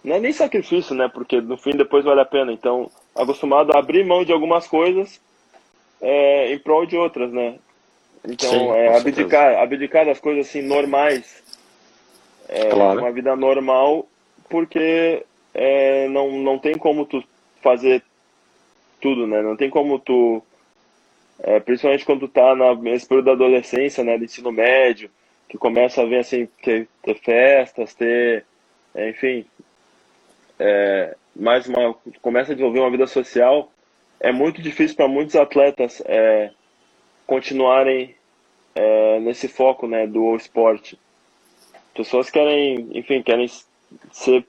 Não 0.04 0.16
é 0.16 0.20
nem 0.20 0.34
sacrifício, 0.34 0.96
né? 0.96 1.10
Porque 1.14 1.40
no 1.40 1.58
fim 1.58 1.72
depois 1.72 2.06
vale 2.06 2.22
a 2.22 2.26
pena. 2.26 2.52
Então, 2.52 2.90
acostumado 3.16 3.72
a 3.74 3.80
abrir 3.80 4.04
mão 4.04 4.24
de 4.24 4.32
algumas 4.32 4.68
coisas 4.68 5.22
é, 6.02 6.52
em 6.52 6.60
prol 6.60 6.86
de 6.86 6.98
outras, 6.98 7.32
né? 7.32 7.56
Então, 8.28 8.50
Sim, 8.50 8.70
é, 8.72 8.98
abdicar, 8.98 9.60
abdicar 9.60 10.06
das 10.06 10.20
coisas 10.20 10.48
assim 10.48 10.62
normais, 10.62 11.44
é, 12.48 12.70
claro. 12.70 13.00
uma 13.00 13.12
vida 13.12 13.36
normal, 13.36 14.08
porque 14.50 15.26
é, 15.54 16.08
não, 16.10 16.32
não 16.40 16.60
tem 16.60 16.78
como 16.78 17.06
tu 17.06 17.24
fazer 17.62 18.04
tudo, 19.00 19.26
né? 19.26 19.42
Não 19.42 19.56
tem 19.56 19.70
como 19.70 19.98
tu, 19.98 20.44
é, 21.44 21.60
principalmente 21.60 22.06
quando 22.06 22.28
tá 22.28 22.56
na, 22.56 22.76
nesse 22.76 23.08
período 23.08 23.26
da 23.26 23.32
adolescência, 23.32 24.04
né, 24.04 24.18
do 24.18 24.26
ensino 24.26 24.52
médio, 24.52 25.10
que 25.50 25.58
começa 25.58 26.02
a 26.02 26.06
ver 26.06 26.20
assim, 26.20 26.48
ter, 26.62 26.88
ter 27.04 27.16
festas, 27.16 27.94
ter, 27.94 28.46
é, 28.94 29.10
enfim, 29.10 29.46
é, 30.60 31.16
mais 31.36 31.68
uma, 31.68 31.96
começa 32.22 32.52
a 32.52 32.56
desenvolver 32.56 32.80
uma 32.80 32.92
vida 32.92 33.08
social, 33.08 33.72
é 34.20 34.32
muito 34.32 34.62
difícil 34.62 34.96
para 34.96 35.08
muitos 35.08 35.36
atletas 35.36 36.02
é, 36.06 36.52
continuarem 37.26 38.16
é, 38.76 39.20
nesse 39.20 39.48
foco, 39.48 39.88
né, 39.88 40.06
do 40.06 40.36
esporte. 40.36 40.98
Pessoas 41.96 42.30
querem, 42.30 42.88
enfim, 42.94 43.22
querem 43.22 43.50
ser 44.12 44.46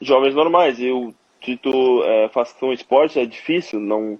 jovens 0.00 0.34
normais 0.34 0.78
e 0.78 0.90
o 0.90 1.14
tu 1.62 2.02
é, 2.02 2.28
faz 2.30 2.56
um 2.60 2.72
esporte 2.72 3.20
é 3.20 3.24
difícil, 3.24 3.78
não 3.78 4.18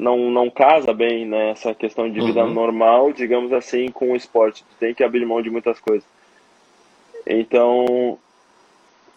não 0.00 0.30
não 0.30 0.50
casa 0.50 0.92
bem 0.92 1.26
né, 1.26 1.50
essa 1.50 1.74
questão 1.74 2.10
de 2.10 2.20
vida 2.20 2.44
uhum. 2.44 2.52
normal, 2.52 3.12
digamos 3.12 3.52
assim, 3.52 3.88
com 3.88 4.12
o 4.12 4.16
esporte. 4.16 4.64
Tu 4.64 4.76
tem 4.78 4.94
que 4.94 5.04
abrir 5.04 5.26
mão 5.26 5.42
de 5.42 5.50
muitas 5.50 5.78
coisas. 5.78 6.06
Então, 7.26 8.18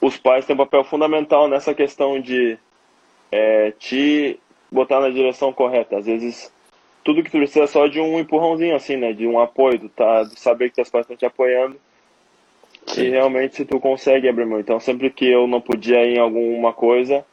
os 0.01 0.17
pais 0.17 0.45
têm 0.45 0.53
um 0.53 0.57
papel 0.57 0.83
fundamental 0.83 1.47
nessa 1.47 1.73
questão 1.73 2.19
de 2.19 2.57
é, 3.31 3.71
te 3.71 4.39
botar 4.71 4.99
na 4.99 5.09
direção 5.09 5.53
correta. 5.53 5.97
Às 5.97 6.05
vezes, 6.05 6.51
tudo 7.03 7.23
que 7.23 7.31
tu 7.31 7.37
precisa 7.37 7.63
é 7.63 7.67
só 7.67 7.87
de 7.87 7.99
um 7.99 8.19
empurrãozinho, 8.19 8.75
assim, 8.75 8.97
né? 8.97 9.13
De 9.13 9.25
um 9.25 9.39
apoio, 9.39 9.89
tá? 9.89 10.23
De 10.23 10.39
saber 10.39 10.69
que 10.69 10.75
teus 10.75 10.89
pais 10.89 11.03
estão 11.03 11.15
te 11.15 11.25
apoiando 11.25 11.79
Sim. 12.87 13.03
E 13.03 13.09
realmente 13.09 13.55
se 13.55 13.65
tu 13.65 13.79
consegue 13.79 14.27
abrir 14.27 14.45
mão. 14.45 14.59
Então 14.59 14.79
sempre 14.79 15.09
que 15.09 15.25
eu 15.25 15.47
não 15.47 15.61
podia 15.61 16.05
ir 16.05 16.17
em 16.17 16.19
alguma 16.19 16.73
coisa, 16.73 17.25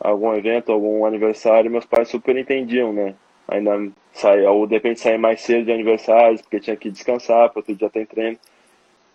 algum 0.00 0.34
evento, 0.34 0.72
algum 0.72 1.04
aniversário, 1.04 1.70
meus 1.70 1.86
pais 1.86 2.08
super 2.08 2.36
entendiam, 2.36 2.92
né? 2.92 3.14
Ainda 3.48 3.92
sair, 4.12 4.46
ou 4.46 4.66
de 4.66 4.74
repente 4.74 5.00
sair 5.00 5.18
mais 5.18 5.40
cedo 5.40 5.66
de 5.66 5.72
aniversários, 5.72 6.42
porque 6.42 6.60
tinha 6.60 6.76
que 6.76 6.90
descansar, 6.90 7.50
para 7.50 7.60
outro 7.60 7.74
dia 7.74 7.90
ter 7.90 8.06
treino. 8.06 8.38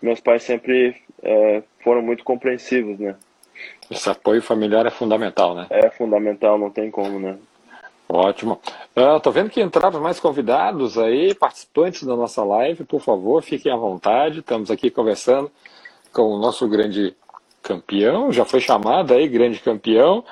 Meus 0.02 0.20
pais 0.20 0.44
sempre 0.44 0.96
é, 1.22 1.62
foram 1.84 2.02
muito 2.02 2.24
compreensivos, 2.24 2.98
né? 2.98 3.16
Esse 3.90 4.10
apoio 4.10 4.42
familiar 4.42 4.86
é 4.86 4.90
fundamental, 4.90 5.54
né? 5.54 5.68
É 5.70 5.90
fundamental, 5.90 6.58
não 6.58 6.72
tem 6.72 6.90
como, 6.90 7.20
né? 7.20 7.38
Ótimo. 8.08 8.60
Uh, 8.96 9.20
tô 9.22 9.32
vendo 9.32 9.50
que 9.50 9.62
entraram 9.62 10.02
mais 10.02 10.20
convidados 10.20 10.98
aí, 10.98 11.34
participantes 11.34 12.04
da 12.04 12.16
nossa 12.16 12.44
live. 12.44 12.84
Por 12.84 13.00
favor, 13.00 13.42
fiquem 13.42 13.72
à 13.72 13.76
vontade. 13.76 14.40
Estamos 14.40 14.70
aqui 14.70 14.90
conversando 14.90 15.50
com 16.12 16.24
o 16.24 16.40
nosso 16.40 16.68
grande 16.68 17.16
campeão, 17.62 18.32
já 18.32 18.46
foi 18.46 18.60
chamado 18.60 19.14
aí 19.14 19.28
grande 19.28 19.60
campeão, 19.60 20.24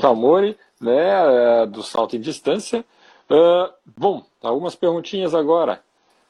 Tamori, 0.00 0.56
né, 0.80 1.62
é, 1.62 1.66
do 1.66 1.82
salto 1.82 2.16
em 2.16 2.20
distância. 2.20 2.84
Uh, 3.30 3.72
bom, 3.96 4.22
algumas 4.42 4.74
perguntinhas 4.74 5.34
agora, 5.34 5.80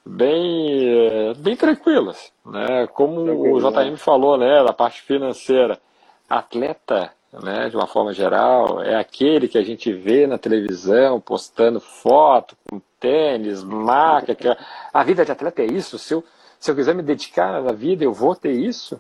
bem, 0.06 0.88
é, 0.88 1.34
bem 1.34 1.56
tranquilas, 1.56 2.32
né? 2.46 2.86
Como 2.92 3.20
o 3.20 3.58
JM 3.58 3.90
né? 3.90 3.96
falou, 3.96 4.38
né, 4.38 4.62
da 4.62 4.72
parte 4.72 5.02
financeira, 5.02 5.80
atleta, 6.28 7.10
né, 7.32 7.68
de 7.68 7.76
uma 7.76 7.88
forma 7.88 8.12
geral, 8.12 8.80
é 8.80 8.94
aquele 8.94 9.48
que 9.48 9.58
a 9.58 9.64
gente 9.64 9.92
vê 9.92 10.26
na 10.26 10.38
televisão 10.38 11.20
postando 11.20 11.80
foto 11.80 12.56
com 12.70 12.80
tênis, 13.00 13.64
marca, 13.64 14.36
que 14.36 14.46
a 14.92 15.02
vida 15.02 15.24
de 15.24 15.32
atleta 15.32 15.62
é 15.62 15.66
isso, 15.66 15.98
se 15.98 16.14
eu 16.14 16.22
se 16.64 16.70
eu 16.70 16.74
quiser 16.74 16.94
me 16.94 17.02
dedicar 17.02 17.60
na 17.60 17.72
vida, 17.72 18.04
eu 18.04 18.12
vou 18.14 18.34
ter 18.34 18.52
isso? 18.52 18.98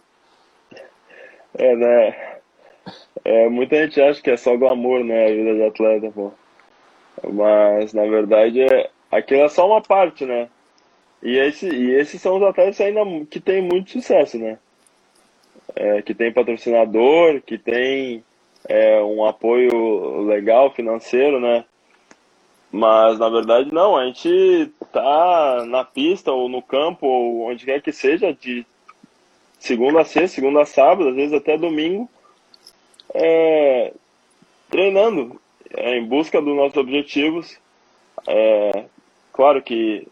É, 1.56 1.76
né? 1.76 2.16
É, 3.24 3.48
muita 3.48 3.76
gente 3.76 4.00
acha 4.00 4.20
que 4.20 4.30
é 4.30 4.36
só 4.36 4.56
glamour, 4.56 5.04
né? 5.04 5.26
A 5.26 5.30
vida 5.30 5.54
de 5.54 5.62
atleta, 5.62 6.10
pô. 6.10 6.32
Mas, 7.32 7.92
na 7.92 8.02
verdade, 8.02 8.60
é, 8.62 8.90
aquilo 9.10 9.42
é 9.42 9.48
só 9.48 9.66
uma 9.66 9.80
parte, 9.80 10.24
né? 10.24 10.48
E, 11.22 11.38
esse, 11.38 11.66
e 11.68 11.94
esses 11.94 12.20
são 12.20 12.36
os 12.36 12.42
atletas 12.42 12.80
ainda 12.80 13.00
que 13.30 13.40
têm 13.40 13.62
muito 13.62 13.90
sucesso, 13.90 14.38
né? 14.38 14.58
É, 15.74 16.02
que 16.02 16.14
tem 16.14 16.32
patrocinador, 16.32 17.40
que 17.40 17.56
tem 17.56 18.22
é, 18.68 19.00
um 19.02 19.24
apoio 19.24 20.22
legal 20.22 20.70
financeiro, 20.72 21.40
né? 21.40 21.64
Mas 22.70 23.18
na 23.18 23.28
verdade 23.28 23.72
não, 23.72 23.96
a 23.96 24.04
gente 24.04 24.72
tá 24.92 25.64
na 25.66 25.84
pista 25.84 26.32
ou 26.32 26.48
no 26.48 26.60
campo 26.60 27.06
ou 27.06 27.48
onde 27.48 27.64
quer 27.64 27.80
que 27.80 27.92
seja 27.92 28.32
de 28.32 28.66
segunda 29.64 30.02
a 30.02 30.04
sexta, 30.04 30.36
segunda 30.36 30.60
a 30.60 30.66
sábado, 30.66 31.08
às 31.08 31.14
vezes 31.14 31.32
até 31.32 31.56
domingo, 31.56 32.08
é, 33.14 33.94
treinando 34.68 35.40
é, 35.70 35.96
em 35.96 36.04
busca 36.04 36.40
dos 36.42 36.54
nossos 36.54 36.76
objetivos. 36.76 37.58
É, 38.28 38.84
claro 39.32 39.62
que 39.62 40.06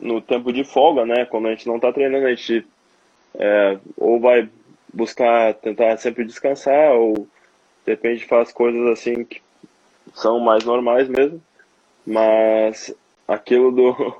no 0.00 0.20
tempo 0.20 0.52
de 0.52 0.64
folga, 0.64 1.06
né, 1.06 1.24
quando 1.24 1.46
a 1.46 1.50
gente 1.50 1.68
não 1.68 1.76
está 1.76 1.92
treinando, 1.92 2.26
a 2.26 2.34
gente 2.34 2.66
é, 3.36 3.78
ou 3.96 4.18
vai 4.18 4.48
buscar 4.92 5.54
tentar 5.54 5.96
sempre 5.98 6.24
descansar 6.24 6.92
ou 6.94 7.28
de 7.84 7.92
repente 7.92 8.26
faz 8.26 8.52
coisas 8.52 8.88
assim 8.88 9.24
que 9.24 9.40
são 10.14 10.40
mais 10.40 10.64
normais 10.64 11.08
mesmo. 11.08 11.40
Mas 12.04 12.92
aquilo 13.28 13.70
do 13.70 14.16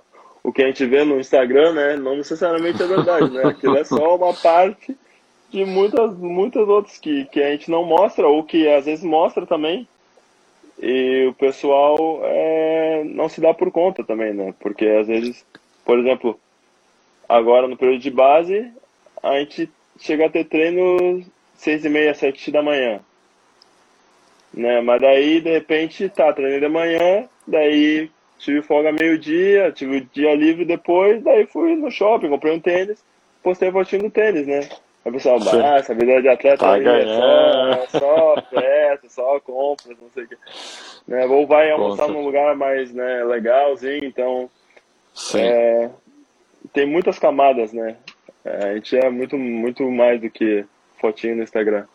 o 0.47 0.53
que 0.53 0.62
a 0.62 0.66
gente 0.68 0.86
vê 0.86 1.03
no 1.03 1.18
Instagram, 1.18 1.72
né, 1.72 1.97
não 1.97 2.16
necessariamente 2.16 2.80
é 2.80 2.86
verdade, 2.86 3.30
né? 3.32 3.42
Aquilo 3.47 3.76
é 3.76 3.82
só 3.82 4.14
uma 4.14 4.32
parte 4.32 4.97
de 5.51 5.64
muitas 5.64 6.16
muitas 6.16 6.68
outras 6.68 6.99
que, 6.99 7.24
que 7.24 7.42
a 7.42 7.51
gente 7.51 7.68
não 7.68 7.84
mostra 7.84 8.28
ou 8.28 8.44
que 8.44 8.68
às 8.68 8.84
vezes 8.84 9.05
mostra 9.05 9.44
também. 9.44 9.88
E 10.80 11.26
o 11.28 11.34
pessoal 11.34 12.20
é, 12.22 13.03
não 13.07 13.28
se 13.28 13.40
dá 13.40 13.53
por 13.53 13.72
conta 13.72 14.05
também, 14.05 14.32
né? 14.32 14.55
Porque 14.61 14.86
às 14.86 15.09
vezes, 15.09 15.44
por 15.84 15.99
exemplo, 15.99 16.38
agora 17.28 17.66
no 17.66 17.76
período 17.76 18.01
de 18.03 18.11
base, 18.12 18.70
a 19.20 19.40
gente 19.40 19.68
chega 19.99 20.26
a 20.26 20.30
ter 20.30 20.44
treino 20.44 21.24
seis 21.57 21.84
e 21.84 21.88
meia, 21.88 22.14
sete 22.14 22.53
da 22.53 22.62
manhã. 22.62 23.01
Né? 24.55 24.80
Mas 24.80 25.01
daí, 25.01 25.40
de 25.40 25.51
repente, 25.51 26.09
tá, 26.09 26.32
treinei 26.32 26.61
de 26.61 26.68
manhã, 26.68 27.28
daí 27.49 28.09
tive 28.39 28.62
folga 28.62 28.93
meio-dia, 28.93 29.72
tive 29.72 29.99
o 29.99 30.05
dia 30.12 30.34
livre 30.34 30.64
depois, 30.64 31.22
daí 31.22 31.47
fui 31.47 31.74
no 31.76 31.91
shopping, 31.91 32.28
comprei 32.28 32.55
um 32.55 32.61
tênis, 32.61 33.03
postei 33.43 33.68
a 33.68 33.72
fotinho 33.72 34.03
do 34.03 34.11
tênis, 34.11 34.47
né? 34.47 34.61
Aí 35.05 35.11
o 35.11 35.12
pessoal, 35.12 35.39
ah, 35.41 35.76
essa 35.76 35.95
vida 35.95 36.20
de 36.20 36.28
atleta 36.28 36.59
tá 36.59 36.72
aí 36.74 36.84
é 36.84 37.87
só, 37.87 37.99
só 37.99 38.43
festa, 38.51 39.09
só 39.09 39.41
compras, 39.41 39.97
não 40.01 40.11
sei 40.11 40.24
o 40.24 40.28
que. 40.28 40.37
Né? 41.07 41.24
Ou 41.26 41.47
vai 41.47 41.70
almoçar 41.70 42.09
num 42.09 42.24
lugar 42.24 42.57
mais 42.57 42.93
né, 42.93 43.24
legalzinho, 43.24 44.05
então. 44.05 44.51
É, 45.34 45.89
tem 46.72 46.87
muitas 46.87 47.18
camadas, 47.18 47.72
né? 47.72 47.97
É, 48.45 48.70
a 48.70 48.74
gente 48.74 48.97
é 48.97 49.09
muito, 49.09 49.39
muito 49.39 49.89
mais 49.91 50.20
do 50.20 50.28
que 50.28 50.64
fotinho 51.01 51.37
no 51.37 51.43
Instagram. 51.43 51.87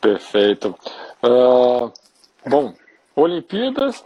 Perfeito. 0.00 0.74
Uh, 1.22 1.92
bom, 2.46 2.74
Olimpíadas 3.14 4.04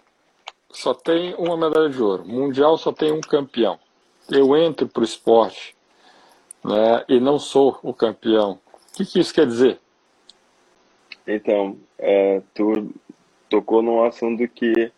só 0.70 0.94
tem 0.94 1.34
uma 1.34 1.56
medalha 1.56 1.88
de 1.88 2.02
ouro, 2.02 2.24
Mundial 2.26 2.76
só 2.76 2.92
tem 2.92 3.12
um 3.12 3.20
campeão. 3.20 3.78
Eu 4.30 4.56
entro 4.56 4.86
para 4.86 5.00
o 5.00 5.04
esporte 5.04 5.74
né, 6.64 7.04
e 7.08 7.18
não 7.18 7.38
sou 7.38 7.78
o 7.82 7.94
campeão. 7.94 8.58
O 8.92 8.96
que, 8.96 9.06
que 9.06 9.20
isso 9.20 9.32
quer 9.32 9.46
dizer? 9.46 9.78
Então, 11.26 11.78
é, 11.98 12.42
tu 12.54 12.94
tocou 13.48 13.82
num 13.82 14.04
assunto 14.04 14.46
que 14.48 14.92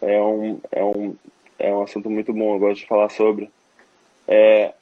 é 0.00 0.20
um, 0.20 0.60
é 0.70 0.84
um, 0.84 1.16
é 1.58 1.72
um 1.72 1.82
assunto 1.82 2.10
muito 2.10 2.32
bom, 2.32 2.54
eu 2.54 2.58
gosto 2.58 2.80
de 2.80 2.86
falar 2.86 3.08
sobre. 3.08 3.50
É, 4.28 4.74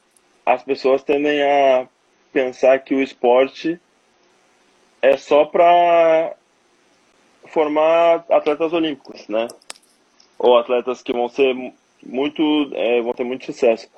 as 0.44 0.62
pessoas 0.62 1.02
tendem 1.02 1.42
a 1.42 1.88
pensar 2.32 2.78
que 2.80 2.94
o 2.94 3.02
esporte 3.02 3.80
é 5.00 5.16
só 5.16 5.44
para 5.44 6.34
formar 7.46 8.24
atletas 8.30 8.72
olímpicos, 8.72 9.28
né? 9.28 9.48
Ou 10.44 10.58
atletas 10.58 11.00
que 11.00 11.10
vão 11.10 11.26
ser 11.26 11.54
muito, 12.04 12.42
é, 12.74 13.00
vão 13.00 13.14
ter 13.14 13.24
muito 13.24 13.46
sucesso. 13.46 13.88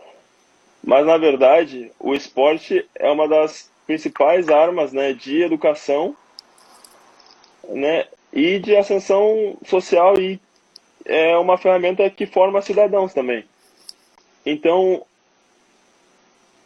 Mas 0.83 1.05
na 1.05 1.19
verdade, 1.19 1.91
o 1.99 2.15
esporte 2.15 2.89
é 2.95 3.11
uma 3.11 3.27
das 3.27 3.69
principais 3.85 4.49
armas, 4.49 4.93
né, 4.93 5.13
de 5.13 5.43
educação, 5.43 6.17
né, 7.69 8.07
e 8.33 8.61
de 8.61 8.77
ascensão 8.77 9.57
social 9.67 10.21
e 10.21 10.39
é 11.05 11.37
uma 11.37 11.59
ferramenta 11.59 12.09
que 12.09 12.27
forma 12.27 12.63
cidadãos 12.63 13.13
também. 13.13 13.45
Então, 14.45 15.05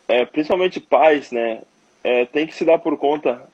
é, 0.06 0.26
principalmente 0.26 0.78
pais, 0.78 1.32
né, 1.32 1.62
é, 2.04 2.26
tem 2.26 2.46
que 2.46 2.54
se 2.54 2.66
dar 2.66 2.78
por 2.78 2.98
conta 2.98 3.48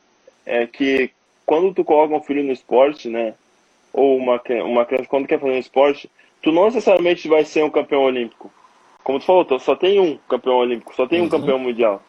é, 0.45 0.66
que 0.66 1.12
quando 1.45 1.72
tu 1.72 1.85
coloca 1.85 2.16
um 2.16 2.22
filho 2.22 2.43
no 2.43 2.53
esporte, 2.53 3.09
né, 3.09 3.35
ou 3.97 4.18
uma, 4.18 4.40
uma 4.62 4.84
criança 4.84 5.09
quando 5.09 5.26
quer 5.26 5.40
fazer 5.40 5.55
um 5.55 5.59
esporte, 5.59 6.11
tu 6.42 6.53
não 6.53 6.66
necessariamente 6.66 7.26
vai 7.26 7.44
ser 7.44 7.64
um 7.64 7.70
campeão 7.70 8.03
olímpico. 8.03 8.53
Como 9.03 9.18
tu 9.18 9.24
falou, 9.24 9.59
só 9.59 9.74
tem 9.74 9.99
um 9.99 10.18
campeão 10.28 10.57
olímpico, 10.57 10.94
só 10.94 11.07
tem 11.07 11.20
um 11.20 11.24
uhum. 11.24 11.30
campeão 11.30 11.59
mundial. 11.59 12.03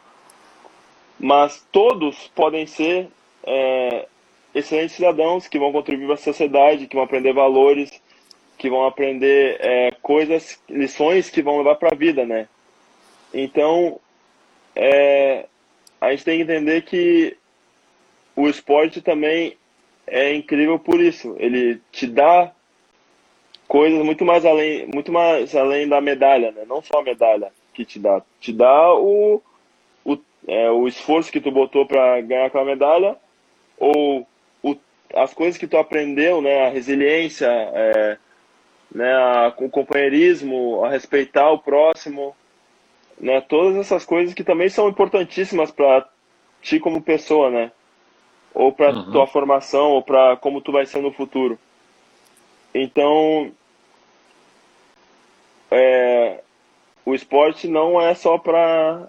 Mas 1.17 1.65
todos 1.71 2.27
podem 2.35 2.67
ser 2.67 3.07
é, 3.43 4.05
excelentes 4.53 4.97
cidadãos 4.97 5.47
que 5.47 5.57
vão 5.57 5.71
contribuir 5.71 6.07
para 6.07 6.15
a 6.15 6.17
sociedade, 6.17 6.87
que 6.87 6.95
vão 6.95 7.05
aprender 7.05 7.31
valores, 7.31 8.01
que 8.57 8.69
vão 8.69 8.85
aprender 8.85 9.57
é, 9.61 9.91
coisas, 10.01 10.61
lições 10.69 11.29
que 11.29 11.41
vão 11.41 11.57
levar 11.57 11.75
para 11.75 11.93
a 11.93 11.97
vida, 11.97 12.25
né? 12.25 12.49
Então, 13.33 13.97
é, 14.75 15.45
a 16.01 16.11
gente 16.11 16.25
tem 16.25 16.37
que 16.37 16.43
entender 16.43 16.81
que 16.81 17.37
o 18.35 18.49
esporte 18.49 19.01
também 19.01 19.55
é 20.07 20.33
incrível 20.33 20.79
por 20.79 21.01
isso. 21.01 21.35
Ele 21.37 21.81
te 21.91 22.07
dá 22.07 22.51
coisas 23.67 24.03
muito 24.03 24.23
mais 24.23 24.45
além, 24.45 24.87
muito 24.87 25.11
mais 25.11 25.55
além 25.55 25.87
da 25.87 25.99
medalha, 25.99 26.51
né? 26.51 26.63
Não 26.65 26.81
só 26.81 26.99
a 26.99 27.03
medalha 27.03 27.51
que 27.73 27.83
te 27.85 27.99
dá, 27.99 28.21
te 28.39 28.53
dá 28.53 28.93
o, 28.93 29.41
o, 30.05 30.17
é, 30.47 30.71
o 30.71 30.87
esforço 30.87 31.31
que 31.31 31.41
tu 31.41 31.51
botou 31.51 31.85
para 31.85 32.21
ganhar 32.21 32.45
aquela 32.45 32.65
medalha 32.65 33.15
ou 33.77 34.25
o, 34.63 34.75
as 35.13 35.33
coisas 35.33 35.57
que 35.57 35.67
tu 35.67 35.77
aprendeu, 35.77 36.41
né? 36.41 36.67
A 36.67 36.69
resiliência, 36.69 37.47
é, 37.47 38.17
né? 38.93 39.13
A, 39.13 39.53
o 39.57 39.69
companheirismo, 39.69 40.83
a 40.85 40.89
respeitar 40.89 41.51
o 41.51 41.59
próximo, 41.59 42.33
né? 43.19 43.41
Todas 43.41 43.75
essas 43.75 44.05
coisas 44.05 44.33
que 44.33 44.43
também 44.43 44.69
são 44.69 44.87
importantíssimas 44.87 45.69
para 45.69 46.07
ti 46.61 46.79
como 46.79 47.01
pessoa, 47.01 47.49
né? 47.51 47.71
Ou 48.57 48.71
para 48.71 48.91
uhum. 48.91 49.11
tua 49.11 49.27
formação, 49.27 49.91
ou 49.91 50.01
para 50.01 50.35
como 50.37 50.61
tu 50.61 50.71
vai 50.71 50.85
ser 50.87 50.99
no 50.99 51.11
futuro. 51.11 51.59
Então, 52.73 53.51
é, 55.69 56.41
o 57.05 57.13
esporte 57.13 57.67
não 57.67 58.01
é 58.01 58.15
só 58.15 58.39
para 58.39 59.07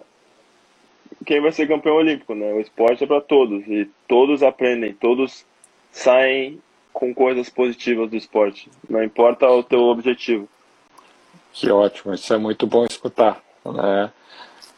quem 1.25 1.41
vai 1.41 1.51
ser 1.51 1.67
campeão 1.67 1.95
olímpico, 1.95 2.35
né? 2.35 2.53
O 2.53 2.59
esporte 2.59 3.03
é 3.03 3.07
para 3.07 3.21
todos 3.21 3.65
e 3.67 3.89
todos 4.07 4.43
aprendem, 4.43 4.93
todos 4.93 5.43
saem 5.91 6.61
com 6.93 7.11
coisas 7.11 7.49
positivas 7.49 8.07
do 8.09 8.15
esporte, 8.15 8.69
não 8.87 9.03
importa 9.03 9.49
o 9.49 9.63
teu 9.63 9.81
objetivo. 9.81 10.47
Que 11.53 11.71
ótimo, 11.71 12.13
isso 12.13 12.31
é 12.31 12.37
muito 12.37 12.67
bom 12.67 12.85
escutar, 12.85 13.41
né? 13.65 14.11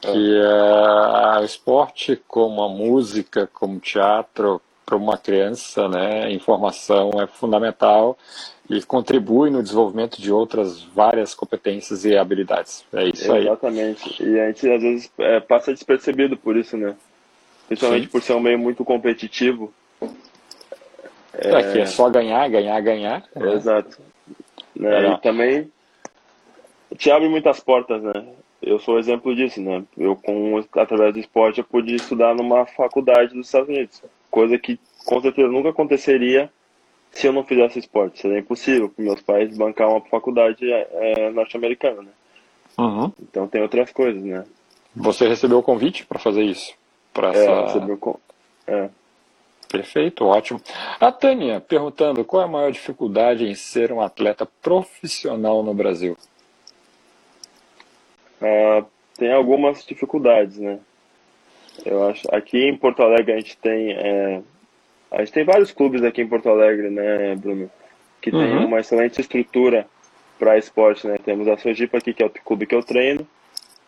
Que 0.02 0.42
é, 0.42 1.40
o 1.40 1.44
esporte, 1.44 2.22
como 2.28 2.64
a 2.64 2.70
música, 2.70 3.48
como 3.54 3.80
teatro, 3.80 4.62
para 4.92 4.98
uma 4.98 5.18
criança, 5.18 5.88
né, 5.88 6.30
informação 6.34 7.12
é 7.22 7.26
fundamental 7.26 8.18
e 8.70 8.82
contribui 8.84 9.50
no 9.50 9.64
desenvolvimento 9.64 10.22
de 10.22 10.32
outras 10.34 10.82
várias 10.82 11.34
competências 11.34 12.04
e 12.04 12.18
habilidades. 12.18 12.86
É 12.92 13.08
isso 13.08 13.32
aí. 13.32 13.44
Exatamente. 13.44 14.22
E 14.22 14.40
a 14.40 14.48
gente 14.48 14.70
às 14.70 14.82
vezes 14.82 15.12
é, 15.18 15.40
passa 15.40 15.72
despercebido 15.72 16.36
por 16.36 16.58
isso, 16.58 16.76
né? 16.76 16.94
Principalmente 17.68 18.06
Sim. 18.06 18.12
por 18.12 18.22
ser 18.22 18.34
um 18.34 18.42
meio 18.42 18.60
muito 18.60 18.84
competitivo. 18.84 19.74
É, 21.34 21.54
é 21.54 21.72
que 21.72 21.80
é 21.80 21.86
só 21.86 22.10
ganhar, 22.10 22.50
ganhar, 22.50 22.82
ganhar. 22.82 23.24
Né? 23.34 23.54
Exato. 23.54 23.98
Né? 24.76 25.14
E 25.14 25.18
também 25.20 25.72
te 26.98 27.10
abre 27.10 27.30
muitas 27.30 27.62
portas, 27.62 28.02
né? 28.04 28.26
Eu 28.62 28.80
sou 28.80 29.00
exemplo 29.00 29.36
disso, 29.36 29.60
né? 29.60 29.84
Eu, 29.98 30.16
com, 30.16 30.64
através 30.74 31.14
do 31.14 31.20
esporte, 31.20 31.60
eu 31.60 31.64
pude 31.64 31.96
estudar 31.96 32.36
numa 32.36 32.66
faculdade 32.66 33.34
dos 33.34 33.48
Estados 33.48 33.70
Unidos. 33.70 34.04
Coisa 34.30 34.58
que 34.58 34.80
com 35.06 35.20
certeza 35.20 35.48
nunca 35.48 35.70
aconteceria 35.70 36.50
se 37.12 37.28
eu 37.28 37.34
não 37.34 37.44
fizesse 37.44 37.80
esporte. 37.80 38.20
Seria 38.20 38.40
impossível 38.40 38.88
para 38.90 39.04
meus 39.04 39.22
pais 39.22 39.58
bancar 39.58 39.90
uma 39.90 40.02
faculdade 40.02 40.72
é, 40.72 41.30
norte-americana, 41.32 42.04
né? 42.04 42.12
Uhum. 42.78 43.12
Então 43.22 43.48
tem 43.48 43.62
outras 43.62 43.92
coisas, 43.92 44.24
né? 44.24 44.46
Você 44.96 45.28
recebeu 45.28 45.58
o 45.58 45.64
convite 45.64 46.06
para 46.06 46.20
fazer 46.20 46.44
isso? 46.44 46.74
Pra 47.14 47.34
é, 47.34 47.38
essa... 47.38 47.66
recebeu 47.66 47.98
o 48.00 48.20
é. 48.68 48.90
Perfeito, 49.70 50.26
ótimo. 50.26 50.62
A 51.00 51.12
Tânia 51.12 51.62
perguntando 51.62 52.26
qual 52.26 52.42
é 52.42 52.46
a 52.46 52.48
maior 52.48 52.72
dificuldade 52.72 53.46
em 53.46 53.56
ser 53.56 53.92
um 53.92 54.02
atleta 54.02 54.46
profissional 54.46 55.64
no 55.64 55.74
Brasil? 55.74 56.18
Uh, 58.42 58.86
tem 59.18 59.32
algumas 59.32 59.86
dificuldades, 59.86 60.58
né? 60.58 60.80
Eu 61.86 62.10
acho. 62.10 62.28
Aqui 62.34 62.68
em 62.68 62.76
Porto 62.76 63.02
Alegre 63.04 63.34
a 63.34 63.38
gente 63.38 63.58
tem. 63.58 63.92
É, 63.92 64.42
a 65.12 65.20
gente 65.20 65.32
tem 65.32 65.44
vários 65.44 65.72
clubes 65.72 66.04
aqui 66.04 66.22
em 66.22 66.28
Porto 66.28 66.50
Alegre, 66.50 66.90
né, 66.90 67.36
Bruno? 67.36 67.70
Que 68.22 68.32
uhum. 68.32 68.40
tem 68.40 68.66
uma 68.66 68.80
excelente 68.80 69.20
estrutura 69.20 69.86
para 70.40 70.58
esporte, 70.58 71.08
né? 71.08 71.18
Temos 71.24 71.48
a 71.48 71.58
Sojipa 71.58 71.98
aqui, 71.98 72.14
que 72.14 72.24
é 72.24 72.26
o 72.26 72.30
clube 72.30 72.66
que 72.66 72.76
eu 72.76 72.84
treino. 72.84 73.28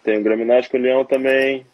Tem 0.04 0.20
o 0.20 0.24
Grêmio 0.24 0.46
Náutico 0.46 0.78
Leão 0.78 1.06
também, 1.06 1.66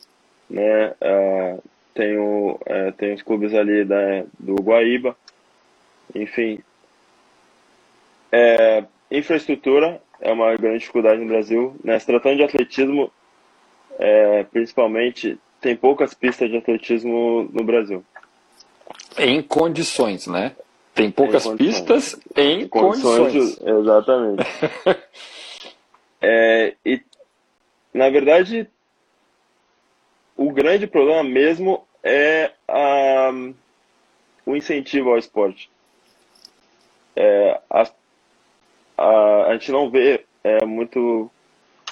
né? 0.50 0.90
Uh, 1.02 1.62
tem, 1.94 2.18
o, 2.18 2.52
uh, 2.52 2.92
tem 2.98 3.14
os 3.14 3.22
clubes 3.22 3.54
ali 3.54 3.84
da, 3.84 4.24
do 4.40 4.56
Guaíba. 4.56 5.18
Enfim. 6.16 6.60
É, 8.32 8.84
infraestrutura 9.12 10.02
é 10.22 10.32
uma 10.32 10.56
grande 10.56 10.80
dificuldade 10.80 11.22
no 11.22 11.28
Brasil. 11.28 11.76
Né? 11.84 11.98
Se 12.00 12.06
tratando 12.06 12.38
de 12.38 12.44
atletismo, 12.44 13.12
é, 13.98 14.44
principalmente, 14.44 15.38
tem 15.62 15.76
poucas 15.76 16.14
pistas 16.14 16.50
de 16.50 16.58
atletismo 16.58 17.50
no 17.52 17.64
Brasil. 17.64 18.04
Em 19.18 19.42
condições, 19.42 20.28
né? 20.28 20.56
Tem 20.94 21.12
poucas 21.12 21.46
em 21.46 21.58
pistas 21.58 22.20
em 22.36 22.68
condições. 22.68 23.34
condições. 23.34 23.62
Exatamente. 23.62 24.44
é, 26.22 26.76
e, 26.86 27.02
na 27.94 28.10
verdade, 28.10 28.68
o 30.36 30.52
grande 30.52 30.88
problema 30.88 31.24
mesmo 31.24 31.86
é 32.04 32.52
a, 32.68 33.32
o 34.46 34.56
incentivo 34.56 35.10
ao 35.10 35.18
esporte. 35.18 35.70
É, 37.16 37.60
a, 37.70 37.90
a, 39.00 39.48
a 39.48 39.54
gente 39.54 39.72
não 39.72 39.90
vê 39.90 40.26
é, 40.44 40.66
muito 40.66 41.30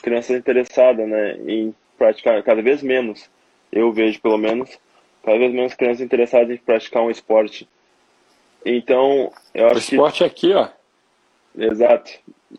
crianças 0.01 0.38
interessadas 0.38 1.08
né, 1.08 1.38
em 1.47 1.74
praticar 1.97 2.41
cada 2.43 2.62
vez 2.62 2.84
menos 2.84 3.30
eu 3.72 3.91
vejo 3.91 4.22
pelo 4.22 4.38
menos, 4.38 4.78
cada 5.24 5.38
vez 5.38 5.53
menos 5.53 5.74
crianças 5.74 6.01
interessadas 6.01 6.49
em 6.49 6.58
praticar 6.58 7.03
um 7.03 7.12
esporte. 7.12 7.68
Então, 8.66 9.32
eu 9.53 9.68
acho 9.68 9.76
o 9.76 9.80
esporte 9.80 10.18
que... 10.18 10.24
é 10.24 10.28
aqui, 10.28 10.53
ó. 10.53 10.70
Exato. 11.58 12.12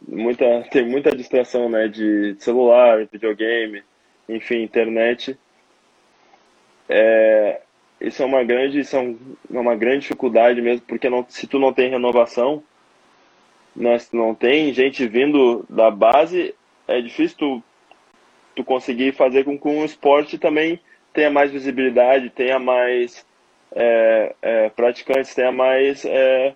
Muita, 0.06 0.62
tem 0.70 0.86
muita 0.86 1.14
distração, 1.14 1.68
né, 1.68 1.88
de 1.88 2.36
celular, 2.38 3.06
videogame, 3.10 3.82
enfim, 4.28 4.62
internet. 4.62 5.38
É, 6.88 7.60
isso 8.00 8.22
é 8.22 8.26
uma 8.26 8.44
grande, 8.44 8.80
isso 8.80 8.96
é 8.96 9.14
uma 9.50 9.74
grande 9.74 10.00
dificuldade 10.00 10.60
mesmo, 10.60 10.84
porque 10.86 11.08
não, 11.08 11.24
se 11.28 11.46
tu 11.46 11.58
não 11.58 11.72
tem 11.72 11.90
renovação, 11.90 12.62
né, 13.78 13.96
se 13.98 14.14
não 14.14 14.34
tem 14.34 14.74
gente 14.74 15.06
vindo 15.06 15.64
da 15.70 15.88
base, 15.90 16.54
é 16.86 17.00
difícil 17.00 17.38
tu, 17.38 17.62
tu 18.56 18.64
conseguir 18.64 19.12
fazer 19.12 19.44
com 19.44 19.56
que 19.56 19.68
um 19.68 19.84
esporte 19.84 20.36
também 20.36 20.80
tenha 21.12 21.30
mais 21.30 21.52
visibilidade, 21.52 22.30
tenha 22.30 22.58
mais 22.58 23.24
é, 23.72 24.34
é, 24.42 24.68
praticantes, 24.70 25.32
tenha 25.32 25.52
mais, 25.52 26.04
é, 26.04 26.54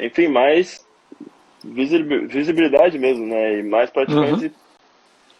enfim, 0.00 0.28
mais 0.28 0.86
visibilidade 1.64 2.98
mesmo, 2.98 3.26
né? 3.26 3.58
E 3.58 3.62
mais 3.64 3.90
praticantes. 3.90 4.44
Uhum. 4.44 4.50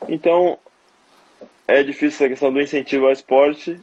Então, 0.08 0.58
é 1.66 1.82
difícil 1.82 2.26
a 2.26 2.28
questão 2.28 2.52
do 2.52 2.60
incentivo 2.60 3.06
ao 3.06 3.12
esporte 3.12 3.80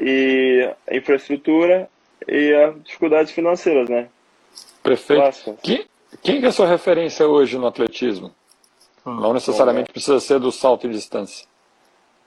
e 0.00 0.68
a 0.88 0.96
infraestrutura 0.96 1.88
e 2.28 2.54
as 2.54 2.82
dificuldades 2.84 3.32
financeiras, 3.32 3.88
né? 3.88 4.08
Perfeito. 4.82 5.58
Quem, 5.62 5.86
quem 6.22 6.42
é 6.42 6.46
a 6.46 6.52
sua 6.52 6.66
referência 6.66 7.26
hoje 7.26 7.58
no 7.58 7.66
atletismo? 7.66 8.32
Não 9.04 9.32
necessariamente 9.32 9.86
Bom, 9.86 9.90
é. 9.90 9.94
precisa 9.94 10.20
ser 10.20 10.38
do 10.38 10.52
salto 10.52 10.86
em 10.86 10.90
distância. 10.90 11.46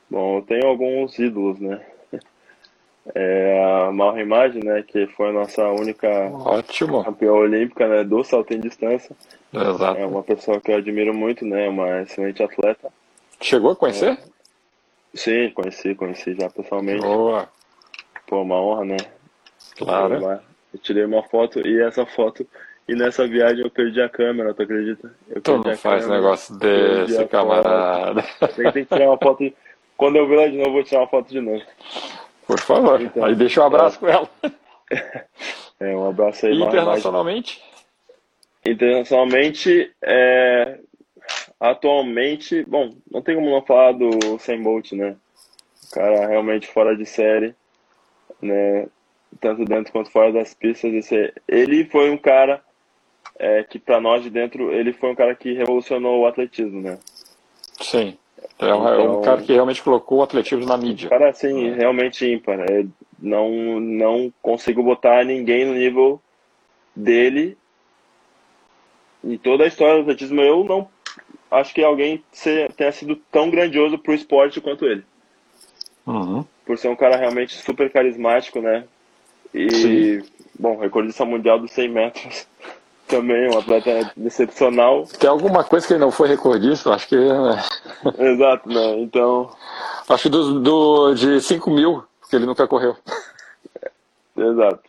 Bom, 0.09 0.37
eu 0.37 0.41
tenho 0.43 0.67
alguns 0.67 1.17
ídolos, 1.17 1.59
né? 1.59 1.81
é 3.15 3.63
a 3.63 3.91
Malra 3.91 4.21
Imagem, 4.21 4.63
né, 4.63 4.83
que 4.83 5.07
foi 5.07 5.29
a 5.29 5.33
nossa 5.33 5.67
única 5.69 6.07
Ótimo. 6.31 7.03
campeã 7.03 7.31
olímpica 7.31 7.87
né, 7.87 8.03
do 8.03 8.23
salto 8.23 8.53
em 8.53 8.59
distância. 8.59 9.15
Exato. 9.53 9.99
É 9.99 10.05
uma 10.05 10.23
pessoa 10.23 10.59
que 10.59 10.71
eu 10.71 10.77
admiro 10.77 11.13
muito, 11.13 11.45
né, 11.45 11.67
uma 11.69 12.01
excelente 12.01 12.41
atleta. 12.41 12.91
Chegou 13.39 13.71
a 13.71 13.75
conhecer? 13.75 14.17
Sim, 15.13 15.51
conheci, 15.51 15.93
conheci 15.93 16.33
já 16.33 16.49
pessoalmente. 16.49 17.01
Boa. 17.01 17.47
Pô, 18.25 18.41
uma 18.41 18.59
honra, 18.59 18.85
né? 18.85 18.97
Claro. 19.77 20.41
Eu 20.73 20.79
tirei 20.79 21.05
uma 21.05 21.23
foto 21.23 21.65
e 21.65 21.81
essa 21.81 22.05
foto 22.05 22.47
e 22.87 22.95
nessa 22.95 23.27
viagem 23.27 23.63
eu 23.63 23.71
perdi 23.71 24.01
a 24.01 24.09
câmera, 24.09 24.53
tu 24.53 24.63
acredita? 24.63 25.13
Eu 25.29 25.41
Tu 25.41 25.51
perdi 25.51 25.67
não 25.69 25.77
faz 25.77 26.03
câmera, 26.03 26.21
negócio 26.21 26.55
desse, 26.57 27.25
camarada. 27.27 28.23
Tem, 28.55 28.71
que 28.71 28.85
tirar 28.85 29.09
uma 29.09 29.17
foto. 29.17 29.53
Quando 29.95 30.17
eu 30.17 30.27
ver 30.27 30.35
lá 30.35 30.47
de 30.47 30.57
novo, 30.57 30.69
eu 30.69 30.73
vou 30.73 30.83
tirar 30.83 31.01
uma 31.01 31.07
foto 31.07 31.29
de 31.29 31.39
novo. 31.39 31.63
Por 32.45 32.59
favor. 32.59 33.01
Então, 33.01 33.23
Aí 33.23 33.35
deixa 33.35 33.61
um 33.61 33.65
abraço 33.65 33.99
com 33.99 34.07
ela. 34.07 34.29
É, 35.79 35.93
um 35.97 36.07
abraço 36.07 36.45
aí, 36.45 36.53
internacionalmente? 36.61 37.61
Internacionalmente, 38.65 39.91
é, 40.01 40.79
atualmente, 41.59 42.63
bom, 42.63 42.95
não 43.11 43.21
tem 43.21 43.35
como 43.35 43.49
não 43.49 43.61
falar 43.61 43.91
do 43.91 44.39
Sam 44.39 44.61
Bolt, 44.61 44.93
né? 44.93 45.17
O 45.87 45.93
cara 45.93 46.27
realmente 46.27 46.67
fora 46.67 46.95
de 46.95 47.05
série, 47.05 47.53
né? 48.41 48.87
Tanto 49.39 49.65
dentro 49.65 49.91
quanto 49.91 50.11
fora 50.11 50.31
das 50.31 50.53
pistas. 50.53 50.93
Esse, 50.93 51.33
ele 51.47 51.85
foi 51.85 52.09
um 52.09 52.17
cara 52.17 52.63
é, 53.39 53.63
que, 53.63 53.79
para 53.79 53.99
nós 53.99 54.23
de 54.23 54.29
dentro, 54.29 54.71
ele 54.71 54.93
foi 54.93 55.11
um 55.11 55.15
cara 55.15 55.33
que 55.35 55.53
revolucionou 55.53 56.21
o 56.21 56.27
atletismo, 56.27 56.81
né? 56.81 56.99
Sim. 57.79 58.17
É 58.59 58.73
um, 58.73 58.87
é 58.87 58.97
um 58.97 59.01
Então- 59.03 59.21
cara 59.21 59.41
que 59.41 59.53
realmente 59.53 59.81
colocou 59.81 60.19
o 60.19 60.23
atletismo 60.23 60.65
na 60.65 60.77
mídia. 60.77 61.09
Cara, 61.09 61.29
assim, 61.29 61.71
realmente 61.71 62.25
ímpar. 62.25 62.59
É, 62.59 62.85
não, 63.19 63.79
não 63.79 64.31
consigo 64.41 64.83
botar 64.83 65.23
ninguém 65.25 65.65
no 65.65 65.73
nível 65.73 66.21
dele. 66.95 67.57
Em 69.23 69.37
toda 69.37 69.63
a 69.63 69.67
história 69.67 69.95
do 69.95 70.01
atletismo, 70.01 70.41
eu 70.41 70.63
não 70.63 70.87
acho 71.49 71.73
que 71.73 71.83
alguém 71.83 72.23
tenha 72.75 72.91
sido 72.91 73.15
tão 73.31 73.49
grandioso 73.49 73.97
pro 73.97 74.13
esporte 74.13 74.59
quanto 74.59 74.85
ele. 74.85 75.03
Uhum. 76.05 76.43
Por 76.65 76.77
ser 76.77 76.89
um 76.89 76.95
cara 76.95 77.15
realmente 77.15 77.55
super 77.57 77.89
carismático, 77.91 78.59
né? 78.59 78.85
E, 79.53 79.69
Sim. 79.71 80.29
bom, 80.57 80.77
recordista 80.77 81.25
mundial 81.25 81.59
dos 81.59 81.71
100 81.71 81.89
metros. 81.89 82.47
Também, 83.07 83.49
um 83.53 83.59
atleta 83.59 84.13
excepcional. 84.25 85.05
Tem 85.19 85.29
alguma 85.29 85.63
coisa 85.63 85.85
que 85.85 85.93
ele 85.93 85.99
não 85.99 86.09
foi 86.09 86.27
recordista? 86.27 86.91
Acho 86.93 87.09
que. 87.09 87.15
né? 87.17 87.61
Exato, 88.17 88.69
né? 88.69 88.99
Então, 88.99 89.51
Acho 90.09 90.23
que 90.23 90.29
do, 90.29 90.59
do, 90.59 91.13
de 91.13 91.41
5 91.41 91.69
mil, 91.71 92.03
que 92.29 92.35
ele 92.35 92.45
nunca 92.45 92.67
correu. 92.67 92.95
exato. 94.37 94.81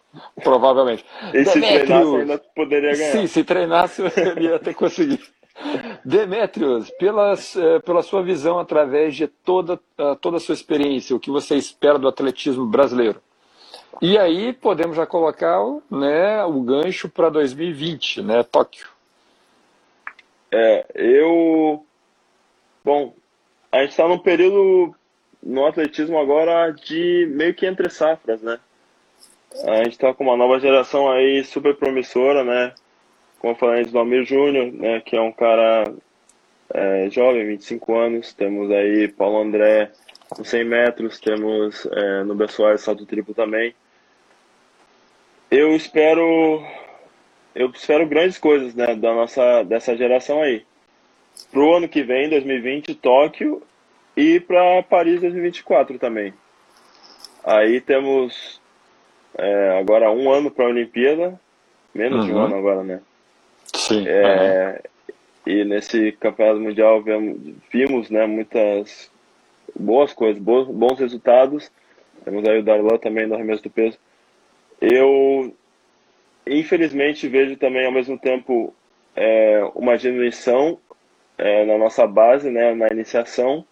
Provavelmente. 0.43 1.05
E 1.33 1.45
se 1.45 1.61
Demetrius. 1.61 1.87
treinasse, 1.87 2.17
ainda 2.17 2.39
poderia 2.55 2.97
ganhar. 2.97 3.13
Sim, 3.13 3.27
se 3.27 3.45
treinasse, 3.45 4.03
ele 4.17 4.49
ia 4.49 4.59
ter 4.59 4.75
conseguido. 4.75 5.23
Demetrios, 6.05 6.91
pelas, 6.99 7.57
eh, 7.57 7.79
pela 7.81 8.03
sua 8.03 8.23
visão 8.23 8.59
através 8.59 9.15
de 9.15 9.29
toda, 9.29 9.79
ah, 9.97 10.17
toda 10.21 10.39
a 10.39 10.41
sua 10.41 10.53
experiência, 10.53 11.15
o 11.15 11.21
que 11.21 11.31
você 11.31 11.55
espera 11.55 11.99
do 11.99 12.09
atletismo 12.09 12.67
brasileiro? 12.67 13.21
E 14.01 14.19
aí 14.19 14.53
podemos 14.53 14.97
já 14.97 15.07
colocar 15.07 15.59
né, 15.91 16.45
o 16.45 16.61
gancho 16.61 17.09
para 17.09 17.29
2020, 17.29 18.23
né, 18.23 18.43
Tóquio. 18.43 18.87
É, 20.53 20.87
eu. 20.95 21.85
Bom, 22.85 23.15
a 23.73 23.81
gente 23.81 23.91
está 23.91 24.07
num 24.07 24.19
período 24.19 24.95
no 25.43 25.67
atletismo 25.67 26.19
agora 26.19 26.71
de 26.71 27.27
meio 27.31 27.55
que 27.55 27.67
entre 27.67 27.91
safras, 27.91 28.41
né? 28.41 28.59
A 29.67 29.77
gente 29.79 29.93
está 29.93 30.13
com 30.15 30.25
uma 30.25 30.37
nova 30.37 30.59
geração 30.59 31.11
aí 31.11 31.45
super 31.45 31.77
promissora, 31.77 32.45
né? 32.45 32.73
Como 33.39 33.53
eu 33.53 33.59
falei 33.59 33.85
do 33.85 33.99
Almir 33.99 34.25
Júnior, 34.25 34.73
né? 34.73 35.01
Que 35.01 35.17
é 35.17 35.21
um 35.21 35.33
cara 35.33 35.93
é, 36.73 37.09
jovem, 37.11 37.47
25 37.47 37.97
anos. 37.97 38.33
Temos 38.33 38.71
aí 38.71 39.09
Paulo 39.09 39.43
André 39.43 39.91
nos 40.39 40.49
100 40.49 40.65
metros, 40.65 41.21
temos 41.21 41.87
é, 41.87 42.25
no 42.25 42.37
salto 42.79 43.07
triplo 43.07 43.35
também. 43.35 43.75
Eu 45.57 45.77
espero 45.77 46.65
eu 47.55 47.71
espero 47.71 48.07
grandes 48.09 48.39
coisas 48.39 48.75
né, 48.75 48.97
da 48.97 49.15
nossa 49.15 49.63
dessa 49.63 49.97
geração 49.97 50.43
aí. 50.43 50.65
Pro 51.53 51.77
ano 51.77 51.89
que 51.89 52.03
vem, 52.03 52.29
2020, 52.29 52.93
Tóquio 52.97 53.63
e 54.17 54.41
para 54.41 54.83
Paris 54.83 55.21
2024 55.21 55.97
também. 55.99 56.35
Aí 57.45 57.81
temos 57.81 58.61
é, 59.39 59.79
agora 59.79 60.11
um 60.11 60.29
ano 60.33 60.51
para 60.51 60.65
a 60.65 60.69
Olimpíada, 60.69 61.39
menos 61.95 62.25
de 62.25 62.33
um 62.33 62.37
Uhum. 62.37 62.45
ano 62.47 62.57
agora, 62.57 62.83
né? 62.83 63.01
Sim. 63.75 64.05
É, 64.09 64.83
E 65.47 65.63
nesse 65.65 66.11
campeonato 66.13 66.59
mundial 66.59 67.01
vemos, 67.03 67.39
vimos 67.71 68.11
né, 68.11 68.27
muitas 68.27 69.09
boas 69.79 70.13
coisas, 70.13 70.43
bons, 70.43 70.67
bons 70.67 70.99
resultados. 70.99 71.71
Temos 72.25 72.45
aí 72.49 72.59
o 72.59 72.63
Darlan 72.65 72.97
também 72.97 73.27
no 73.27 73.35
arremesso 73.35 73.63
do 73.63 73.71
peso. 73.71 73.99
Eu, 74.87 75.55
infelizmente, 76.47 77.27
vejo 77.27 77.57
também 77.57 77.87
ao 77.87 77.93
mesmo 77.93 78.19
tempo 78.19 78.75
é, 79.17 79.63
uma 79.75 79.97
diminuição 79.97 80.79
é, 81.39 81.65
na 81.65 81.79
nossa 81.79 82.07
base, 82.07 82.51
né, 82.51 82.75
na 82.75 82.89
iniciação. 82.89 83.65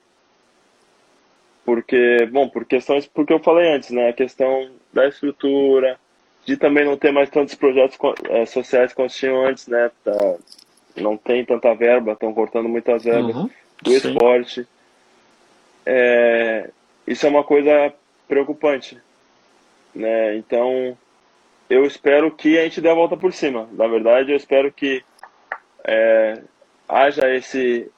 Porque, 1.64 2.26
bom, 2.32 2.48
por 2.48 2.64
questões, 2.64 3.06
porque 3.06 3.32
eu 3.32 3.38
falei 3.38 3.68
antes, 3.74 3.90
né, 3.90 4.08
a 4.08 4.12
questão 4.12 4.70
da 4.92 5.06
estrutura, 5.06 5.98
de 6.44 6.56
também 6.56 6.84
não 6.84 6.96
ter 6.96 7.12
mais 7.12 7.30
tantos 7.30 7.54
projetos 7.54 7.96
eh, 8.30 8.46
sociais 8.46 8.92
quanto 8.92 9.14
tinham 9.14 9.46
antes, 9.46 9.68
né, 9.68 9.90
tá, 10.02 10.36
não 10.96 11.16
tem 11.16 11.44
tanta 11.44 11.72
verba, 11.74 12.12
estão 12.12 12.34
cortando 12.34 12.68
muitas 12.68 13.04
verbas 13.04 13.36
Uhum. 13.36 13.50
do 13.80 13.90
Sim. 13.92 14.08
esporte. 14.08 14.66
É, 15.86 16.68
isso 17.06 17.26
é 17.26 17.28
uma 17.28 17.44
coisa 17.44 17.92
preocupante, 18.26 18.98
né? 19.94 20.36
Então, 20.36 20.96
eu 21.72 21.86
espero 21.86 22.30
que 22.30 22.58
a 22.58 22.64
gente 22.64 22.82
dê 22.82 22.90
a 22.90 22.94
volta 22.94 23.16
por 23.16 23.32
cima. 23.32 23.66
Na 23.72 23.86
verdade, 23.86 24.30
eu 24.30 24.36
espero 24.36 24.70
que 24.70 25.02
é, 25.82 26.42
haja 26.86 27.34
esse 27.34 27.90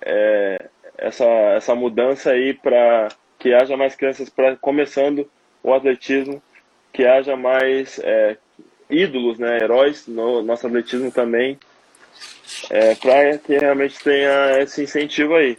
é, 0.00 0.68
essa 0.96 1.24
essa 1.56 1.74
mudança 1.74 2.30
aí 2.30 2.54
para 2.54 3.08
que 3.36 3.52
haja 3.52 3.76
mais 3.76 3.96
crianças 3.96 4.30
para 4.30 4.56
começando 4.56 5.28
o 5.60 5.74
atletismo, 5.74 6.40
que 6.92 7.04
haja 7.04 7.36
mais 7.36 7.98
é, 7.98 8.36
ídolos, 8.88 9.40
né, 9.40 9.58
heróis 9.60 10.06
no 10.06 10.40
nosso 10.40 10.68
atletismo 10.68 11.10
também, 11.10 11.58
é, 12.70 12.94
para 12.94 13.38
que 13.38 13.58
realmente 13.58 13.98
tenha 13.98 14.60
esse 14.60 14.84
incentivo 14.84 15.34
aí. 15.34 15.58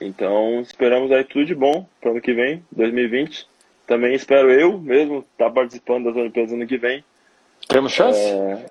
Então, 0.00 0.60
esperamos 0.60 1.10
aí 1.10 1.24
tudo 1.24 1.46
de 1.46 1.54
bom 1.54 1.84
para 2.00 2.10
o 2.10 2.12
ano 2.12 2.20
que 2.20 2.32
vem, 2.32 2.64
2020. 2.70 3.50
Também 3.86 4.14
espero 4.14 4.50
eu 4.50 4.78
mesmo 4.78 5.24
estar 5.32 5.50
participando 5.50 6.04
das 6.04 6.16
Olimpíadas 6.16 6.52
ano 6.52 6.66
que 6.66 6.78
vem. 6.78 7.04
Temos 7.68 7.92
chance? 7.92 8.18
É, 8.20 8.66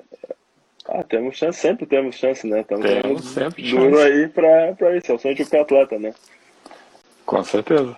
Ah, 0.88 1.03
temos 1.03 1.38
chance, 1.38 1.59
sempre 1.59 1.86
temos 1.86 2.16
chance, 2.16 2.45
né? 2.47 2.62
Estamos 2.62 2.86
Temos 2.86 3.26
sempre 3.26 3.70
duro 3.70 3.97
chance. 3.97 4.12
aí 4.12 4.28
para 4.28 4.74
pra 4.76 4.97
isso. 4.97 5.12
É 5.12 5.16
o 5.16 5.20
sonho 5.20 5.36
de 5.36 5.43
qualquer 5.43 5.62
atleta, 5.62 5.99
né? 5.99 6.14
Com 7.26 7.43
certeza. 7.43 7.95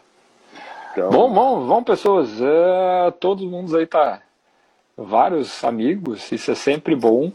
Então, 0.91 1.09
Bom, 1.09 1.33
bom, 1.33 1.65
bom, 1.67 1.83
pessoas. 1.83 2.29
É, 2.41 3.11
todo 3.19 3.47
mundo 3.49 3.75
aí 3.77 3.87
tá. 3.87 4.21
Vários 4.95 5.63
amigos, 5.63 6.31
isso 6.31 6.51
é 6.51 6.55
sempre 6.55 6.95
bom. 6.95 7.31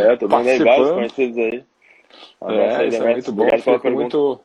é, 0.00 0.14
todo 0.16 0.36
mundo 0.36 0.48
aí, 0.48 0.58
vários 0.62 0.90
conhecidos 0.92 1.36
aí. 1.36 1.64
É, 2.46 2.86
isso 2.86 3.02
é 3.02 3.12
muito 3.12 3.32
bom. 3.32 3.48
Fico 3.58 3.90
muito, 3.90 4.40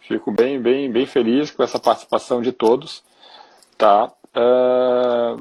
fico 0.00 0.30
bem, 0.30 0.60
bem, 0.60 0.90
bem 0.90 1.06
feliz 1.06 1.50
com 1.50 1.62
essa 1.62 1.78
participação 1.78 2.42
de 2.42 2.52
todos. 2.52 3.02
Tá. 3.76 4.12
É, 4.34 5.36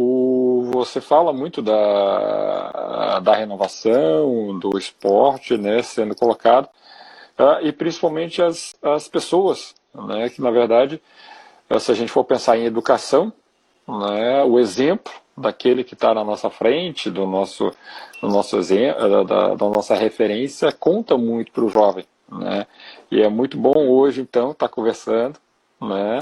o, 0.00 0.70
você 0.72 1.00
fala 1.00 1.32
muito 1.32 1.60
da, 1.60 3.18
da 3.18 3.34
renovação, 3.34 4.56
do 4.56 4.78
esporte, 4.78 5.58
né, 5.58 5.82
sendo 5.82 6.14
colocado, 6.14 6.68
ah, 7.36 7.58
e 7.62 7.72
principalmente 7.72 8.40
as, 8.40 8.76
as 8.80 9.08
pessoas, 9.08 9.74
né, 9.92 10.28
que 10.28 10.40
na 10.40 10.52
verdade, 10.52 11.02
eh, 11.68 11.78
se 11.80 11.90
a 11.90 11.94
gente 11.94 12.12
for 12.12 12.22
pensar 12.22 12.56
em 12.56 12.64
educação, 12.64 13.32
né, 13.88 14.44
o 14.44 14.60
exemplo 14.60 15.12
daquele 15.36 15.82
que 15.82 15.94
está 15.94 16.14
na 16.14 16.22
nossa 16.22 16.48
frente, 16.48 17.10
do 17.10 17.26
nosso, 17.26 17.72
do 18.22 18.28
nosso 18.28 18.56
exemplo, 18.56 19.24
da, 19.24 19.54
da 19.54 19.68
nossa 19.68 19.96
referência, 19.96 20.70
conta 20.70 21.16
muito 21.18 21.50
para 21.50 21.64
o 21.64 21.68
jovem, 21.68 22.04
né? 22.30 22.66
E 23.10 23.22
é 23.22 23.28
muito 23.28 23.56
bom 23.56 23.88
hoje, 23.88 24.20
então, 24.20 24.50
estar 24.50 24.68
conversando, 24.68 25.38
né, 25.80 26.20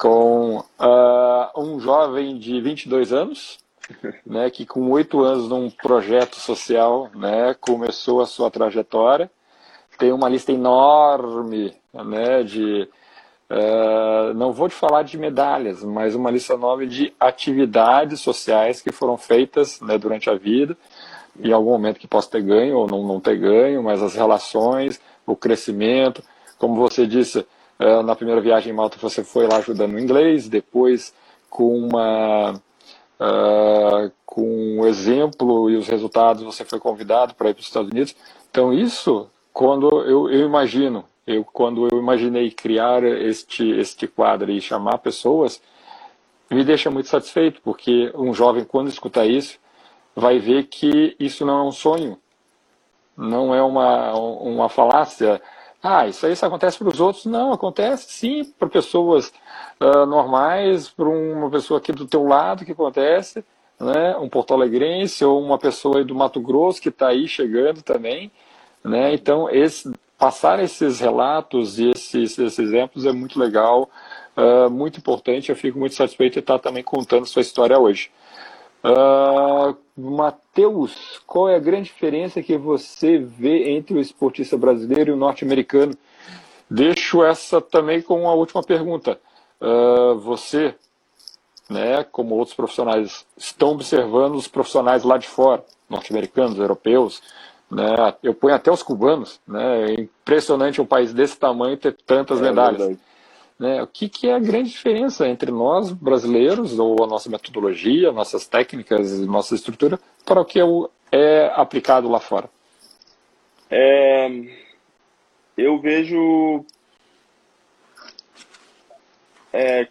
com 0.00 0.64
ah, 0.78 1.52
um 1.54 1.78
jovem 1.78 2.38
de 2.38 2.58
22 2.58 3.12
anos, 3.12 3.58
né, 4.24 4.48
que 4.48 4.64
com 4.64 4.90
oito 4.90 5.20
anos 5.20 5.50
num 5.50 5.68
projeto 5.68 6.36
social, 6.36 7.10
né, 7.14 7.54
começou 7.60 8.22
a 8.22 8.26
sua 8.26 8.50
trajetória, 8.50 9.30
tem 9.98 10.10
uma 10.10 10.30
lista 10.30 10.50
enorme, 10.50 11.76
né, 11.92 12.42
de 12.42 12.88
Uh, 13.52 14.32
não 14.34 14.52
vou 14.52 14.68
te 14.68 14.76
falar 14.76 15.02
de 15.02 15.18
medalhas, 15.18 15.82
mas 15.82 16.14
uma 16.14 16.30
lista 16.30 16.56
nova 16.56 16.86
de 16.86 17.12
atividades 17.18 18.20
sociais 18.20 18.80
que 18.80 18.92
foram 18.92 19.16
feitas 19.16 19.80
né, 19.80 19.98
durante 19.98 20.30
a 20.30 20.36
vida, 20.36 20.76
em 21.36 21.50
algum 21.50 21.70
momento 21.70 21.98
que 21.98 22.06
possa 22.06 22.30
ter 22.30 22.42
ganho 22.42 22.76
ou 22.76 22.86
não, 22.86 23.02
não 23.04 23.18
ter 23.18 23.36
ganho, 23.36 23.82
mas 23.82 24.04
as 24.04 24.14
relações, 24.14 25.00
o 25.26 25.34
crescimento, 25.34 26.22
como 26.58 26.76
você 26.76 27.08
disse, 27.08 27.40
uh, 27.40 27.44
na 28.04 28.14
primeira 28.14 28.40
viagem 28.40 28.72
em 28.72 28.76
Malta 28.76 28.98
você 29.00 29.24
foi 29.24 29.46
lá 29.46 29.56
ajudando 29.56 29.92
no 29.92 29.98
inglês, 29.98 30.48
depois 30.48 31.14
com 31.48 31.78
uma 31.78 32.52
uh, 32.52 34.12
com 34.26 34.80
o 34.80 34.86
exemplo 34.86 35.70
e 35.70 35.76
os 35.76 35.88
resultados 35.88 36.42
você 36.42 36.64
foi 36.64 36.78
convidado 36.78 37.34
para 37.34 37.50
ir 37.50 37.54
para 37.54 37.60
os 37.60 37.66
Estados 37.66 37.90
Unidos. 37.90 38.14
Então 38.50 38.72
isso, 38.72 39.28
quando 39.52 39.88
eu, 40.02 40.30
eu 40.30 40.46
imagino 40.46 41.04
eu 41.26 41.44
quando 41.44 41.88
eu 41.90 41.98
imaginei 41.98 42.50
criar 42.50 43.02
este 43.04 43.70
este 43.78 44.06
quadro 44.06 44.50
e 44.50 44.60
chamar 44.60 44.98
pessoas, 44.98 45.62
me 46.50 46.64
deixa 46.64 46.90
muito 46.90 47.08
satisfeito, 47.08 47.60
porque 47.62 48.12
um 48.14 48.34
jovem 48.34 48.64
quando 48.64 48.88
escuta 48.88 49.24
isso, 49.24 49.58
vai 50.14 50.38
ver 50.38 50.64
que 50.64 51.16
isso 51.18 51.46
não 51.46 51.60
é 51.60 51.62
um 51.62 51.72
sonho, 51.72 52.18
não 53.16 53.54
é 53.54 53.62
uma 53.62 54.12
uma 54.18 54.68
falácia. 54.68 55.40
Ah, 55.82 56.06
isso 56.06 56.26
aí 56.26 56.36
só 56.36 56.46
acontece 56.46 56.78
para 56.78 56.88
os 56.88 57.00
outros. 57.00 57.24
Não, 57.26 57.52
acontece 57.52 58.12
sim 58.12 58.44
para 58.58 58.68
pessoas 58.68 59.32
uh, 59.80 60.04
normais, 60.06 60.88
para 60.90 61.08
uma 61.08 61.50
pessoa 61.50 61.78
aqui 61.78 61.92
do 61.92 62.06
teu 62.06 62.24
lado 62.24 62.64
que 62.64 62.72
acontece, 62.72 63.44
né? 63.78 64.16
um 64.18 64.28
porto-alegrense 64.28 65.24
ou 65.24 65.42
uma 65.42 65.58
pessoa 65.58 66.04
do 66.04 66.14
Mato 66.14 66.40
Grosso 66.40 66.80
que 66.82 66.90
está 66.90 67.08
aí 67.08 67.26
chegando 67.26 67.82
também. 67.82 68.30
Né? 68.84 69.14
Então, 69.14 69.48
esse, 69.48 69.90
passar 70.18 70.62
esses 70.62 71.00
relatos 71.00 71.78
e 71.78 71.90
esses, 71.90 72.38
esses 72.38 72.58
exemplos 72.58 73.06
é 73.06 73.12
muito 73.12 73.40
legal, 73.40 73.88
uh, 74.36 74.70
muito 74.70 74.98
importante. 74.98 75.48
Eu 75.48 75.56
fico 75.56 75.78
muito 75.78 75.94
satisfeito 75.94 76.34
de 76.34 76.40
estar 76.40 76.58
também 76.58 76.82
contando 76.82 77.24
sua 77.24 77.40
história 77.40 77.78
hoje. 77.78 78.10
Uh, 78.84 79.76
Matheus, 80.00 81.20
qual 81.26 81.48
é 81.48 81.56
a 81.56 81.60
grande 81.60 81.84
diferença 81.84 82.42
que 82.42 82.56
você 82.56 83.18
vê 83.18 83.70
entre 83.70 83.94
o 83.94 84.00
esportista 84.00 84.56
brasileiro 84.56 85.10
e 85.10 85.14
o 85.14 85.16
norte-americano? 85.16 85.96
Deixo 86.70 87.22
essa 87.24 87.60
também 87.60 88.00
com 88.00 88.28
a 88.28 88.34
última 88.34 88.62
pergunta. 88.62 89.20
Uh, 89.60 90.18
você, 90.18 90.74
né, 91.68 92.04
como 92.04 92.36
outros 92.36 92.56
profissionais, 92.56 93.26
estão 93.36 93.70
observando 93.70 94.36
os 94.36 94.48
profissionais 94.48 95.02
lá 95.02 95.18
de 95.18 95.28
fora, 95.28 95.64
norte-americanos, 95.88 96.58
europeus, 96.58 97.20
né? 97.70 98.14
Eu 98.22 98.34
ponho 98.34 98.54
até 98.54 98.70
os 98.70 98.82
cubanos. 98.82 99.40
Né? 99.46 99.92
É 99.92 100.00
impressionante 100.00 100.80
um 100.80 100.86
país 100.86 101.12
desse 101.12 101.38
tamanho 101.38 101.76
ter 101.76 101.96
tantas 102.04 102.40
é, 102.40 102.42
medalhas. 102.42 102.98
Né? 103.60 103.82
O 103.82 103.86
que, 103.86 104.08
que 104.08 104.26
é 104.26 104.32
a 104.32 104.38
grande 104.38 104.70
diferença 104.70 105.28
entre 105.28 105.52
nós, 105.52 105.92
brasileiros, 105.92 106.78
ou 106.78 107.04
a 107.04 107.06
nossa 107.06 107.28
metodologia, 107.28 108.10
nossas 108.10 108.46
técnicas, 108.48 109.20
nossa 109.20 109.54
estrutura, 109.54 110.00
para 110.24 110.40
o 110.40 110.44
que 110.46 110.58
é 111.12 111.52
aplicado 111.54 112.08
lá 112.08 112.18
fora? 112.18 112.48
É, 113.70 114.30
eu 115.58 115.78
vejo 115.78 116.64
é, 119.52 119.86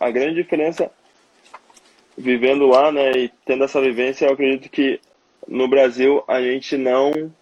a 0.00 0.10
grande 0.10 0.42
diferença 0.42 0.90
vivendo 2.18 2.66
lá, 2.66 2.90
né, 2.90 3.12
e 3.12 3.28
tendo 3.46 3.64
essa 3.64 3.80
vivência, 3.80 4.26
eu 4.26 4.32
acredito 4.32 4.68
que 4.68 5.00
no 5.46 5.68
Brasil 5.68 6.24
a 6.26 6.40
gente 6.42 6.76
não 6.76 7.32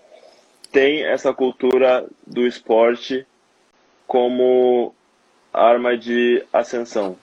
tem 0.70 1.04
essa 1.04 1.32
cultura 1.32 2.06
do 2.26 2.46
esporte 2.46 3.26
como 4.06 4.94
arma 5.52 5.96
de 5.96 6.44
ascensão, 6.52 7.16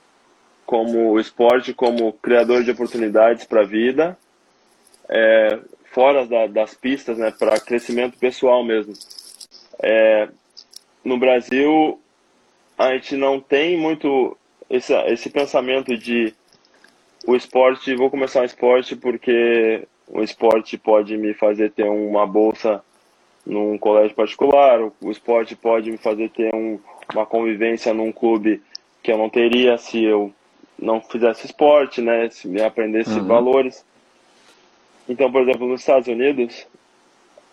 como 0.65 1.11
o 1.11 1.19
esporte 1.19 1.73
como 1.73 2.13
criador 2.13 2.63
de 2.63 2.71
oportunidades 2.71 3.45
para 3.45 3.61
a 3.61 3.65
vida, 3.65 4.17
é, 5.09 5.59
fora 5.91 6.25
da, 6.25 6.47
das 6.47 6.73
pistas, 6.73 7.17
né, 7.17 7.31
para 7.31 7.59
crescimento 7.59 8.17
pessoal 8.17 8.63
mesmo. 8.63 8.93
É, 9.81 10.29
no 11.03 11.17
Brasil 11.17 11.99
a 12.77 12.93
gente 12.93 13.17
não 13.17 13.39
tem 13.39 13.77
muito 13.77 14.37
esse, 14.69 14.93
esse 15.07 15.29
pensamento 15.29 15.97
de 15.97 16.33
o 17.25 17.35
esporte, 17.35 17.95
vou 17.95 18.09
começar 18.09 18.41
um 18.41 18.45
esporte 18.45 18.95
porque 18.95 19.85
o 20.07 20.21
esporte 20.21 20.77
pode 20.77 21.17
me 21.17 21.33
fazer 21.33 21.71
ter 21.71 21.83
uma 21.83 22.25
bolsa 22.25 22.81
num 23.45 23.77
colégio 23.77 24.15
particular, 24.15 24.79
o 25.01 25.11
esporte 25.11 25.55
pode 25.55 25.91
me 25.91 25.97
fazer 25.97 26.29
ter 26.29 26.53
um, 26.53 26.79
uma 27.13 27.25
convivência 27.25 27.93
num 27.93 28.11
clube 28.11 28.61
que 29.01 29.11
eu 29.11 29.17
não 29.17 29.29
teria 29.29 29.77
se 29.77 30.03
eu 30.03 30.33
não 30.77 31.01
fizesse 31.01 31.45
esporte, 31.45 32.01
né, 32.01 32.29
se 32.29 32.47
me 32.47 32.61
aprendesse 32.61 33.19
uhum. 33.19 33.25
valores. 33.25 33.85
Então, 35.07 35.31
por 35.31 35.41
exemplo, 35.41 35.67
nos 35.67 35.81
Estados 35.81 36.07
Unidos, 36.07 36.67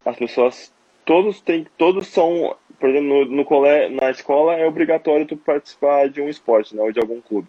as 0.04 0.16
pessoas 0.16 0.72
todos 1.04 1.40
têm, 1.40 1.66
todos 1.76 2.06
são, 2.08 2.54
por 2.78 2.90
exemplo, 2.90 3.24
no, 3.24 3.44
no 3.44 3.90
na 3.90 4.10
escola 4.10 4.54
é 4.54 4.66
obrigatório 4.66 5.26
tu 5.26 5.36
participar 5.36 6.08
de 6.08 6.20
um 6.20 6.28
esporte, 6.28 6.76
né, 6.76 6.82
ou 6.82 6.92
de 6.92 7.00
algum 7.00 7.20
clube. 7.20 7.48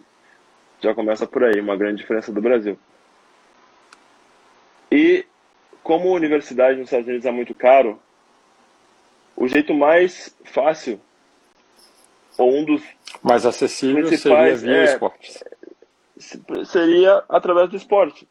Já 0.80 0.94
começa 0.94 1.26
por 1.26 1.44
aí, 1.44 1.60
uma 1.60 1.76
grande 1.76 1.98
diferença 1.98 2.32
do 2.32 2.40
Brasil. 2.40 2.78
E 4.90 5.24
como 5.82 6.08
a 6.08 6.12
universidade 6.12 6.78
nos 6.78 6.86
Estados 6.86 7.06
Unidos 7.06 7.26
é 7.26 7.30
muito 7.30 7.54
caro, 7.54 8.00
o 9.36 9.46
jeito 9.46 9.74
mais 9.74 10.34
fácil 10.44 11.00
ou 12.38 12.54
um 12.54 12.64
dos 12.64 12.82
mais 13.22 13.44
acessível 13.44 14.06
seria 14.16 14.56
via 14.56 14.76
é, 14.76 14.84
esporte. 14.84 15.44
Seria 16.64 17.24
através 17.28 17.68
do 17.68 17.76
esporte. 17.76 18.28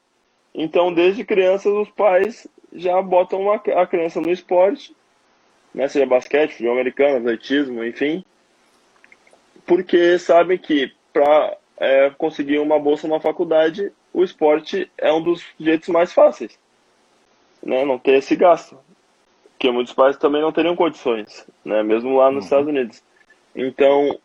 Então, 0.53 0.93
desde 0.93 1.23
criança, 1.23 1.69
os 1.69 1.89
pais 1.89 2.47
já 2.73 3.01
botam 3.01 3.41
uma, 3.41 3.55
a 3.55 3.87
criança 3.87 4.19
no 4.19 4.31
esporte, 4.31 4.95
né, 5.73 5.87
seja 5.87 6.05
basquete, 6.05 6.51
futebol 6.51 6.73
americano, 6.73 7.17
atletismo, 7.17 7.83
enfim, 7.83 8.23
porque 9.65 10.17
sabem 10.17 10.57
que 10.57 10.91
para 11.13 11.57
é, 11.77 12.09
conseguir 12.11 12.59
uma 12.59 12.79
bolsa 12.79 13.07
na 13.07 13.19
faculdade, 13.19 13.91
o 14.13 14.23
esporte 14.23 14.89
é 14.97 15.11
um 15.11 15.21
dos 15.21 15.43
jeitos 15.59 15.89
mais 15.89 16.13
fáceis. 16.13 16.57
Né? 17.61 17.85
Não 17.85 17.99
ter 17.99 18.15
esse 18.15 18.35
gasto. 18.35 18.79
Que 19.59 19.71
muitos 19.71 19.93
pais 19.93 20.17
também 20.17 20.41
não 20.41 20.51
teriam 20.51 20.75
condições, 20.75 21.45
né? 21.65 21.83
mesmo 21.83 22.15
lá 22.15 22.31
nos 22.31 22.35
uhum. 22.35 22.43
Estados 22.45 22.67
Unidos. 22.67 23.03
Então, 23.57 24.19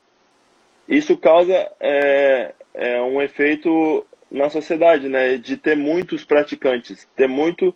isso 0.86 1.16
causa 1.16 1.54
é, 1.80 2.52
é 2.74 3.00
um 3.00 3.22
efeito 3.22 4.06
na 4.30 4.50
sociedade, 4.50 5.08
né? 5.08 5.38
De 5.38 5.56
ter 5.56 5.74
muitos 5.74 6.22
praticantes, 6.22 7.08
ter 7.16 7.26
muito, 7.26 7.74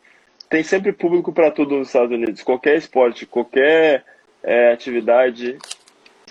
tem 0.50 0.62
sempre 0.62 0.92
público 0.92 1.32
para 1.32 1.50
tudo 1.50 1.76
nos 1.76 1.88
Estados 1.88 2.14
Unidos. 2.14 2.42
Qualquer 2.42 2.76
esporte, 2.76 3.24
qualquer 3.24 4.04
é, 4.42 4.70
atividade 4.70 5.56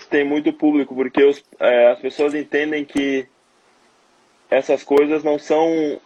tem 0.08 0.24
muito 0.24 0.52
público 0.52 0.94
porque 0.94 1.24
os, 1.24 1.42
é, 1.58 1.88
as 1.88 1.98
pessoas 1.98 2.32
entendem 2.32 2.84
que 2.84 3.26
essas 4.48 4.84
coisas 4.84 5.24
não 5.24 5.40
são 5.40 6.00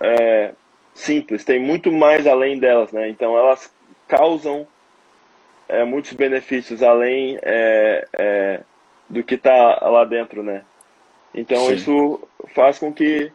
é, 0.00 0.52
simples, 0.94 1.44
tem 1.44 1.58
muito 1.58 1.90
mais 1.90 2.28
além 2.28 2.60
delas, 2.60 2.92
né? 2.92 3.08
Então 3.08 3.36
elas 3.36 3.72
causam 4.06 4.68
é, 5.68 5.84
muitos 5.84 6.12
benefícios 6.12 6.82
além 6.82 7.38
é, 7.42 8.06
é 8.12 8.60
do 9.08 9.22
que 9.22 9.34
está 9.34 9.88
lá 9.88 10.04
dentro, 10.04 10.42
né? 10.42 10.62
Então 11.34 11.66
Sim. 11.66 11.74
isso 11.74 12.28
faz 12.54 12.78
com 12.78 12.92
que, 12.92 13.30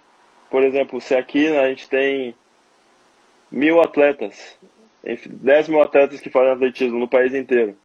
por 0.50 0.64
exemplo, 0.64 1.00
se 1.00 1.16
aqui 1.16 1.48
a 1.56 1.70
gente 1.70 1.88
tem 1.88 2.36
mil 3.52 3.82
atletas, 3.82 4.58
10 5.04 5.70
mil 5.70 5.82
atletas 5.82 6.20
que 6.20 6.30
fazem 6.30 6.52
atletismo 6.52 7.00
no 7.00 7.08
país 7.08 7.34
inteiro. 7.34 7.76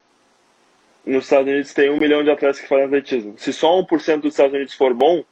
Nos 1.05 1.25
Estados 1.25 1.47
Unidos 1.47 1.73
tem 1.73 1.91
um 1.91 1.99
milhão 1.99 2.25
de 2.25 2.31
atletas 2.31 2.61
que 2.61 2.69
fazem 2.69 2.87
atletismo. 2.87 3.35
Se 3.39 3.53
só 3.53 3.81
1% 3.81 4.21
dos 4.21 4.33
Estados 4.33 4.55
Unidos 4.55 4.75
for 4.75 4.93
bom, 4.93 5.25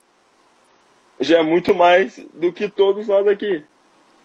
já 1.18 1.38
é 1.38 1.42
muito 1.42 1.74
mais 1.74 2.18
do 2.32 2.52
que 2.52 2.68
todos 2.68 3.08
nós 3.08 3.26
aqui 3.26 3.64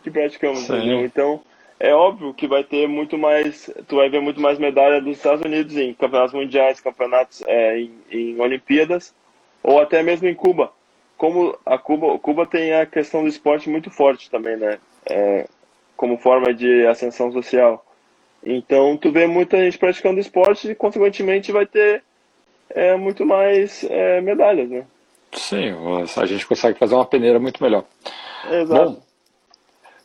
que 0.03 0.11
praticamos, 0.11 0.59
Sim. 0.59 0.77
entendeu? 0.77 1.05
Então, 1.05 1.41
é 1.79 1.93
óbvio 1.93 2.33
que 2.33 2.47
vai 2.47 2.63
ter 2.63 2.87
muito 2.87 3.17
mais, 3.17 3.69
tu 3.87 3.95
vai 3.95 4.09
ver 4.09 4.19
muito 4.19 4.41
mais 4.41 4.59
medalha 4.59 5.01
dos 5.01 5.17
Estados 5.17 5.43
Unidos 5.43 5.77
em 5.77 5.93
campeonatos 5.93 6.33
mundiais, 6.33 6.81
campeonatos 6.81 7.41
é, 7.47 7.79
em, 7.79 7.91
em 8.11 8.39
Olimpíadas, 8.39 9.15
ou 9.63 9.79
até 9.79 10.03
mesmo 10.03 10.27
em 10.27 10.35
Cuba. 10.35 10.71
Como 11.17 11.57
a 11.65 11.77
Cuba, 11.77 12.19
Cuba 12.19 12.45
tem 12.45 12.73
a 12.73 12.85
questão 12.85 13.23
do 13.23 13.29
esporte 13.29 13.69
muito 13.69 13.89
forte 13.89 14.29
também, 14.29 14.57
né? 14.57 14.77
É, 15.09 15.47
como 15.95 16.17
forma 16.17 16.53
de 16.53 16.85
ascensão 16.87 17.31
social. 17.31 17.85
Então, 18.43 18.95
tu 18.97 19.11
vê 19.11 19.27
muita 19.27 19.57
gente 19.57 19.77
praticando 19.77 20.19
esporte 20.19 20.71
e, 20.71 20.75
consequentemente, 20.75 21.51
vai 21.51 21.65
ter 21.65 22.03
é, 22.69 22.95
muito 22.95 23.25
mais 23.25 23.85
é, 23.89 24.21
medalhas, 24.21 24.69
né? 24.69 24.85
Sim, 25.33 25.73
a 26.17 26.25
gente 26.25 26.47
consegue 26.47 26.79
fazer 26.79 26.95
uma 26.95 27.05
peneira 27.05 27.39
muito 27.39 27.61
melhor. 27.61 27.83
Exato. 28.49 28.91
Bom, 28.91 29.01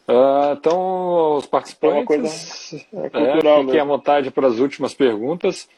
uh, 0.08 0.52
então, 0.52 1.36
os 1.36 1.46
participantes, 1.46 2.86
é, 2.92 3.06
é, 3.06 3.62
fiquem 3.62 3.80
à 3.80 3.84
vontade 3.84 4.30
para 4.30 4.46
as 4.46 4.58
últimas 4.58 4.94
perguntas. 4.94 5.68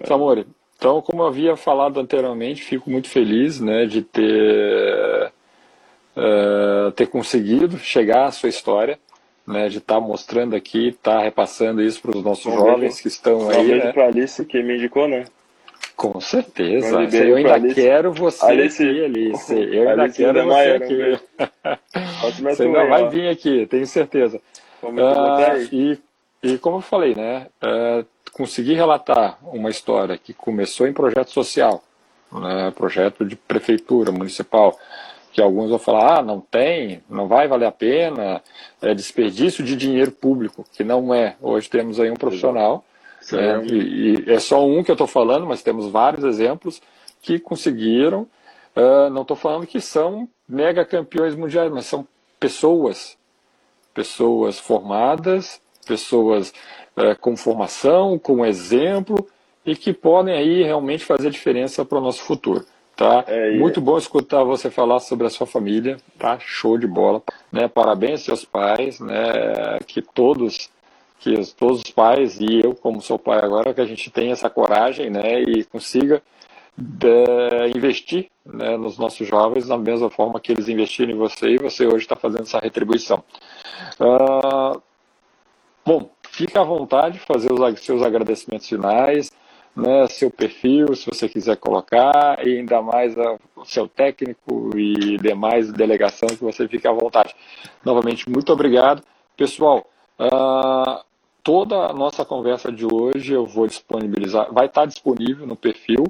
É. 0.00 0.06
Samori, 0.06 0.46
Então, 0.76 1.00
como 1.02 1.22
eu 1.22 1.26
havia 1.26 1.56
falado 1.56 2.00
anteriormente, 2.00 2.62
fico 2.62 2.90
muito 2.90 3.08
feliz 3.08 3.60
né, 3.60 3.86
de 3.86 4.02
ter, 4.02 5.32
uh, 6.16 6.90
ter 6.92 7.06
conseguido 7.06 7.78
chegar 7.78 8.26
à 8.26 8.30
sua 8.30 8.48
história, 8.48 8.98
né, 9.46 9.68
de 9.68 9.78
estar 9.78 9.96
tá 9.96 10.00
mostrando 10.00 10.56
aqui, 10.56 10.88
estar 10.88 11.18
tá 11.18 11.22
repassando 11.22 11.82
isso 11.82 12.00
para 12.00 12.16
os 12.16 12.24
nossos 12.24 12.46
um 12.46 12.56
jovens 12.56 12.78
beijo, 12.78 13.02
que 13.02 13.08
estão 13.08 13.38
um 13.38 13.50
aí. 13.50 13.58
Um 13.58 13.66
beijo 13.66 13.86
né? 13.86 13.92
para 13.92 14.06
Alice 14.06 14.44
que 14.44 14.62
me 14.62 14.76
indicou, 14.76 15.06
né? 15.06 15.24
Com 15.96 16.20
certeza. 16.20 17.02
Eu 17.02 17.36
ainda 17.36 17.54
Alice. 17.54 17.74
quero 17.74 18.12
você 18.12 18.44
Alice. 18.44 18.82
aqui, 18.82 19.04
Alice. 19.04 19.54
Eu 19.54 19.90
ainda 19.90 20.02
Alice 20.02 20.16
quero 20.16 20.44
você 20.44 20.70
aqui. 20.70 21.20
você 22.42 22.62
ainda 22.64 22.86
vai 22.86 23.08
vir 23.08 23.28
aqui, 23.28 23.66
tenho 23.66 23.86
certeza. 23.86 24.40
Uh, 24.82 25.68
e, 25.72 25.98
e 26.42 26.58
como 26.58 26.76
eu 26.76 26.80
falei, 26.82 27.14
né? 27.14 27.46
Uh, 27.62 28.04
conseguir 28.34 28.74
relatar 28.74 29.38
uma 29.42 29.70
história 29.70 30.18
que 30.18 30.34
começou 30.34 30.86
em 30.86 30.92
projeto 30.92 31.30
social, 31.30 31.82
né, 32.32 32.72
projeto 32.74 33.24
de 33.24 33.36
prefeitura 33.36 34.10
municipal, 34.10 34.76
que 35.32 35.40
alguns 35.40 35.70
vão 35.70 35.78
falar, 35.78 36.18
ah, 36.18 36.22
não 36.22 36.40
tem, 36.40 37.02
não 37.08 37.26
vai 37.26 37.48
valer 37.48 37.66
a 37.66 37.72
pena, 37.72 38.42
é 38.82 38.94
desperdício 38.94 39.64
de 39.64 39.76
dinheiro 39.76 40.10
público, 40.12 40.64
que 40.72 40.84
não 40.84 41.14
é. 41.14 41.36
Hoje 41.40 41.70
temos 41.70 41.98
aí 41.98 42.10
um 42.10 42.16
profissional, 42.16 42.84
né, 43.32 43.64
e, 43.64 44.24
e, 44.26 44.32
é 44.32 44.38
só 44.38 44.64
um 44.64 44.82
que 44.82 44.90
eu 44.90 44.94
estou 44.94 45.06
falando, 45.06 45.46
mas 45.46 45.62
temos 45.62 45.90
vários 45.90 46.24
exemplos 46.24 46.80
que 47.22 47.38
conseguiram, 47.38 48.26
uh, 48.76 49.10
não 49.10 49.22
estou 49.22 49.36
falando 49.36 49.66
que 49.66 49.80
são 49.80 50.28
mega 50.48 50.84
campeões 50.84 51.34
mundiais, 51.34 51.72
mas 51.72 51.86
são 51.86 52.06
pessoas, 52.38 53.16
pessoas 53.94 54.58
formadas, 54.58 55.60
pessoas 55.86 56.52
é, 56.96 57.14
com 57.14 57.36
formação, 57.36 58.18
com 58.18 58.44
exemplo 58.44 59.26
e 59.64 59.74
que 59.74 59.92
podem 59.92 60.34
aí 60.34 60.62
realmente 60.62 61.04
fazer 61.04 61.30
diferença 61.30 61.84
para 61.84 61.98
o 61.98 62.00
nosso 62.00 62.22
futuro. 62.22 62.64
Tá? 62.96 63.24
É, 63.26 63.52
Muito 63.52 63.80
bom 63.80 63.98
escutar 63.98 64.44
você 64.44 64.70
falar 64.70 65.00
sobre 65.00 65.26
a 65.26 65.30
sua 65.30 65.46
família, 65.46 65.96
tá? 66.16 66.38
Show 66.38 66.78
de 66.78 66.86
bola. 66.86 67.20
Né? 67.50 67.66
Parabéns 67.66 68.22
seus 68.22 68.44
pais, 68.44 69.00
né? 69.00 69.80
Que 69.86 70.00
todos, 70.00 70.70
que 71.24 71.54
todos 71.54 71.80
os 71.80 71.90
pais 71.90 72.38
e 72.38 72.60
eu 72.62 72.74
como 72.74 73.00
sou 73.00 73.18
pai 73.18 73.38
agora, 73.42 73.72
que 73.72 73.80
a 73.80 73.86
gente 73.86 74.10
tenha 74.10 74.32
essa 74.32 74.50
coragem, 74.50 75.08
né? 75.08 75.40
E 75.40 75.64
consiga 75.64 76.22
de, 76.76 77.72
investir 77.74 78.28
né, 78.44 78.76
nos 78.76 78.98
nossos 78.98 79.26
jovens 79.26 79.68
da 79.68 79.78
mesma 79.78 80.10
forma 80.10 80.38
que 80.38 80.52
eles 80.52 80.68
investiram 80.68 81.12
em 81.12 81.16
você 81.16 81.52
e 81.52 81.58
você 81.58 81.86
hoje 81.86 82.04
está 82.04 82.14
fazendo 82.14 82.42
essa 82.42 82.58
retribuição. 82.58 83.24
Uh, 83.98 84.82
bom, 85.84 86.10
fique 86.28 86.58
à 86.58 86.62
vontade 86.62 87.14
de 87.14 87.24
fazer 87.24 87.50
os 87.52 87.80
seus 87.80 88.02
agradecimentos 88.02 88.68
finais, 88.68 89.30
né, 89.74 90.06
seu 90.08 90.30
perfil, 90.30 90.94
se 90.94 91.06
você 91.06 91.28
quiser 91.28 91.56
colocar, 91.56 92.46
e 92.46 92.58
ainda 92.58 92.82
mais 92.82 93.14
o 93.56 93.64
seu 93.64 93.88
técnico 93.88 94.76
e 94.76 95.16
demais 95.18 95.72
delegação, 95.72 96.28
que 96.28 96.44
você 96.44 96.68
fique 96.68 96.86
à 96.86 96.92
vontade. 96.92 97.34
Novamente, 97.84 98.28
muito 98.28 98.52
obrigado. 98.52 99.02
Pessoal, 99.36 99.84
uh, 100.20 101.02
toda 101.44 101.76
a 101.76 101.92
nossa 101.92 102.24
conversa 102.24 102.72
de 102.72 102.86
hoje 102.86 103.34
eu 103.34 103.44
vou 103.44 103.66
disponibilizar, 103.66 104.50
vai 104.50 104.64
estar 104.64 104.86
disponível 104.86 105.46
no 105.46 105.54
perfil, 105.54 106.04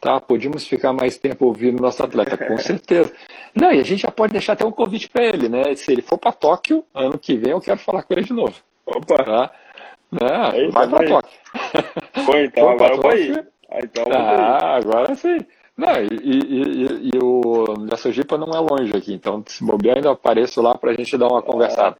tá? 0.00 0.20
Podíamos 0.20 0.66
ficar 0.66 0.92
mais 0.92 1.16
tempo 1.16 1.46
ouvindo 1.46 1.80
nosso 1.80 2.02
atleta, 2.02 2.36
com 2.36 2.58
certeza. 2.58 3.12
Não, 3.54 3.72
e 3.72 3.78
a 3.78 3.84
gente 3.84 4.02
já 4.02 4.10
pode 4.10 4.32
deixar 4.32 4.54
até 4.54 4.66
um 4.66 4.72
convite 4.72 5.08
para 5.08 5.24
ele, 5.24 5.48
né? 5.48 5.74
Se 5.76 5.92
ele 5.92 6.02
for 6.02 6.18
para 6.18 6.32
Tóquio, 6.32 6.84
ano 6.92 7.16
que 7.16 7.36
vem 7.36 7.52
eu 7.52 7.60
quero 7.60 7.78
falar 7.78 8.02
com 8.02 8.12
ele 8.12 8.24
de 8.24 8.32
novo. 8.32 8.54
Opa! 8.84 9.24
Tá? 9.24 9.52
É, 10.20 10.68
vai 10.68 10.88
pra 10.88 11.06
Tóquio. 11.06 11.38
Foi, 12.26 12.44
então 12.44 12.68
agora 12.68 12.94
eu 12.94 13.00
vou 13.00 13.16
ir. 13.16 13.48
Ah, 13.70 13.78
então 13.82 14.04
ah, 14.10 14.76
agora 14.76 15.14
sim. 15.14 15.38
Não, 15.76 15.92
e, 15.92 16.08
e, 16.22 16.38
e, 16.48 17.10
e 17.14 17.18
o 17.22 17.74
da 17.86 17.96
Sojipa 17.98 18.38
não 18.38 18.48
é 18.48 18.58
longe 18.58 18.96
aqui, 18.96 19.12
então 19.12 19.44
se 19.46 19.62
bobear 19.62 19.96
ainda 19.96 20.10
apareço 20.10 20.62
lá 20.62 20.76
pra 20.76 20.94
gente 20.94 21.18
dar 21.18 21.28
uma 21.28 21.42
conversada. 21.42 21.96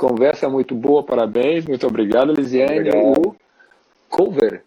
Conversa 0.00 0.48
muito 0.48 0.74
boa, 0.74 1.02
parabéns, 1.02 1.66
muito 1.66 1.86
obrigado, 1.86 2.32
Lisiane. 2.32 2.88
Obrigado. 2.88 3.28
O 3.28 3.36
cover. 4.08 4.64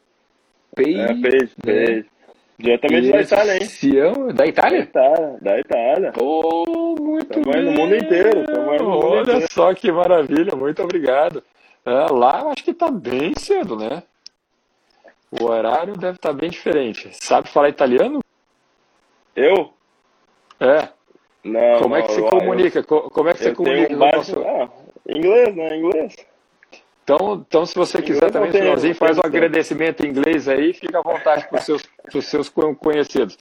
Page, 0.75 0.99
é, 0.99 1.07
page, 1.07 1.51
page. 1.59 2.05
Diretamente 2.59 3.11
da 3.11 3.21
Itália, 3.21 3.53
hein? 3.55 3.65
Sião, 3.65 4.27
da 4.27 4.45
Itália? 4.45 4.77
Da 4.77 4.83
Itália. 4.83 5.37
Da 5.41 5.59
Itália. 5.59 6.13
Oh, 6.21 6.95
muito 7.01 7.41
Tamo 7.41 7.51
bem. 7.51 7.63
no 7.63 7.71
mundo 7.71 7.95
inteiro. 7.95 8.43
No 8.47 8.61
mundo 8.61 9.07
Olha 9.07 9.21
inteiro. 9.21 9.47
só 9.51 9.73
que 9.73 9.91
maravilha, 9.91 10.55
muito 10.55 10.83
obrigado. 10.83 11.43
É, 11.83 12.13
lá 12.13 12.41
eu 12.41 12.49
acho 12.49 12.63
que 12.63 12.69
está 12.69 12.91
bem 12.91 13.33
cedo, 13.35 13.75
né? 13.75 14.03
O 15.31 15.45
horário 15.45 15.97
deve 15.97 16.17
estar 16.17 16.29
tá 16.29 16.33
bem 16.35 16.51
diferente. 16.51 17.09
Sabe 17.13 17.49
falar 17.49 17.69
italiano? 17.69 18.19
Eu? 19.35 19.73
É. 20.59 20.89
Não, 21.43 21.79
Como 21.79 21.89
não, 21.89 21.97
é 21.97 22.01
que 22.03 22.11
se 22.11 22.21
comunica? 22.21 22.79
Eu, 22.79 23.09
Como 23.09 23.29
é 23.29 23.33
que 23.33 23.39
você 23.39 23.51
comunica 23.51 23.93
um 23.93 23.97
nosso... 23.97 24.39
ah, 24.39 24.82
Inglês, 25.07 25.55
né? 25.55 25.77
Inglês. 25.77 26.15
Então, 27.03 27.43
então 27.47 27.65
se 27.65 27.75
você 27.75 28.01
quiser 28.01 28.31
também, 28.31 28.51
finalzinho, 28.51 28.95
faz 28.95 29.17
um 29.17 29.21
agradecimento 29.23 30.05
em 30.05 30.09
inglês 30.09 30.47
aí, 30.47 30.73
fica 30.73 30.99
à 30.99 31.01
vontade 31.01 31.47
para 31.49 31.59
os 31.59 31.65
seus, 31.65 31.83
seus 32.21 32.49
conhecidos. 32.49 33.37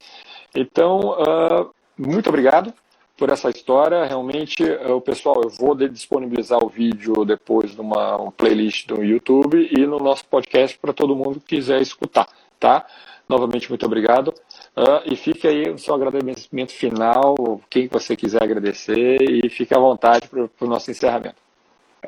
Então, 0.53 0.99
uh, 0.99 1.69
muito 1.97 2.27
obrigado 2.29 2.73
por 3.17 3.29
essa 3.29 3.49
história. 3.49 4.03
Realmente, 4.05 4.63
eh, 4.63 4.91
o 4.91 4.99
pessoal, 4.99 5.41
eu 5.43 5.49
vou 5.49 5.75
disponibilizar 5.75 6.63
o 6.63 6.67
vídeo 6.67 7.23
depois 7.23 7.75
numa 7.75 8.31
playlist 8.31 8.87
do 8.87 9.03
YouTube 9.03 9.69
e 9.71 9.85
no 9.85 9.97
nosso 9.99 10.25
podcast 10.25 10.77
para 10.77 10.91
todo 10.91 11.15
mundo 11.15 11.39
que 11.39 11.55
quiser 11.55 11.81
escutar, 11.81 12.27
tá? 12.59 12.85
Novamente, 13.29 13.69
muito 13.69 13.85
obrigado. 13.85 14.29
Uh, 14.75 15.01
e 15.05 15.15
fique 15.15 15.47
aí 15.47 15.69
o 15.69 15.77
seu 15.77 15.93
agradecimento 15.95 16.73
final, 16.73 17.61
quem 17.69 17.87
você 17.87 18.15
quiser 18.15 18.43
agradecer, 18.43 19.21
e 19.21 19.47
fique 19.49 19.73
à 19.73 19.79
vontade 19.79 20.27
para 20.27 20.49
o 20.59 20.67
nosso 20.67 20.91
encerramento. 20.91 21.42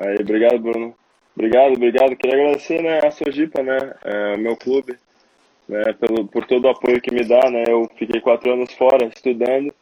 Aí, 0.00 0.16
obrigado, 0.20 0.58
Bruno. 0.58 0.94
Obrigado, 1.34 1.74
obrigado. 1.74 2.16
Queria 2.16 2.40
agradecer 2.40 2.82
né, 2.82 3.00
a 3.04 3.10
Sojipa, 3.10 3.62
né, 3.62 3.94
é, 4.04 4.36
meu 4.36 4.56
clube, 4.56 4.96
né, 5.68 5.92
pelo, 5.94 6.26
por 6.26 6.46
todo 6.46 6.64
o 6.64 6.70
apoio 6.70 7.00
que 7.00 7.12
me 7.12 7.24
dá. 7.24 7.50
Né, 7.50 7.64
eu 7.68 7.90
fiquei 7.96 8.20
quatro 8.20 8.52
anos 8.52 8.72
fora 8.72 9.06
estudando 9.06 9.72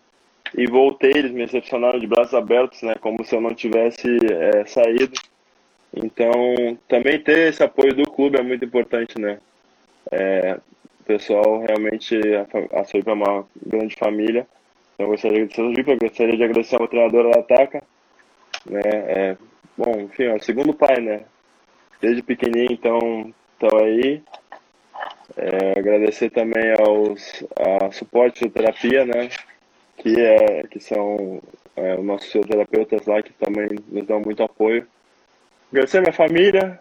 e 0.57 0.67
voltei, 0.67 1.13
eles 1.15 1.33
me 1.33 1.41
recepcionaram 1.41 1.99
de 1.99 2.07
braços 2.07 2.35
abertos, 2.35 2.83
né, 2.83 2.95
como 3.01 3.25
se 3.25 3.35
eu 3.35 3.41
não 3.41 3.55
tivesse 3.55 4.09
é, 4.31 4.65
saído. 4.67 5.19
Então, 5.97 6.33
também 6.89 7.21
ter 7.21 7.49
esse 7.49 7.63
apoio 7.63 7.95
do 7.95 8.11
clube 8.11 8.39
é 8.39 8.43
muito 8.43 8.65
importante, 8.65 9.19
né. 9.21 9.39
É, 10.11 10.59
o 11.01 11.05
pessoal 11.05 11.61
realmente, 11.61 12.19
a, 12.73 12.81
a 12.81 12.85
Soipa 12.85 13.11
é 13.11 13.15
uma 13.15 13.47
grande 13.65 13.95
família. 13.97 14.47
Então, 14.95 15.07
eu 15.07 15.11
gostaria 15.11 15.47
de 15.47 15.61
agradecer 15.61 15.93
a 15.93 15.97
gostaria 15.97 16.37
de 16.37 16.45
agradecer 16.45 16.77
ao 16.81 16.89
treinador 16.89 17.31
da 17.31 17.41
Ataca, 17.41 17.83
né, 18.67 18.81
é, 18.85 19.37
bom, 19.77 20.01
enfim, 20.01 20.25
é 20.25 20.35
o 20.35 20.43
segundo 20.43 20.75
pai, 20.75 21.01
né, 21.01 21.25
desde 22.01 22.23
pequenininho, 22.23 22.73
então, 22.73 23.33
estão 23.53 23.79
aí. 23.79 24.23
É, 25.37 25.79
agradecer 25.79 26.31
também 26.31 26.73
aos 26.79 27.45
a 27.57 27.91
suporte 27.91 28.45
de 28.45 28.51
terapia, 28.51 29.05
né, 29.05 29.31
que, 29.97 30.21
é, 30.21 30.63
que 30.65 30.79
são 30.81 31.41
é, 31.77 31.95
os 31.95 32.05
nossos 32.05 32.31
terapeutas 32.47 33.07
lá, 33.07 33.23
que 33.23 33.33
também 33.33 33.69
nos 33.89 34.07
dão 34.07 34.21
muito 34.21 34.43
apoio. 34.43 34.87
Agradecer 35.71 35.99
a 35.99 36.03
minha 36.03 36.13
família, 36.13 36.81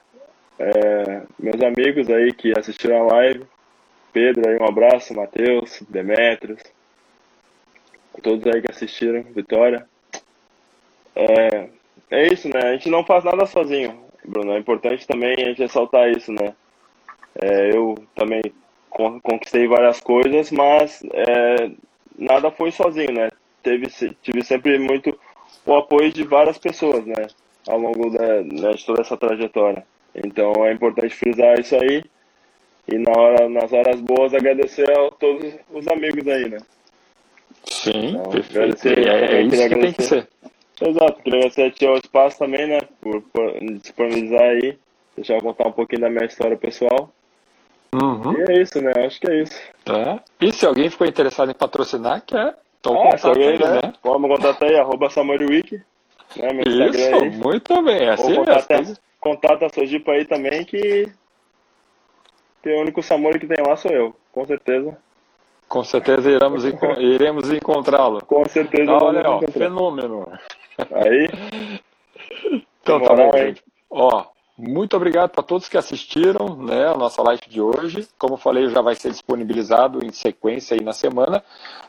é, 0.59 1.21
meus 1.39 1.61
amigos 1.61 2.09
aí 2.09 2.31
que 2.33 2.57
assistiram 2.57 3.09
a 3.09 3.13
live. 3.13 3.45
Pedro 4.11 4.47
aí, 4.47 4.57
um 4.57 4.65
abraço, 4.65 5.15
Matheus, 5.15 5.81
Demetrios, 5.89 6.61
todos 8.23 8.47
aí 8.47 8.61
que 8.61 8.71
assistiram, 8.71 9.21
Vitória. 9.23 9.85
É, 11.15 11.69
é 12.13 12.33
isso, 12.33 12.47
né? 12.47 12.59
A 12.63 12.73
gente 12.73 12.89
não 12.89 13.03
faz 13.03 13.23
nada 13.23 13.45
sozinho, 13.45 13.99
Bruno. 14.23 14.53
É 14.53 14.59
importante 14.59 15.07
também 15.07 15.33
a 15.33 15.45
gente 15.45 15.61
ressaltar 15.61 16.09
isso, 16.11 16.31
né? 16.31 16.53
É, 17.41 17.75
eu 17.75 17.95
também 18.15 18.41
conquistei 19.23 19.67
várias 19.67 19.99
coisas, 19.99 20.51
mas 20.51 21.01
é, 21.11 21.71
nada 22.17 22.51
foi 22.51 22.71
sozinho, 22.71 23.11
né? 23.11 23.29
Teve, 23.63 23.87
tive 24.21 24.43
sempre 24.43 24.77
muito 24.77 25.17
o 25.65 25.73
apoio 25.75 26.11
de 26.11 26.23
várias 26.23 26.57
pessoas, 26.57 27.05
né? 27.05 27.27
Ao 27.67 27.79
longo 27.79 28.09
da, 28.11 28.41
né, 28.43 28.71
de 28.73 28.85
toda 28.85 29.01
essa 29.01 29.17
trajetória. 29.17 29.83
Então 30.13 30.53
é 30.65 30.73
importante 30.73 31.15
frisar 31.15 31.59
isso 31.59 31.75
aí. 31.75 32.03
E 32.87 32.97
na 32.97 33.11
hora, 33.17 33.49
nas 33.49 33.71
horas 33.71 33.99
boas 34.01 34.33
agradecer 34.33 34.89
a 34.91 35.09
todos 35.11 35.53
os 35.71 35.87
amigos 35.87 36.27
aí, 36.27 36.49
né? 36.49 36.57
Sim, 37.63 38.09
então, 38.09 38.23
perfeito. 38.31 38.87
É, 38.87 39.37
é 39.37 39.41
isso 39.41 39.69
que 39.69 39.75
tem 39.75 39.93
que 39.93 40.03
ser. 40.03 40.27
Exato, 40.81 41.21
queria 41.21 41.47
agradecer 41.47 41.87
ao 41.87 41.97
espaço 41.97 42.39
também, 42.39 42.67
né? 42.67 42.79
Por, 42.99 43.21
por 43.21 43.59
disponibilizar 43.81 44.41
aí, 44.41 44.77
deixar 45.15 45.35
eu 45.35 45.41
contar 45.41 45.67
um 45.67 45.71
pouquinho 45.71 46.01
da 46.01 46.09
minha 46.09 46.25
história 46.25 46.57
pessoal. 46.57 47.09
Uhum. 47.93 48.33
E 48.39 48.51
é 48.51 48.61
isso, 48.61 48.81
né? 48.81 48.91
Acho 49.05 49.19
que 49.19 49.31
é 49.31 49.41
isso. 49.43 49.59
Tá. 49.85 50.19
E 50.41 50.51
se 50.51 50.65
alguém 50.65 50.89
ficou 50.89 51.05
interessado 51.05 51.51
em 51.51 51.55
patrocinar, 51.55 52.23
quer. 52.25 52.55
Então, 52.79 53.01
ah, 53.07 53.17
se 53.17 53.27
alguém, 53.27 53.57
né? 53.57 53.81
né? 53.81 53.93
Pode 54.01 54.27
contatar 54.27 54.69
aí, 54.69 54.75
arroba 54.77 55.09
SamuelWiki. 55.09 55.81
Né, 56.35 56.51
meu 56.51 56.89
isso, 56.89 57.15
aí. 57.15 57.29
muito 57.29 57.81
bem. 57.83 58.09
Assim 58.09 58.33
Ou 58.33 58.45
contato, 58.45 58.99
contato 59.19 59.65
a 59.65 59.69
Sojipa 59.69 60.11
aí 60.11 60.25
também 60.25 60.65
que 60.65 61.07
porque 62.63 62.77
o 62.77 62.79
único 62.79 63.03
Samori 63.03 63.39
que 63.39 63.45
tem 63.45 63.61
lá 63.61 63.75
sou 63.75 63.91
eu, 63.91 64.15
com 64.31 64.45
certeza. 64.45 64.97
Com 65.67 65.83
certeza 65.83 66.31
iremos, 66.31 66.63
iremos 66.97 67.51
encontrá-lo. 67.51 68.23
Com 68.25 68.45
certeza. 68.45 68.89
Olha, 68.89 69.29
ó, 69.29 69.41
fenômeno. 69.51 70.31
Aí. 70.77 71.29
Então 72.81 73.01
tá 73.01 73.15
bom, 73.15 73.31
gente. 73.37 73.63
Ó, 73.89 74.25
muito 74.57 74.95
obrigado 74.95 75.31
para 75.31 75.43
todos 75.43 75.67
que 75.67 75.77
assistiram 75.77 76.55
né, 76.55 76.87
a 76.87 76.95
nossa 76.95 77.21
live 77.23 77.41
de 77.47 77.59
hoje. 77.59 78.07
Como 78.17 78.35
eu 78.35 78.37
falei, 78.37 78.69
já 78.69 78.81
vai 78.81 78.95
ser 78.95 79.09
disponibilizado 79.09 80.05
em 80.05 80.11
sequência 80.11 80.75
aí 80.75 80.83
na 80.83 80.93
semana. 80.93 81.43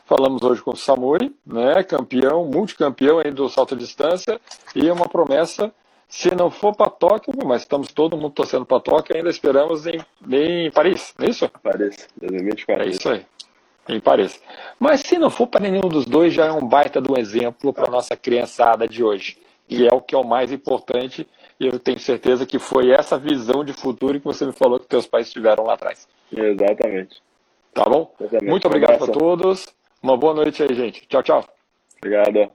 Falamos 0.05 0.41
hoje 0.41 0.61
com 0.61 0.71
o 0.71 0.75
Samuri, 0.75 1.35
né, 1.45 1.83
campeão, 1.83 2.45
multicampeão 2.45 3.19
aí 3.19 3.31
do 3.31 3.49
salto 3.49 3.75
à 3.75 3.77
distância, 3.77 4.39
e 4.75 4.89
uma 4.89 5.07
promessa, 5.07 5.73
se 6.07 6.33
não 6.33 6.51
for 6.51 6.75
para 6.75 6.91
Tóquio, 6.91 7.33
mas 7.45 7.61
estamos 7.63 7.91
todo 7.91 8.15
mundo 8.15 8.31
torcendo 8.31 8.65
para 8.65 8.79
Tóquio, 8.79 9.15
ainda 9.17 9.29
esperamos 9.29 9.87
em, 9.87 9.99
em 10.29 10.69
Paris, 10.71 11.13
não 11.17 11.25
é 11.25 11.29
isso? 11.29 11.49
Paris, 11.63 12.07
2024. 12.19 12.83
É 12.83 12.87
isso 12.87 13.09
aí. 13.09 13.25
Em 13.87 13.99
Paris. 13.99 14.41
Mas 14.79 15.01
se 15.01 15.17
não 15.17 15.29
for 15.29 15.47
para 15.47 15.61
nenhum 15.61 15.87
dos 15.87 16.05
dois, 16.05 16.33
já 16.33 16.45
é 16.45 16.51
um 16.51 16.67
baita 16.67 16.99
do 16.99 17.19
exemplo 17.19 17.71
para 17.71 17.91
nossa 17.91 18.15
criançada 18.15 18.87
de 18.87 19.03
hoje. 19.03 19.37
E 19.69 19.87
é 19.87 19.93
o 19.93 20.01
que 20.01 20.15
é 20.15 20.17
o 20.17 20.23
mais 20.23 20.51
importante 20.51 21.27
e 21.59 21.67
eu 21.67 21.79
tenho 21.79 21.99
certeza 21.99 22.45
que 22.45 22.59
foi 22.59 22.91
essa 22.91 23.17
visão 23.17 23.63
de 23.63 23.73
futuro 23.73 24.19
que 24.19 24.25
você 24.25 24.45
me 24.45 24.51
falou 24.51 24.79
que 24.79 24.87
teus 24.87 25.07
pais 25.07 25.31
tiveram 25.31 25.63
lá 25.63 25.73
atrás. 25.73 26.07
Exatamente. 26.31 27.21
Tá 27.73 27.85
bom? 27.85 28.13
Exatamente. 28.19 28.49
Muito 28.49 28.67
obrigado 28.67 29.03
a 29.03 29.07
todos. 29.07 29.67
Uma 30.01 30.17
boa 30.17 30.33
noite 30.33 30.61
aí, 30.61 30.73
gente. 30.75 31.07
Tchau, 31.07 31.23
tchau. 31.23 31.45
Obrigado. 31.97 32.51